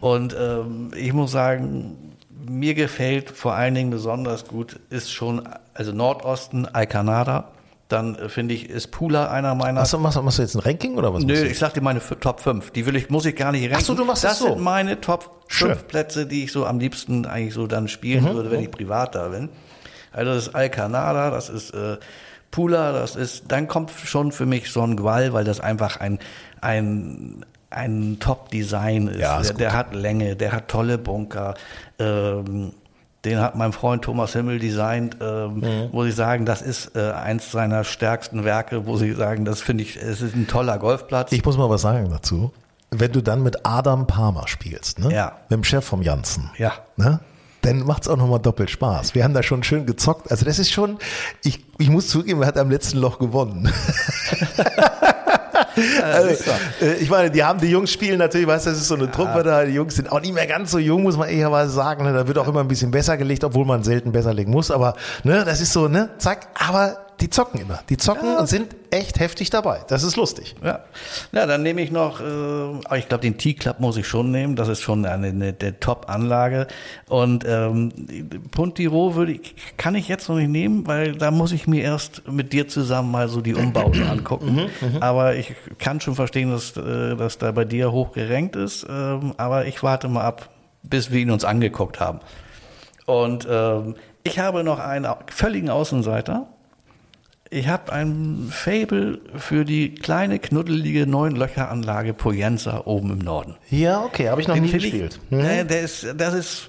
Und 0.00 0.36
ähm, 0.38 0.92
ich 0.96 1.12
muss 1.12 1.30
sagen, 1.32 2.11
mir 2.48 2.74
gefällt 2.74 3.30
vor 3.30 3.54
allen 3.54 3.74
Dingen 3.74 3.90
besonders 3.90 4.46
gut, 4.46 4.80
ist 4.90 5.12
schon, 5.12 5.48
also 5.74 5.92
Nordosten, 5.92 6.66
Alcanada. 6.66 7.48
Dann 7.88 8.14
äh, 8.14 8.28
finde 8.30 8.54
ich, 8.54 8.70
ist 8.70 8.90
Pula 8.90 9.30
einer 9.30 9.54
meiner 9.54 9.80
Machst 9.80 9.92
du, 9.92 9.98
machst, 9.98 10.22
machst 10.22 10.38
du 10.38 10.42
jetzt 10.42 10.54
ein 10.54 10.60
Ranking 10.60 10.96
oder 10.96 11.12
was? 11.12 11.24
Nö, 11.24 11.34
ich 11.44 11.58
sag 11.58 11.74
dir 11.74 11.82
meine 11.82 12.00
Top 12.20 12.40
5. 12.40 12.70
Die 12.70 12.86
will 12.86 12.96
ich, 12.96 13.10
muss 13.10 13.26
ich 13.26 13.36
gar 13.36 13.52
nicht 13.52 13.70
ranken. 13.70 13.84
so, 13.84 13.94
du 13.94 14.04
machst 14.06 14.24
das 14.24 14.32
das 14.32 14.38
so. 14.40 14.54
sind 14.54 14.60
meine 14.60 15.00
Top 15.00 15.42
Schön. 15.48 15.68
5 15.74 15.88
Plätze, 15.88 16.26
die 16.26 16.44
ich 16.44 16.52
so 16.52 16.64
am 16.64 16.78
liebsten 16.78 17.26
eigentlich 17.26 17.52
so 17.52 17.66
dann 17.66 17.88
spielen 17.88 18.24
Mhm. 18.24 18.34
würde, 18.34 18.50
wenn 18.50 18.60
ich 18.60 18.70
privat 18.70 19.14
da 19.14 19.28
bin. 19.28 19.50
Also 20.10 20.32
das 20.32 20.46
ist 20.48 20.54
Alcanada, 20.54 21.30
das 21.30 21.48
ist 21.50 21.74
äh, 21.74 21.98
Pula, 22.50 22.92
das 22.92 23.16
ist, 23.16 23.44
dann 23.48 23.66
kommt 23.68 23.90
schon 23.90 24.32
für 24.32 24.46
mich 24.46 24.70
Son 24.70 24.96
Gual, 24.96 25.32
weil 25.34 25.44
das 25.44 25.60
einfach 25.60 25.98
ein, 26.00 26.18
ein, 26.62 27.44
ein 27.74 28.18
Top-Design 28.20 29.08
ist. 29.08 29.20
Ja, 29.20 29.40
ist 29.40 29.48
der, 29.50 29.56
der 29.56 29.72
hat 29.72 29.94
Länge, 29.94 30.36
der 30.36 30.52
hat 30.52 30.68
tolle 30.68 30.98
Bunker. 30.98 31.54
Ähm, 31.98 32.72
den 33.24 33.38
hat 33.40 33.54
mein 33.54 33.72
Freund 33.72 34.02
Thomas 34.02 34.32
Himmel 34.32 34.58
designt, 34.58 35.16
ähm, 35.20 35.54
Mhm. 35.60 35.88
muss 35.92 36.08
ich 36.08 36.14
sagen, 36.16 36.44
das 36.44 36.60
ist 36.60 36.96
äh, 36.96 37.12
eins 37.12 37.52
seiner 37.52 37.84
stärksten 37.84 38.44
Werke, 38.44 38.86
wo 38.86 38.96
sie 38.96 39.12
sagen, 39.12 39.44
das 39.44 39.60
finde 39.60 39.84
ich, 39.84 39.96
es 39.96 40.20
ist 40.20 40.34
ein 40.34 40.48
toller 40.48 40.76
Golfplatz. 40.78 41.30
Ich 41.30 41.44
muss 41.44 41.56
mal 41.56 41.70
was 41.70 41.82
sagen 41.82 42.08
dazu. 42.10 42.52
Wenn 42.90 43.12
du 43.12 43.20
dann 43.22 43.42
mit 43.42 43.64
Adam 43.64 44.06
Palmer 44.08 44.48
spielst, 44.48 44.98
ne? 44.98 45.12
Ja. 45.14 45.32
Mit 45.48 45.58
dem 45.58 45.64
Chef 45.64 45.84
vom 45.84 46.02
Janssen. 46.02 46.50
Ja. 46.58 46.72
Ne? 46.96 47.20
Dann 47.62 47.86
macht's 47.86 48.08
auch 48.08 48.16
nochmal 48.16 48.40
doppelt 48.40 48.70
Spaß. 48.70 49.14
Wir 49.14 49.22
haben 49.22 49.34
da 49.34 49.42
schon 49.44 49.62
schön 49.62 49.86
gezockt. 49.86 50.28
Also 50.32 50.44
das 50.44 50.58
ist 50.58 50.72
schon, 50.72 50.98
ich, 51.44 51.64
ich 51.78 51.88
muss 51.90 52.08
zugeben, 52.08 52.42
er 52.42 52.48
hat 52.48 52.58
am 52.58 52.70
letzten 52.70 52.98
Loch 52.98 53.20
gewonnen. 53.20 53.72
also, 56.02 56.52
äh, 56.80 56.94
ich 57.00 57.10
meine, 57.10 57.30
die 57.30 57.42
haben 57.42 57.60
die 57.60 57.68
Jungs 57.68 57.90
spielen 57.90 58.18
natürlich, 58.18 58.46
weißt 58.46 58.66
du, 58.66 58.70
das 58.70 58.80
ist 58.80 58.88
so 58.88 58.94
eine 58.94 59.10
Truppe 59.10 59.42
da, 59.42 59.64
die 59.64 59.72
Jungs 59.72 59.96
sind 59.96 60.10
auch 60.10 60.20
nicht 60.20 60.34
mehr 60.34 60.46
ganz 60.46 60.70
so 60.70 60.78
jung, 60.78 61.02
muss 61.02 61.16
man 61.16 61.28
ehrlicherweise 61.28 61.70
sagen. 61.70 62.04
Ne? 62.04 62.12
Da 62.12 62.26
wird 62.26 62.38
auch 62.38 62.48
immer 62.48 62.60
ein 62.60 62.68
bisschen 62.68 62.90
besser 62.90 63.16
gelegt, 63.16 63.44
obwohl 63.44 63.64
man 63.64 63.82
selten 63.82 64.12
besser 64.12 64.34
legen 64.34 64.50
muss. 64.50 64.70
Aber 64.70 64.94
ne, 65.24 65.44
das 65.44 65.60
ist 65.60 65.72
so, 65.72 65.88
ne, 65.88 66.10
zack, 66.18 66.48
aber 66.54 66.96
die 67.22 67.30
zocken 67.30 67.60
immer. 67.60 67.78
Die 67.88 67.96
zocken 67.96 68.26
ja. 68.26 68.40
und 68.40 68.48
sind 68.48 68.74
echt 68.90 69.20
heftig 69.20 69.48
dabei. 69.48 69.82
Das 69.86 70.02
ist 70.02 70.16
lustig. 70.16 70.56
Ja, 70.62 70.80
ja 71.30 71.46
dann 71.46 71.62
nehme 71.62 71.80
ich 71.80 71.92
noch, 71.92 72.20
äh, 72.20 72.98
ich 72.98 73.08
glaube, 73.08 73.22
den 73.22 73.38
T-Club 73.38 73.78
muss 73.78 73.96
ich 73.96 74.08
schon 74.08 74.32
nehmen. 74.32 74.56
Das 74.56 74.66
ist 74.66 74.80
schon 74.80 75.06
eine, 75.06 75.28
eine, 75.28 75.54
eine 75.58 75.80
Top-Anlage. 75.80 76.66
Und 77.08 77.44
ähm, 77.46 77.92
Puntiro 78.50 79.14
würde 79.14 79.32
ich, 79.32 79.54
kann 79.76 79.94
ich 79.94 80.08
jetzt 80.08 80.28
noch 80.28 80.34
nicht 80.34 80.48
nehmen, 80.48 80.84
weil 80.88 81.12
da 81.12 81.30
muss 81.30 81.52
ich 81.52 81.68
mir 81.68 81.84
erst 81.84 82.28
mit 82.28 82.52
dir 82.52 82.66
zusammen 82.66 83.12
mal 83.12 83.28
so 83.28 83.40
die 83.40 83.54
Umbauten 83.54 84.02
angucken. 84.02 84.68
Mhm, 84.80 84.94
mhm, 84.94 84.96
aber 85.02 85.36
ich 85.36 85.54
kann 85.78 86.00
schon 86.00 86.16
verstehen, 86.16 86.50
dass, 86.50 86.76
äh, 86.76 87.14
dass 87.14 87.38
da 87.38 87.52
bei 87.52 87.64
dir 87.64 87.92
hoch 87.92 88.12
gerankt 88.12 88.56
ist. 88.56 88.84
Ähm, 88.90 89.34
aber 89.36 89.66
ich 89.66 89.80
warte 89.84 90.08
mal 90.08 90.22
ab, 90.22 90.50
bis 90.82 91.12
wir 91.12 91.20
ihn 91.20 91.30
uns 91.30 91.44
angeguckt 91.44 92.00
haben. 92.00 92.18
Und 93.06 93.46
ähm, 93.48 93.94
ich 94.24 94.40
habe 94.40 94.64
noch 94.64 94.80
einen 94.80 95.06
völligen 95.28 95.70
Außenseiter 95.70 96.48
ich 97.52 97.68
habe 97.68 97.92
ein 97.92 98.48
Fable 98.50 99.20
für 99.36 99.64
die 99.64 99.94
kleine, 99.94 100.38
knuddelige 100.38 101.06
Neunlöcheranlage 101.06 102.14
Poyenza 102.14 102.82
oben 102.86 103.10
im 103.10 103.18
Norden. 103.18 103.56
Ja, 103.70 104.02
okay, 104.02 104.30
habe 104.30 104.40
ich 104.40 104.48
noch 104.48 104.54
Den 104.54 104.64
nie 104.64 104.72
gespielt. 104.72 105.20
Ich, 105.30 105.36
hm? 105.36 105.44
äh, 105.44 105.64
der 105.64 105.82
ist, 105.82 106.06
das 106.16 106.34
ist 106.34 106.68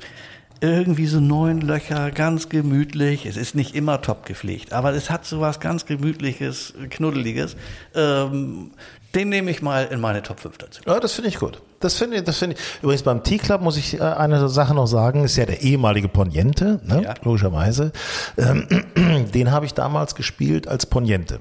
irgendwie 0.59 1.07
so 1.07 1.19
neun 1.19 1.61
Löcher, 1.61 2.11
ganz 2.11 2.49
gemütlich. 2.49 3.25
Es 3.25 3.37
ist 3.37 3.55
nicht 3.55 3.75
immer 3.75 4.01
top 4.01 4.25
gepflegt, 4.25 4.73
aber 4.73 4.93
es 4.93 5.09
hat 5.09 5.25
so 5.25 5.39
was 5.39 5.61
ganz 5.61 5.85
gemütliches, 5.85 6.73
knuddeliges. 6.89 7.55
Ähm, 7.95 8.71
den 9.15 9.29
nehme 9.29 9.51
ich 9.51 9.61
mal 9.61 9.85
in 9.85 9.99
meine 10.01 10.23
Top 10.23 10.39
5 10.39 10.57
dazu. 10.57 10.81
Ja, 10.85 10.99
das 10.99 11.13
finde 11.13 11.29
ich 11.29 11.39
gut. 11.39 11.61
Das 11.79 11.95
finde 11.95 12.17
ich, 12.17 12.23
das 12.23 12.37
finde 12.37 12.55
ich. 12.55 12.61
Übrigens 12.81 13.03
beim 13.03 13.23
T-Club 13.23 13.61
muss 13.61 13.77
ich 13.77 13.99
äh, 13.99 14.01
eine 14.01 14.49
Sache 14.49 14.73
noch 14.73 14.87
sagen, 14.87 15.23
ist 15.23 15.35
ja 15.35 15.45
der 15.45 15.61
ehemalige 15.61 16.07
Poniente, 16.07 16.79
ne? 16.83 17.03
Ja. 17.03 17.13
logischerweise. 17.23 17.91
Ähm, 18.37 18.67
den 19.33 19.51
habe 19.51 19.65
ich 19.65 19.73
damals 19.73 20.15
gespielt 20.15 20.67
als 20.67 20.85
Poniente. 20.85 21.39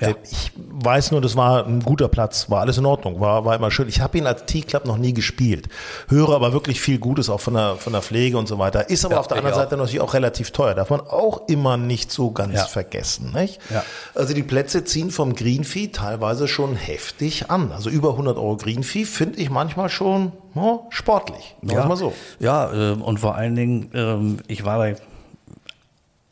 Ja. 0.00 0.08
Äh, 0.08 0.14
ich 0.30 0.52
weiß 0.56 1.12
nur, 1.12 1.20
das 1.20 1.36
war 1.36 1.66
ein 1.66 1.80
guter 1.80 2.08
Platz, 2.08 2.50
war 2.50 2.60
alles 2.60 2.78
in 2.78 2.86
Ordnung, 2.86 3.20
war, 3.20 3.44
war 3.44 3.54
immer 3.54 3.70
schön. 3.70 3.88
Ich 3.88 4.00
habe 4.00 4.18
ihn 4.18 4.26
als 4.26 4.44
T-Club 4.46 4.86
noch 4.86 4.98
nie 4.98 5.12
gespielt, 5.12 5.68
höre 6.08 6.30
aber 6.30 6.52
wirklich 6.52 6.80
viel 6.80 6.98
Gutes 6.98 7.30
auch 7.30 7.40
von 7.40 7.54
der, 7.54 7.76
von 7.76 7.92
der 7.92 8.02
Pflege 8.02 8.36
und 8.36 8.48
so 8.48 8.58
weiter. 8.58 8.90
Ist 8.90 9.04
aber 9.04 9.14
ja, 9.14 9.20
auf 9.20 9.28
der 9.28 9.36
anderen 9.36 9.54
auch. 9.54 9.60
Seite 9.60 9.76
natürlich 9.76 10.00
auch 10.00 10.14
relativ 10.14 10.50
teuer, 10.50 10.74
darf 10.74 10.90
man 10.90 11.00
auch 11.00 11.48
immer 11.48 11.76
nicht 11.76 12.10
so 12.10 12.30
ganz 12.30 12.54
ja. 12.54 12.64
vergessen. 12.64 13.32
Nicht? 13.34 13.60
Ja. 13.70 13.84
Also 14.14 14.34
die 14.34 14.42
Plätze 14.42 14.84
ziehen 14.84 15.10
vom 15.10 15.34
Greenfee 15.34 15.88
teilweise 15.88 16.48
schon 16.48 16.74
heftig 16.74 17.50
an. 17.50 17.72
Also 17.72 17.90
über 17.90 18.10
100 18.10 18.36
Euro 18.36 18.56
Greenfee 18.56 19.04
finde 19.04 19.38
ich 19.38 19.50
manchmal 19.50 19.88
schon 19.88 20.32
oh, 20.54 20.80
sportlich, 20.90 21.56
ja. 21.62 21.86
mal 21.86 21.96
so. 21.96 22.12
Ja, 22.40 22.72
äh, 22.72 22.92
und 22.92 23.20
vor 23.20 23.36
allen 23.36 23.54
Dingen, 23.54 23.92
äh, 23.92 24.52
ich 24.52 24.64
war 24.64 24.78
bei 24.78 24.96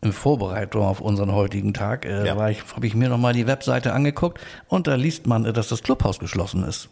in 0.02 0.12
Vorbereitung 0.12 0.84
auf 0.84 1.00
unseren 1.00 1.32
heutigen 1.32 1.72
Tag 1.72 2.04
äh, 2.04 2.26
ja. 2.26 2.48
ich, 2.48 2.62
habe 2.74 2.86
ich 2.86 2.94
mir 2.94 3.08
nochmal 3.08 3.32
die 3.32 3.46
Webseite 3.46 3.92
angeguckt 3.92 4.40
und 4.68 4.86
da 4.88 4.96
liest 4.96 5.26
man, 5.26 5.44
äh, 5.44 5.52
dass 5.52 5.68
das 5.68 5.82
Clubhaus 5.82 6.18
geschlossen 6.18 6.64
ist. 6.64 6.88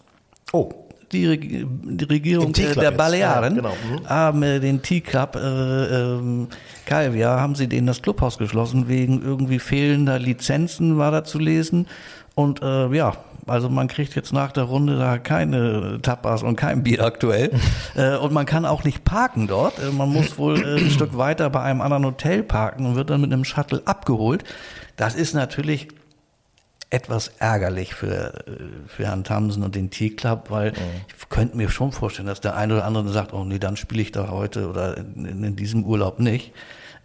Oh. 0.52 0.70
Die, 1.12 1.26
Reg 1.26 1.66
die 1.66 2.04
Regierung 2.04 2.54
äh, 2.54 2.72
der 2.72 2.92
Balearen 2.92 3.56
ja, 3.56 3.62
genau. 3.62 3.74
mhm. 3.74 4.08
haben 4.08 4.42
äh, 4.44 4.60
den 4.60 4.80
T-Club 4.80 5.34
äh, 5.34 5.40
ähm, 5.40 6.46
Calvia, 6.86 7.40
haben 7.40 7.56
sie 7.56 7.66
denen 7.66 7.88
das 7.88 8.00
Clubhaus 8.00 8.38
geschlossen 8.38 8.86
wegen 8.86 9.20
irgendwie 9.20 9.58
fehlender 9.58 10.20
Lizenzen, 10.20 10.98
war 10.98 11.10
da 11.10 11.24
zu 11.24 11.40
lesen. 11.40 11.88
Und 12.36 12.62
äh, 12.62 12.86
ja, 12.94 13.16
also 13.50 13.68
man 13.68 13.88
kriegt 13.88 14.14
jetzt 14.14 14.32
nach 14.32 14.52
der 14.52 14.64
Runde 14.64 14.96
da 14.96 15.18
keine 15.18 15.98
Tapas 16.00 16.42
und 16.42 16.56
kein 16.56 16.82
Bier 16.82 17.04
aktuell. 17.04 17.50
äh, 17.96 18.16
und 18.16 18.32
man 18.32 18.46
kann 18.46 18.64
auch 18.64 18.84
nicht 18.84 19.04
parken 19.04 19.48
dort. 19.48 19.78
Äh, 19.78 19.90
man 19.90 20.08
muss 20.08 20.38
wohl 20.38 20.62
äh, 20.62 20.78
ein 20.78 20.90
Stück 20.90 21.16
weiter 21.16 21.50
bei 21.50 21.60
einem 21.62 21.80
anderen 21.80 22.04
Hotel 22.04 22.42
parken 22.42 22.86
und 22.86 22.96
wird 22.96 23.10
dann 23.10 23.20
mit 23.20 23.32
einem 23.32 23.44
Shuttle 23.44 23.82
abgeholt. 23.84 24.44
Das 24.96 25.14
ist 25.14 25.34
natürlich 25.34 25.88
etwas 26.90 27.28
ärgerlich 27.38 27.94
für, 27.94 28.44
für 28.86 29.06
Herrn 29.06 29.22
Tamsen 29.22 29.62
und 29.62 29.74
den 29.76 29.90
T-Club, 29.90 30.50
weil 30.50 30.72
mhm. 30.72 30.76
ich 31.16 31.28
könnte 31.28 31.56
mir 31.56 31.68
schon 31.68 31.92
vorstellen, 31.92 32.26
dass 32.26 32.40
der 32.40 32.56
eine 32.56 32.74
oder 32.74 32.84
andere 32.84 33.08
sagt, 33.10 33.32
oh 33.32 33.44
nee, 33.44 33.60
dann 33.60 33.76
spiele 33.76 34.02
ich 34.02 34.12
da 34.12 34.28
heute 34.28 34.68
oder 34.68 34.96
in, 34.96 35.44
in 35.44 35.56
diesem 35.56 35.84
Urlaub 35.84 36.18
nicht. 36.18 36.52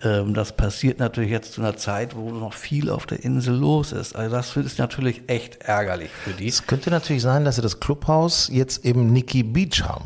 Ähm, 0.04 0.34
das 0.34 0.56
passiert 0.56 1.00
natürlich 1.00 1.32
jetzt 1.32 1.54
zu 1.54 1.62
einer 1.62 1.78
Zeit, 1.78 2.16
wo 2.16 2.30
noch 2.32 2.54
viel 2.54 2.90
auf 2.90 3.06
der 3.06 3.24
Insel 3.24 3.56
los 3.56 3.92
ist. 3.92 4.16
Also 4.16 4.36
das 4.36 4.56
ist 4.58 4.80
natürlich 4.80 5.24
echt 5.28 5.64
ärgerlich 5.64 6.12
für 6.12 6.32
die. 6.32 6.48
Es 6.48 6.68
könnte 6.68 6.90
natürlich 6.90 7.22
sein, 7.22 7.46
dass 7.46 7.56
sie 7.56 7.62
das 7.62 7.80
Clubhaus 7.80 8.50
jetzt 8.52 8.86
eben 8.86 9.12
Nikki 9.14 9.44
Beach 9.44 9.84
haben. 9.84 10.06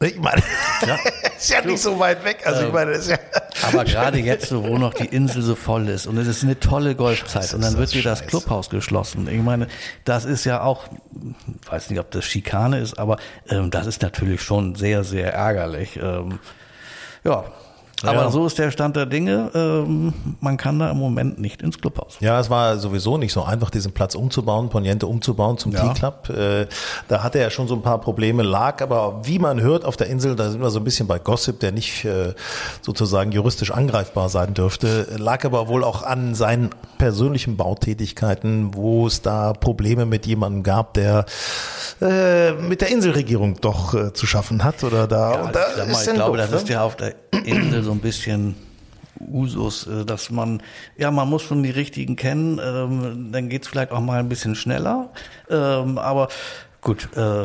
Ich 0.00 0.18
meine, 0.18 0.42
ja. 0.86 0.98
ist 1.36 1.50
ja 1.50 1.60
nicht 1.62 1.80
so 1.80 1.98
weit 1.98 2.24
weg. 2.24 2.42
Also 2.44 2.66
ich 2.66 2.72
meine, 2.72 2.92
das 2.92 3.02
ist 3.02 3.10
ja 3.10 3.18
aber 3.62 3.84
gerade 3.84 4.18
jetzt, 4.18 4.52
wo 4.52 4.78
noch 4.78 4.94
die 4.94 5.06
Insel 5.06 5.42
so 5.42 5.54
voll 5.54 5.88
ist 5.88 6.06
und 6.06 6.16
es 6.18 6.26
ist 6.26 6.42
eine 6.42 6.58
tolle 6.58 6.94
Golfzeit 6.94 7.54
und 7.54 7.62
dann 7.62 7.76
wird 7.76 7.94
dir 7.94 8.02
das 8.02 8.26
Clubhaus 8.26 8.68
geschlossen. 8.68 9.28
Ich 9.28 9.40
meine, 9.40 9.68
das 10.04 10.24
ist 10.24 10.44
ja 10.44 10.62
auch, 10.62 10.88
weiß 11.66 11.90
nicht, 11.90 12.00
ob 12.00 12.10
das 12.10 12.24
Schikane 12.24 12.80
ist, 12.80 12.98
aber 12.98 13.18
ähm, 13.48 13.70
das 13.70 13.86
ist 13.86 14.02
natürlich 14.02 14.42
schon 14.42 14.74
sehr, 14.74 15.04
sehr 15.04 15.32
ärgerlich. 15.32 15.96
Ähm, 15.96 16.40
ja, 17.24 17.44
aber 18.04 18.22
ja. 18.22 18.30
so 18.30 18.46
ist 18.46 18.58
der 18.58 18.70
Stand 18.70 18.96
der 18.96 19.06
Dinge. 19.06 19.50
Ähm, 19.54 20.12
man 20.40 20.56
kann 20.56 20.78
da 20.78 20.90
im 20.90 20.98
Moment 20.98 21.38
nicht 21.38 21.62
ins 21.62 21.78
Clubhaus. 21.78 22.16
Ja, 22.20 22.40
es 22.40 22.50
war 22.50 22.76
sowieso 22.78 23.16
nicht 23.16 23.32
so 23.32 23.44
einfach, 23.44 23.70
diesen 23.70 23.92
Platz 23.92 24.14
umzubauen, 24.14 24.68
Poniente 24.68 25.06
umzubauen 25.06 25.58
zum 25.58 25.72
ja. 25.72 25.88
T-Club. 25.88 26.30
Äh, 26.30 26.66
da 27.08 27.22
hatte 27.22 27.38
er 27.38 27.50
schon 27.50 27.68
so 27.68 27.74
ein 27.74 27.82
paar 27.82 28.00
Probleme, 28.00 28.42
lag 28.42 28.82
aber, 28.82 29.20
wie 29.24 29.38
man 29.38 29.60
hört, 29.60 29.84
auf 29.84 29.96
der 29.96 30.08
Insel, 30.08 30.36
da 30.36 30.50
sind 30.50 30.60
wir 30.60 30.70
so 30.70 30.80
ein 30.80 30.84
bisschen 30.84 31.06
bei 31.06 31.18
Gossip, 31.18 31.60
der 31.60 31.72
nicht 31.72 32.04
äh, 32.04 32.34
sozusagen 32.80 33.32
juristisch 33.32 33.70
angreifbar 33.70 34.28
sein 34.28 34.54
dürfte, 34.54 35.06
lag 35.16 35.44
aber 35.44 35.68
wohl 35.68 35.84
auch 35.84 36.02
an 36.02 36.34
seinen 36.34 36.70
persönlichen 36.98 37.56
Bautätigkeiten, 37.56 38.74
wo 38.74 39.06
es 39.06 39.22
da 39.22 39.52
Probleme 39.52 40.06
mit 40.06 40.26
jemandem 40.26 40.62
gab, 40.62 40.94
der 40.94 41.26
äh, 42.00 42.52
mit 42.52 42.80
der 42.80 42.90
Inselregierung 42.90 43.60
doch 43.60 44.12
zu 44.12 44.26
schaffen 44.26 44.64
hat 44.64 44.82
oder 44.84 45.06
da. 45.06 45.32
Ja, 45.32 45.52
da 45.52 45.84
ich, 45.84 45.92
mal, 45.92 46.04
ich 46.04 46.14
glaube, 46.14 46.36
das 46.36 46.50
ist 46.52 46.68
ja 46.68 46.82
auf 46.82 46.96
der 46.96 47.14
Insel 47.44 47.82
so 47.82 47.91
ein 47.92 48.00
bisschen 48.00 48.54
Usus, 49.20 49.86
äh, 49.86 50.04
dass 50.04 50.30
man, 50.30 50.62
ja, 50.96 51.10
man 51.10 51.28
muss 51.28 51.42
schon 51.42 51.62
die 51.62 51.70
richtigen 51.70 52.16
kennen, 52.16 52.60
ähm, 52.62 53.32
dann 53.32 53.48
geht's 53.48 53.68
vielleicht 53.68 53.92
auch 53.92 54.00
mal 54.00 54.18
ein 54.18 54.28
bisschen 54.28 54.54
schneller. 54.54 55.10
Ähm, 55.48 55.98
aber 55.98 56.28
gut, 56.80 57.08
äh, 57.16 57.44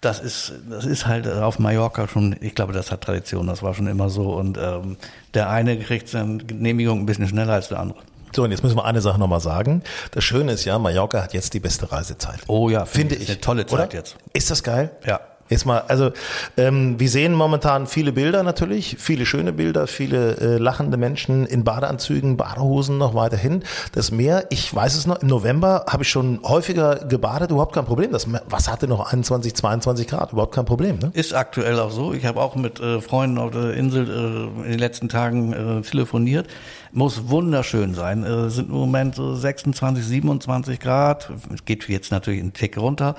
das 0.00 0.20
ist, 0.20 0.52
das 0.70 0.84
ist 0.84 1.06
halt 1.06 1.26
auf 1.26 1.58
Mallorca 1.58 2.06
schon, 2.06 2.36
ich 2.40 2.54
glaube, 2.54 2.72
das 2.72 2.92
hat 2.92 3.00
Tradition, 3.02 3.46
das 3.48 3.62
war 3.62 3.74
schon 3.74 3.88
immer 3.88 4.10
so. 4.10 4.32
Und 4.34 4.56
ähm, 4.56 4.96
der 5.34 5.50
eine 5.50 5.78
kriegt 5.78 6.08
seine 6.08 6.38
Genehmigung 6.38 7.00
ein 7.00 7.06
bisschen 7.06 7.26
schneller 7.26 7.54
als 7.54 7.68
der 7.68 7.80
andere. 7.80 7.98
So, 8.34 8.44
und 8.44 8.50
jetzt 8.50 8.62
müssen 8.62 8.76
wir 8.76 8.84
eine 8.84 9.00
Sache 9.00 9.18
nochmal 9.18 9.40
sagen. 9.40 9.82
Das 10.12 10.22
Schöne 10.22 10.52
ist 10.52 10.64
ja, 10.64 10.78
Mallorca 10.78 11.22
hat 11.22 11.34
jetzt 11.34 11.54
die 11.54 11.60
beste 11.60 11.90
Reisezeit. 11.90 12.40
Oh 12.46 12.68
ja, 12.68 12.84
finde 12.84 13.16
ich. 13.16 13.28
Eine 13.28 13.40
tolle 13.40 13.66
Zeit 13.66 13.88
oder? 13.88 13.96
jetzt. 13.96 14.16
Ist 14.34 14.50
das 14.50 14.62
geil? 14.62 14.90
Ja. 15.06 15.20
Jetzt 15.48 15.64
mal, 15.64 15.82
also 15.88 16.10
ähm, 16.56 17.00
wir 17.00 17.08
sehen 17.08 17.32
momentan 17.32 17.86
viele 17.86 18.12
Bilder 18.12 18.42
natürlich, 18.42 18.96
viele 18.98 19.24
schöne 19.24 19.52
Bilder, 19.52 19.86
viele 19.86 20.36
äh, 20.36 20.58
lachende 20.58 20.96
Menschen 20.96 21.46
in 21.46 21.64
Badeanzügen, 21.64 22.36
Badehosen 22.36 22.98
noch 22.98 23.14
weiterhin. 23.14 23.62
Das 23.92 24.10
Meer, 24.10 24.44
ich 24.50 24.74
weiß 24.74 24.96
es 24.96 25.06
noch, 25.06 25.22
im 25.22 25.28
November 25.28 25.86
habe 25.88 26.02
ich 26.02 26.10
schon 26.10 26.40
häufiger 26.42 26.96
gebadet, 27.06 27.50
überhaupt 27.50 27.74
kein 27.74 27.86
Problem. 27.86 28.12
Das 28.12 28.26
Wasser 28.48 28.72
hatte 28.72 28.88
noch 28.88 29.12
21, 29.12 29.54
22 29.54 30.06
Grad, 30.06 30.32
überhaupt 30.32 30.54
kein 30.54 30.66
Problem. 30.66 30.98
Ne? 30.98 31.10
Ist 31.14 31.34
aktuell 31.34 31.78
auch 31.78 31.90
so. 31.90 32.12
Ich 32.12 32.26
habe 32.26 32.40
auch 32.40 32.54
mit 32.54 32.80
äh, 32.80 33.00
Freunden 33.00 33.38
auf 33.38 33.52
der 33.52 33.74
Insel 33.74 34.08
äh, 34.08 34.64
in 34.64 34.70
den 34.72 34.78
letzten 34.78 35.08
Tagen 35.08 35.52
äh, 35.52 35.82
telefoniert. 35.82 36.46
Muss 36.92 37.28
wunderschön 37.28 37.94
sein. 37.94 38.24
Äh, 38.24 38.50
sind 38.50 38.68
im 38.68 38.76
Moment 38.76 39.14
so 39.14 39.34
26, 39.34 40.04
27 40.04 40.80
Grad. 40.80 41.30
Geht 41.64 41.88
jetzt 41.88 42.10
natürlich 42.10 42.40
einen 42.40 42.52
Tick 42.52 42.78
runter. 42.78 43.14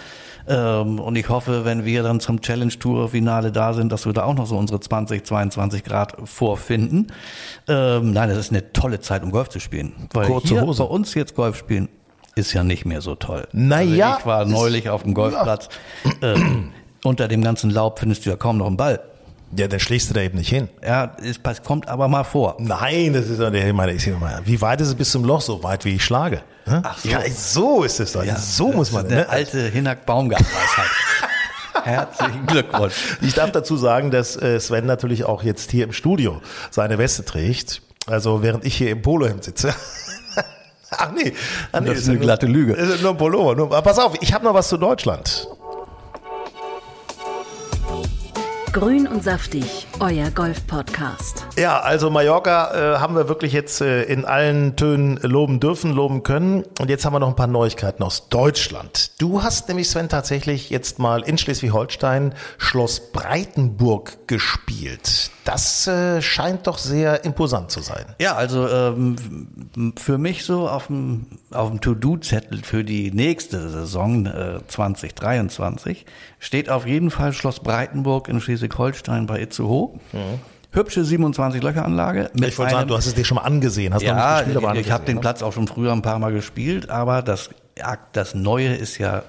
Ähm, 0.48 1.00
und 1.00 1.16
ich 1.16 1.30
hoffe, 1.30 1.66
wenn 1.66 1.86
wir 1.86 2.04
dann 2.04 2.20
zum 2.20 2.42
Challenge 2.42 2.74
Tour 2.74 3.10
Finale 3.10 3.52
da 3.52 3.74
sind, 3.74 3.92
dass 3.92 4.06
wir 4.06 4.14
da 4.14 4.24
auch 4.24 4.36
noch 4.36 4.48
so 4.48 4.58
unsere 4.58 4.80
20, 4.80 5.26
22 5.26 5.84
Grad 5.84 6.16
vorfinden. 6.24 7.08
Ähm, 7.68 8.12
nein, 8.12 8.30
das 8.30 8.38
ist 8.38 8.52
eine 8.52 8.74
tolle 8.74 9.00
Zeit, 9.00 9.24
um 9.24 9.32
Golf 9.32 9.50
zu 9.50 9.60
spielen. 9.60 9.94
Weil 10.14 10.28
Kurze 10.28 10.50
hier 10.50 10.62
Hose. 10.62 10.84
bei 10.84 10.90
uns 10.90 11.14
jetzt 11.14 11.36
Golf 11.36 11.58
spielen 11.58 11.90
ist 12.36 12.54
ja 12.54 12.64
nicht 12.64 12.86
mehr 12.86 13.02
so 13.02 13.16
toll. 13.16 13.48
Naja. 13.52 14.08
Also 14.08 14.20
ich 14.20 14.26
war 14.26 14.46
neulich 14.46 14.90
auf 14.90 15.04
dem 15.04 15.14
Golfplatz. 15.14 15.70
Ja. 16.22 16.34
Ähm, 16.36 16.72
unter 17.04 17.28
dem 17.28 17.44
ganzen 17.44 17.70
Laub 17.70 18.00
findest 18.00 18.26
du 18.26 18.30
ja 18.30 18.36
kaum 18.36 18.58
noch 18.58 18.68
einen 18.68 18.78
Ball. 18.78 19.00
Ja, 19.56 19.68
dann 19.68 19.80
schlägst 19.80 20.10
du 20.10 20.14
da 20.14 20.22
eben 20.22 20.38
nicht 20.38 20.50
hin. 20.50 20.70
Ja, 20.84 21.16
es 21.24 21.40
kommt 21.64 21.88
aber 21.88 22.08
mal 22.08 22.24
vor. 22.24 22.56
Nein, 22.60 23.14
das 23.14 23.28
ist 23.28 23.40
doch 23.40 23.52
ich 23.52 23.74
meine, 23.74 23.94
ich 23.94 24.08
meine, 24.08 24.42
wie 24.46 24.62
weit 24.62 24.80
ist 24.82 24.90
es 24.90 24.96
bis 24.96 25.12
zum 25.12 25.24
Loch? 25.24 25.42
So 25.42 25.64
weit, 25.64 25.86
wie 25.86 25.96
ich 25.96 26.06
schlage. 26.06 26.42
Ach 26.68 26.98
so. 26.98 27.10
Ja, 27.10 27.22
so 27.32 27.84
ist 27.84 28.00
es 28.00 28.12
doch. 28.12 28.24
Ja, 28.24 28.38
so 28.38 28.72
muss 28.72 28.92
man. 28.92 29.08
Eine 29.08 29.16
ne? 29.16 29.30
alte 29.30 29.68
Hinak 29.70 30.06
Baumgartweisheit. 30.06 30.86
Herzlichen 31.84 32.46
Glückwunsch. 32.46 32.94
Ich 33.22 33.34
darf 33.34 33.52
dazu 33.52 33.78
sagen, 33.78 34.12
dass 34.12 34.36
äh, 34.36 34.60
Sven 34.60 34.86
natürlich 34.86 35.24
auch 35.24 35.44
jetzt 35.44 35.72
hier 35.72 35.86
im 35.86 35.94
Studio 35.94 36.42
seine 36.70 36.98
Weste 36.98 37.26
trägt. 37.26 37.82
Also 38.06 38.44
während 38.44 38.66
ich 38.66 38.76
hier 38.76 38.92
im 38.92 39.02
Polohemd 39.02 39.44
sitze. 39.44 39.74
Ach 40.92 41.12
nee, 41.12 41.34
Ach, 41.72 41.80
nee 41.80 41.90
das 41.90 42.00
ist 42.00 42.10
eine 42.10 42.20
glatte 42.20 42.48
Lüge. 42.48 42.74
Ist 42.74 43.02
nur 43.02 43.12
ein 43.12 43.18
Pullover. 43.18 43.56
Nur, 43.56 43.70
pass 43.70 44.00
auf, 44.00 44.14
ich 44.22 44.34
habe 44.34 44.44
noch 44.44 44.54
was 44.54 44.70
zu 44.70 44.78
Deutschland. 44.78 45.48
Grün 48.80 49.08
und 49.08 49.22
saftig, 49.22 49.89
euer 50.02 50.32
Golf-Podcast. 50.32 51.46
Ja, 51.58 51.80
also 51.80 52.10
Mallorca 52.10 52.96
äh, 52.96 53.00
haben 53.00 53.16
wir 53.16 53.28
wirklich 53.28 53.52
jetzt 53.52 53.82
äh, 53.82 54.04
in 54.04 54.24
allen 54.24 54.76
Tönen 54.76 55.18
loben 55.18 55.60
dürfen, 55.60 55.92
loben 55.92 56.24
können. 56.24 56.64
Und 56.80 56.90
jetzt 56.90 57.06
haben 57.06 57.14
wir 57.14 57.20
noch 57.20 57.28
ein 57.28 57.36
paar 57.36 57.48
Neuigkeiten 57.48 58.04
aus 58.04 58.30
Deutschland. 58.30 59.12
Du 59.20 59.44
hast 59.44 59.68
nämlich, 59.68 59.90
Sven, 59.90 60.08
tatsächlich 60.08 60.70
jetzt 60.70 61.00
mal 61.00 61.22
in 61.22 61.38
Schleswig-Holstein 61.38 62.34
Schloss 62.58 63.12
Breitenburg 63.12 64.28
gespielt. 64.28 65.32
Das 65.44 65.88
äh, 65.88 66.22
scheint 66.22 66.68
doch 66.68 66.78
sehr 66.78 67.26
imposant 67.26 67.72
zu 67.72 67.82
sein. 67.82 68.06
Ja, 68.20 68.36
also 68.36 68.68
ähm, 68.70 69.96
für 69.98 70.20
mich 70.20 70.46
so 70.46 70.70
auf 70.70 70.88
dem, 70.88 71.26
auf 71.52 71.70
dem 71.70 71.82
To-Do-Zettel 71.82 72.62
für 72.64 72.84
die 72.84 73.12
nächste 73.12 73.70
Saison 73.70 74.28
äh, 74.28 74.60
2023 74.68 76.06
steht 76.38 76.70
auf 76.70 76.86
jeden 76.86 77.10
Fall 77.10 77.34
Schloss 77.34 77.62
Breitenburg 77.62 78.28
in 78.28 78.40
Schleswig-Holstein 78.42 79.26
bei 79.26 79.42
Itzehoe. 79.42 79.89
Mhm. 80.14 80.40
Hübsche 80.72 81.04
27 81.04 81.64
Löcher 81.64 81.84
Anlage. 81.84 82.30
ich 82.36 82.58
wollte 82.60 82.74
sagen, 82.74 82.88
du 82.88 82.96
hast 82.96 83.08
es 83.08 83.16
dir 83.16 83.26
schon 83.26 83.36
mal 83.36 83.42
angesehen, 83.42 83.94
hast 83.94 84.04
ja, 84.04 84.38
gespielt, 84.42 84.58
aber 84.58 84.76
ich, 84.76 84.82
ich 84.82 84.92
habe 84.92 85.04
den 85.06 85.16
ne? 85.16 85.22
Platz 85.22 85.42
auch 85.42 85.52
schon 85.52 85.68
früher 85.68 85.92
ein 85.92 86.04
paar 86.04 86.20
Mal 86.20 86.32
gespielt, 86.32 86.90
aber 86.92 87.24
das, 87.24 87.50
das 88.14 88.36
Neue 88.36 88.76
ist 88.76 89.00
ja 89.00 89.24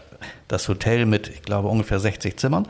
das 0.49 0.69
Hotel 0.69 1.07
mit, 1.07 1.29
ich 1.29 1.43
glaube, 1.43 1.69
ungefähr 1.69 1.99
60 1.99 2.37
Zimmern. 2.37 2.67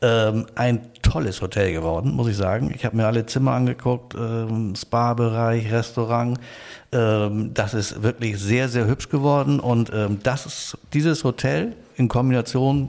Ähm, 0.00 0.46
ein 0.54 0.82
tolles 1.02 1.40
Hotel 1.40 1.72
geworden, 1.72 2.12
muss 2.12 2.28
ich 2.28 2.36
sagen. 2.36 2.72
Ich 2.74 2.84
habe 2.84 2.96
mir 2.96 3.06
alle 3.06 3.26
Zimmer 3.26 3.52
angeguckt, 3.52 4.14
ähm, 4.14 4.74
Spa-Bereich, 4.76 5.72
Restaurant. 5.72 6.38
Ähm, 6.92 7.54
das 7.54 7.74
ist 7.74 8.02
wirklich 8.02 8.38
sehr, 8.38 8.68
sehr 8.68 8.86
hübsch 8.86 9.08
geworden 9.08 9.60
und 9.60 9.90
ähm, 9.92 10.20
das 10.22 10.46
ist, 10.46 10.78
dieses 10.92 11.24
Hotel 11.24 11.74
in 11.96 12.08
Kombination 12.08 12.88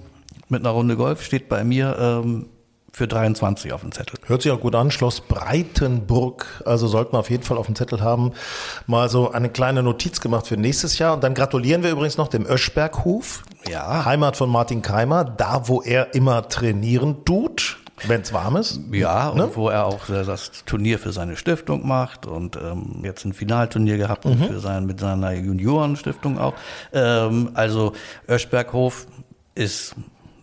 mit 0.49 0.61
einer 0.61 0.71
Runde 0.71 0.95
Golf 0.97 1.23
steht 1.23 1.49
bei 1.49 1.63
mir 1.63 1.97
ähm, 1.99 2.45
für 2.93 3.07
23 3.07 3.73
auf 3.73 3.81
dem 3.81 3.91
Zettel. 3.91 4.19
Hört 4.27 4.43
sich 4.43 4.51
auch 4.51 4.59
gut 4.59 4.75
an. 4.75 4.91
Schloss 4.91 5.21
Breitenburg. 5.21 6.61
Also 6.63 6.87
sollten 6.87 7.13
wir 7.13 7.19
auf 7.19 7.31
jeden 7.31 7.43
Fall 7.43 7.57
auf 7.57 7.65
dem 7.65 7.75
Zettel 7.75 8.01
haben. 8.01 8.33
Mal 8.85 9.09
so 9.09 9.31
eine 9.31 9.49
kleine 9.49 9.81
Notiz 9.81 10.21
gemacht 10.21 10.47
für 10.47 10.57
nächstes 10.57 10.99
Jahr. 10.99 11.15
Und 11.15 11.23
dann 11.23 11.33
gratulieren 11.33 11.81
wir 11.81 11.89
übrigens 11.89 12.17
noch 12.17 12.27
dem 12.27 12.45
Öschberghof. 12.45 13.43
Ja. 13.67 14.05
Heimat 14.05 14.37
von 14.37 14.49
Martin 14.49 14.83
Keimer. 14.83 15.23
Da, 15.23 15.67
wo 15.67 15.81
er 15.81 16.13
immer 16.13 16.47
trainieren 16.47 17.25
tut. 17.25 17.79
Wenn 18.05 18.21
es 18.21 18.31
warm 18.31 18.57
ist. 18.57 18.79
Ja, 18.91 19.33
ne? 19.33 19.45
und 19.45 19.55
wo 19.55 19.69
er 19.69 19.85
auch 19.85 20.05
das 20.07 20.51
Turnier 20.65 20.99
für 20.99 21.13
seine 21.13 21.35
Stiftung 21.35 21.87
macht 21.87 22.25
und 22.25 22.57
ähm, 22.57 23.01
jetzt 23.03 23.23
ein 23.23 23.33
Finalturnier 23.33 23.97
gehabt 23.97 24.25
mhm. 24.25 24.43
für 24.43 24.59
sein, 24.59 24.85
mit 24.85 24.99
seiner 24.99 25.31
Juniorenstiftung 25.31 26.37
auch. 26.37 26.53
Ähm, 26.91 27.51
also 27.53 27.93
Öschberghof 28.27 29.07
ist 29.55 29.95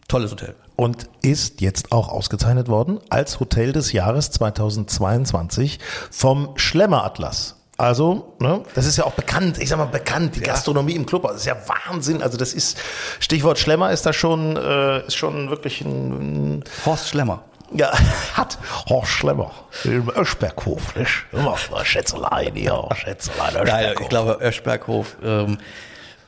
tolles 0.09 0.31
Hotel 0.31 0.55
und 0.81 1.11
ist 1.21 1.61
jetzt 1.61 1.93
auch 1.93 2.09
ausgezeichnet 2.09 2.69
worden 2.69 3.01
als 3.11 3.39
Hotel 3.39 3.73
des 3.73 3.93
Jahres 3.93 4.31
2022 4.31 5.79
vom 6.11 6.53
Schlemmer 6.57 7.05
Atlas. 7.05 7.57
Also, 7.77 8.35
ne, 8.39 8.63
das 8.75 8.87
ist 8.87 8.97
ja 8.97 9.05
auch 9.05 9.13
bekannt, 9.13 9.59
ich 9.59 9.69
sag 9.69 9.77
mal 9.77 9.85
bekannt, 9.85 10.37
die 10.37 10.41
Gastronomie 10.41 10.95
im 10.95 11.05
Club, 11.05 11.25
das 11.25 11.37
ist 11.37 11.45
ja 11.45 11.57
Wahnsinn. 11.67 12.23
Also 12.23 12.39
das 12.39 12.55
ist, 12.55 12.79
Stichwort 13.19 13.59
Schlemmer 13.59 13.91
ist 13.91 14.07
da 14.07 14.15
schon, 14.15 14.57
äh, 14.57 15.07
ist 15.07 15.17
schon 15.17 15.51
wirklich 15.51 15.83
ein, 15.83 16.61
ein 16.61 16.65
Horst 16.87 17.11
Schlemmer. 17.11 17.43
Ja, 17.75 17.93
hat 18.35 18.57
Horst 18.89 19.11
Schlemmer 19.11 19.51
im 19.85 20.11
Öschberghof, 20.17 20.97
nicht? 20.97 21.27
Immer 21.33 21.59
Schätzelein 21.85 22.55
hier, 22.55 22.89
Schätzelein, 22.95 23.55
Öschberghof. 23.55 23.69
Ja, 23.69 24.01
ich 24.01 24.09
glaube, 24.09 24.39
Öschberghof 24.41 25.17
ähm, 25.23 25.59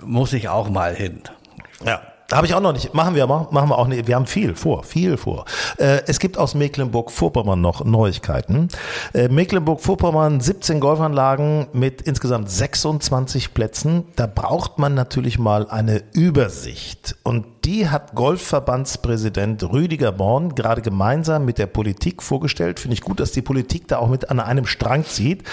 muss 0.03 0.35
ich 0.35 0.51
auch 0.51 0.69
mal 0.69 0.95
hin. 0.95 1.23
Ja. 1.87 2.03
Habe 2.33 2.47
ich 2.47 2.55
auch 2.55 2.61
noch 2.61 2.73
nicht. 2.73 2.95
Machen 2.95 3.15
wir 3.15 3.27
mal. 3.27 3.47
Machen 3.51 3.69
wir 3.69 3.79
auch 3.79 3.87
nicht. 3.87 4.07
Wir 4.07 4.15
haben 4.15 4.27
viel 4.27 4.55
vor. 4.55 4.85
Viel 4.85 5.17
vor. 5.17 5.45
Äh, 5.77 6.01
es 6.07 6.19
gibt 6.19 6.39
aus 6.39 6.55
Mecklenburg-Vorpommern 6.55 7.61
noch 7.61 7.85
Neuigkeiten. 7.85 8.69
Äh, 9.13 9.29
Mecklenburg-Vorpommern 9.29 10.41
17 10.41 10.81
Golfanlagen 10.81 11.67
mit 11.73 12.03
insgesamt 12.03 12.51
26 12.51 13.53
Plätzen. 13.53 14.05
Da 14.17 14.27
braucht 14.27 14.79
man 14.79 14.95
natürlich 14.95 15.39
mal 15.39 15.69
eine 15.69 16.03
Übersicht. 16.15 17.17
Und 17.23 17.47
die 17.65 17.89
hat 17.89 18.15
Golfverbandspräsident 18.15 19.63
Rüdiger 19.63 20.11
Born 20.11 20.55
gerade 20.55 20.83
gemeinsam 20.83 21.45
mit 21.45 21.59
der 21.59 21.67
Politik 21.67 22.23
vorgestellt. 22.23 22.81
Finde 22.81 22.95
ich 22.95 23.03
gut, 23.03 23.21
dass 23.21 23.31
die 23.31 23.43
Politik 23.43 23.87
da 23.89 23.99
auch 23.99 24.09
mit 24.09 24.31
an 24.31 24.41
einem 24.41 24.67
Strang 24.67 25.05
zieht. 25.05 25.45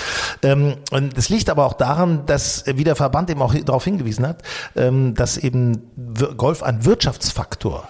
Ähm, 0.42 0.76
und 0.92 1.18
es 1.18 1.30
liegt 1.30 1.50
aber 1.50 1.66
auch 1.66 1.74
daran, 1.74 2.26
dass, 2.26 2.64
wie 2.66 2.84
der 2.84 2.96
Verband 2.96 3.30
eben 3.30 3.42
auch 3.42 3.54
darauf 3.54 3.84
hingewiesen 3.84 4.26
hat, 4.28 4.42
ähm, 4.76 5.14
dass 5.14 5.38
eben 5.38 5.84
Golf 6.38 6.64
ein 6.70 6.86
Wirtschaftsfaktor 6.86 7.90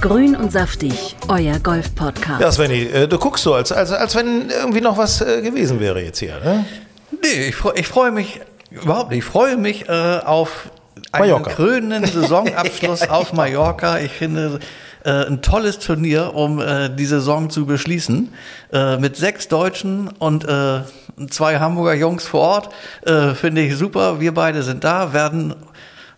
Grün 0.00 0.36
und 0.36 0.52
saftig, 0.52 1.16
euer 1.26 1.58
Golf-Podcast. 1.58 2.40
Ja, 2.40 2.52
Svenny, 2.52 2.82
äh, 2.82 3.08
du 3.08 3.18
guckst 3.18 3.42
so, 3.42 3.54
als, 3.54 3.72
als, 3.72 3.90
als 3.90 4.14
wenn 4.14 4.48
irgendwie 4.48 4.80
noch 4.80 4.96
was 4.96 5.20
äh, 5.20 5.42
gewesen 5.42 5.80
wäre 5.80 6.00
jetzt 6.00 6.20
hier. 6.20 6.38
Ne? 6.38 6.64
Nee, 7.10 7.48
ich, 7.48 7.56
ich 7.74 7.88
freue 7.88 8.12
mich 8.12 8.40
überhaupt 8.70 9.10
nicht. 9.10 9.18
Ich 9.18 9.24
freue 9.24 9.56
mich 9.56 9.88
äh, 9.88 10.20
auf 10.24 10.70
einen 11.10 11.30
Mallorca. 11.30 11.50
krönenden 11.50 12.04
Saisonabschluss 12.12 13.00
ja, 13.00 13.10
auf 13.10 13.32
Mallorca. 13.32 13.98
Ich 13.98 14.12
finde 14.12 14.60
äh, 15.04 15.26
ein 15.26 15.42
tolles 15.42 15.80
Turnier, 15.80 16.32
um 16.32 16.60
äh, 16.60 16.90
die 16.90 17.06
Saison 17.06 17.50
zu 17.50 17.66
beschließen. 17.66 18.32
Äh, 18.72 18.98
mit 18.98 19.16
sechs 19.16 19.48
Deutschen 19.48 20.08
und 20.18 20.44
äh, 20.44 20.82
zwei 21.28 21.58
Hamburger 21.58 21.94
Jungs 21.94 22.24
vor 22.24 22.40
Ort. 22.40 22.68
Äh, 23.04 23.34
finde 23.34 23.62
ich 23.62 23.76
super. 23.76 24.20
Wir 24.20 24.32
beide 24.32 24.62
sind 24.62 24.84
da, 24.84 25.12
werden 25.12 25.56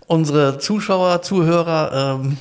unsere 0.07 0.59
Zuschauer, 0.59 1.23
Zuhörer 1.23 2.19
ähm, 2.21 2.37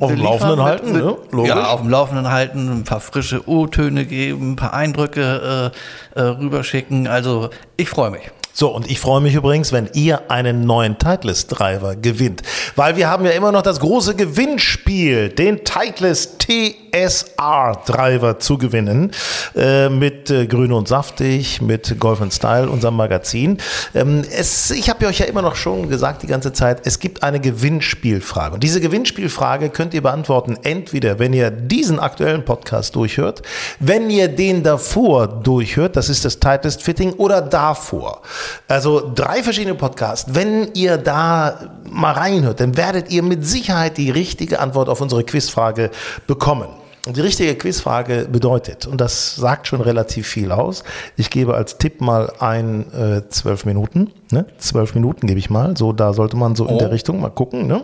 auf 0.00 0.10
dem 0.10 0.20
Laufenden 0.20 0.62
halten, 0.62 0.92
mit, 0.92 1.04
ne? 1.04 1.16
Logisch. 1.30 1.48
Ja, 1.48 1.66
auf 1.68 1.80
dem 1.80 1.90
Laufenden 1.90 2.30
halten, 2.30 2.70
ein 2.70 2.84
paar 2.84 3.00
frische 3.00 3.48
O-Töne 3.48 4.04
geben, 4.04 4.52
ein 4.52 4.56
paar 4.56 4.74
Eindrücke 4.74 5.72
äh, 6.16 6.20
äh, 6.20 6.22
rüberschicken. 6.22 7.06
Also 7.06 7.50
ich 7.76 7.88
freue 7.88 8.10
mich. 8.10 8.30
So, 8.60 8.74
und 8.74 8.90
ich 8.90 8.98
freue 8.98 9.20
mich 9.20 9.36
übrigens, 9.36 9.70
wenn 9.70 9.88
ihr 9.92 10.32
einen 10.32 10.66
neuen 10.66 10.98
Titleist-Driver 10.98 11.94
gewinnt. 11.94 12.42
Weil 12.74 12.96
wir 12.96 13.08
haben 13.08 13.24
ja 13.24 13.30
immer 13.30 13.52
noch 13.52 13.62
das 13.62 13.78
große 13.78 14.16
Gewinnspiel, 14.16 15.28
den 15.28 15.62
Titleist 15.62 16.44
TSR-Driver 16.92 18.40
zu 18.40 18.58
gewinnen. 18.58 19.12
Äh, 19.54 19.88
mit 19.90 20.30
äh, 20.30 20.48
Grün 20.48 20.72
und 20.72 20.88
Saftig, 20.88 21.62
mit 21.62 22.00
Golf 22.00 22.18
Style, 22.32 22.68
unserem 22.68 22.96
Magazin. 22.96 23.58
Ähm, 23.94 24.24
es, 24.28 24.72
ich 24.72 24.90
habe 24.90 25.06
euch 25.06 25.20
ja 25.20 25.26
immer 25.26 25.42
noch 25.42 25.54
schon 25.54 25.88
gesagt 25.88 26.24
die 26.24 26.26
ganze 26.26 26.52
Zeit, 26.52 26.80
es 26.84 26.98
gibt 26.98 27.22
eine 27.22 27.38
Gewinnspielfrage. 27.38 28.54
Und 28.54 28.64
diese 28.64 28.80
Gewinnspielfrage 28.80 29.70
könnt 29.70 29.94
ihr 29.94 30.02
beantworten, 30.02 30.58
entweder 30.64 31.20
wenn 31.20 31.32
ihr 31.32 31.52
diesen 31.52 32.00
aktuellen 32.00 32.44
Podcast 32.44 32.96
durchhört, 32.96 33.42
wenn 33.78 34.10
ihr 34.10 34.26
den 34.26 34.64
davor 34.64 35.28
durchhört, 35.28 35.94
das 35.94 36.08
ist 36.08 36.24
das 36.24 36.40
Titleist-Fitting, 36.40 37.12
oder 37.12 37.40
davor. 37.40 38.22
Also 38.66 39.10
drei 39.14 39.42
verschiedene 39.42 39.74
Podcasts. 39.74 40.34
Wenn 40.34 40.72
ihr 40.74 40.98
da 40.98 41.70
mal 41.90 42.12
reinhört, 42.12 42.60
dann 42.60 42.76
werdet 42.76 43.10
ihr 43.10 43.22
mit 43.22 43.46
Sicherheit 43.46 43.96
die 43.96 44.10
richtige 44.10 44.60
Antwort 44.60 44.88
auf 44.88 45.00
unsere 45.00 45.24
Quizfrage 45.24 45.90
bekommen. 46.26 46.68
Und 47.06 47.16
die 47.16 47.22
richtige 47.22 47.54
Quizfrage 47.54 48.28
bedeutet, 48.30 48.86
und 48.86 49.00
das 49.00 49.36
sagt 49.36 49.66
schon 49.66 49.80
relativ 49.80 50.26
viel 50.26 50.52
aus, 50.52 50.84
ich 51.16 51.30
gebe 51.30 51.54
als 51.54 51.78
Tipp 51.78 52.02
mal 52.02 52.30
ein 52.38 52.92
äh, 52.92 53.26
zwölf 53.30 53.64
Minuten, 53.64 54.12
ne? 54.30 54.44
Zwölf 54.58 54.94
Minuten 54.94 55.26
gebe 55.26 55.38
ich 55.38 55.48
mal, 55.48 55.74
so 55.74 55.94
da 55.94 56.12
sollte 56.12 56.36
man 56.36 56.54
so 56.54 56.66
in 56.66 56.76
der 56.76 56.90
Richtung 56.90 57.20
mal 57.20 57.30
gucken, 57.30 57.66
ne? 57.66 57.82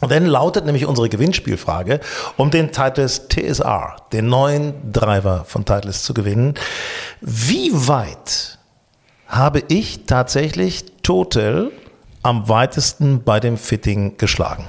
Und 0.00 0.10
dann 0.10 0.26
lautet 0.26 0.64
nämlich 0.64 0.86
unsere 0.86 1.08
Gewinnspielfrage, 1.08 2.00
um 2.36 2.50
den 2.50 2.70
Titleist 2.72 3.30
TSR, 3.30 3.96
den 4.12 4.28
neuen 4.28 4.74
Driver 4.92 5.44
von 5.46 5.64
Titleist 5.64 6.04
zu 6.04 6.14
gewinnen. 6.14 6.54
Wie 7.20 7.70
weit 7.72 8.55
habe 9.26 9.62
ich 9.68 10.06
tatsächlich 10.06 10.84
total 11.02 11.70
am 12.22 12.48
weitesten 12.48 13.22
bei 13.22 13.40
dem 13.40 13.56
Fitting 13.56 14.18
geschlagen? 14.18 14.68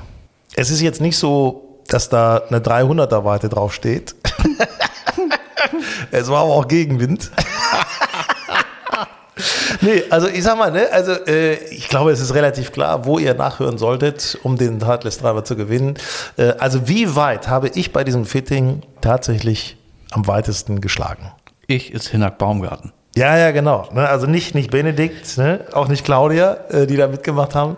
Es 0.56 0.72
ist 0.72 0.82
jetzt 0.82 1.02
nicht 1.02 1.18
so, 1.18 1.82
dass 1.88 2.10
da 2.10 2.42
eine 2.50 2.60
300er 2.60 3.24
Weite 3.24 3.50
drauf 3.50 3.74
steht. 3.74 4.16
es 6.12 6.30
war 6.30 6.42
aber 6.42 6.54
auch 6.54 6.68
Gegenwind. 6.68 7.32
Nee, 9.82 10.04
also 10.10 10.28
ich 10.28 10.44
sag 10.44 10.58
mal, 10.58 10.72
ne, 10.72 10.88
also 10.92 11.12
äh, 11.12 11.54
ich 11.66 11.88
glaube, 11.88 12.12
es 12.12 12.20
ist 12.20 12.34
relativ 12.34 12.72
klar, 12.72 13.06
wo 13.06 13.20
ihr 13.20 13.36
nachhören 13.36 13.78
solltet, 13.78 14.38
um 14.42 14.58
den 14.58 14.84
Heartless 14.84 15.20
Driver 15.20 15.44
zu 15.44 15.56
gewinnen. 15.56 15.96
Äh, 16.36 16.54
also 16.58 16.88
wie 16.88 17.16
weit 17.16 17.48
habe 17.48 17.70
ich 17.70 17.94
bei 17.94 18.04
diesem 18.04 18.26
Fitting 18.26 18.82
tatsächlich 19.02 19.78
am 20.12 20.26
weitesten 20.26 20.82
geschlagen? 20.82 21.32
Ich 21.68 21.94
ist 21.94 22.08
Hinak 22.08 22.40
Baumgarten. 22.40 22.92
Ja, 23.18 23.36
ja, 23.36 23.50
genau. 23.50 23.90
Ne, 23.94 24.08
also 24.08 24.28
nicht, 24.28 24.54
nicht 24.54 24.70
Benedikt, 24.70 25.40
ne, 25.40 25.66
auch 25.74 25.88
nicht 25.88 26.06
Claudia, 26.06 26.58
äh, 26.70 26.86
die 26.86 26.98
da 26.98 27.08
mitgemacht 27.08 27.56
haben, 27.56 27.76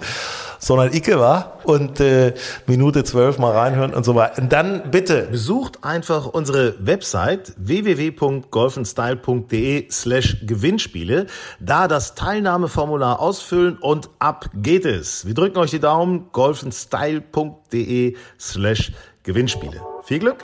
sondern 0.60 0.92
Icke 0.92 1.18
war. 1.18 1.60
Und 1.64 2.02
äh, 2.02 2.34
Minute 2.68 3.06
zwölf 3.06 3.38
mal 3.38 3.54
reinhören 3.54 3.94
und 3.94 4.04
so 4.04 4.16
weiter. 4.16 4.42
Und 4.42 4.52
dann 4.52 4.92
bitte 4.92 5.30
besucht 5.32 5.86
einfach 5.86 6.26
unsere 6.26 6.76
Website 6.86 7.54
www.golfenstyle.de 7.56 9.90
slash 9.90 10.46
Gewinnspiele. 10.46 11.28
Da 11.62 11.88
das 11.88 12.16
Teilnahmeformular 12.16 13.22
ausfüllen 13.22 13.78
und 13.78 14.10
ab 14.20 14.50
geht 14.54 14.84
es. 14.84 15.26
Wir 15.26 15.36
drücken 15.36 15.60
euch 15.60 15.72
die 15.72 15.80
Daumen. 15.80 16.26
golfenstyle.de 16.34 18.18
slash 18.38 18.92
Gewinnspiele. 19.24 19.80
Viel 20.04 20.20
Glück! 20.20 20.44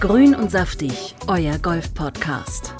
Grün 0.00 0.34
und 0.34 0.50
saftig, 0.50 1.14
euer 1.26 1.58
Golf-Podcast. 1.58 2.79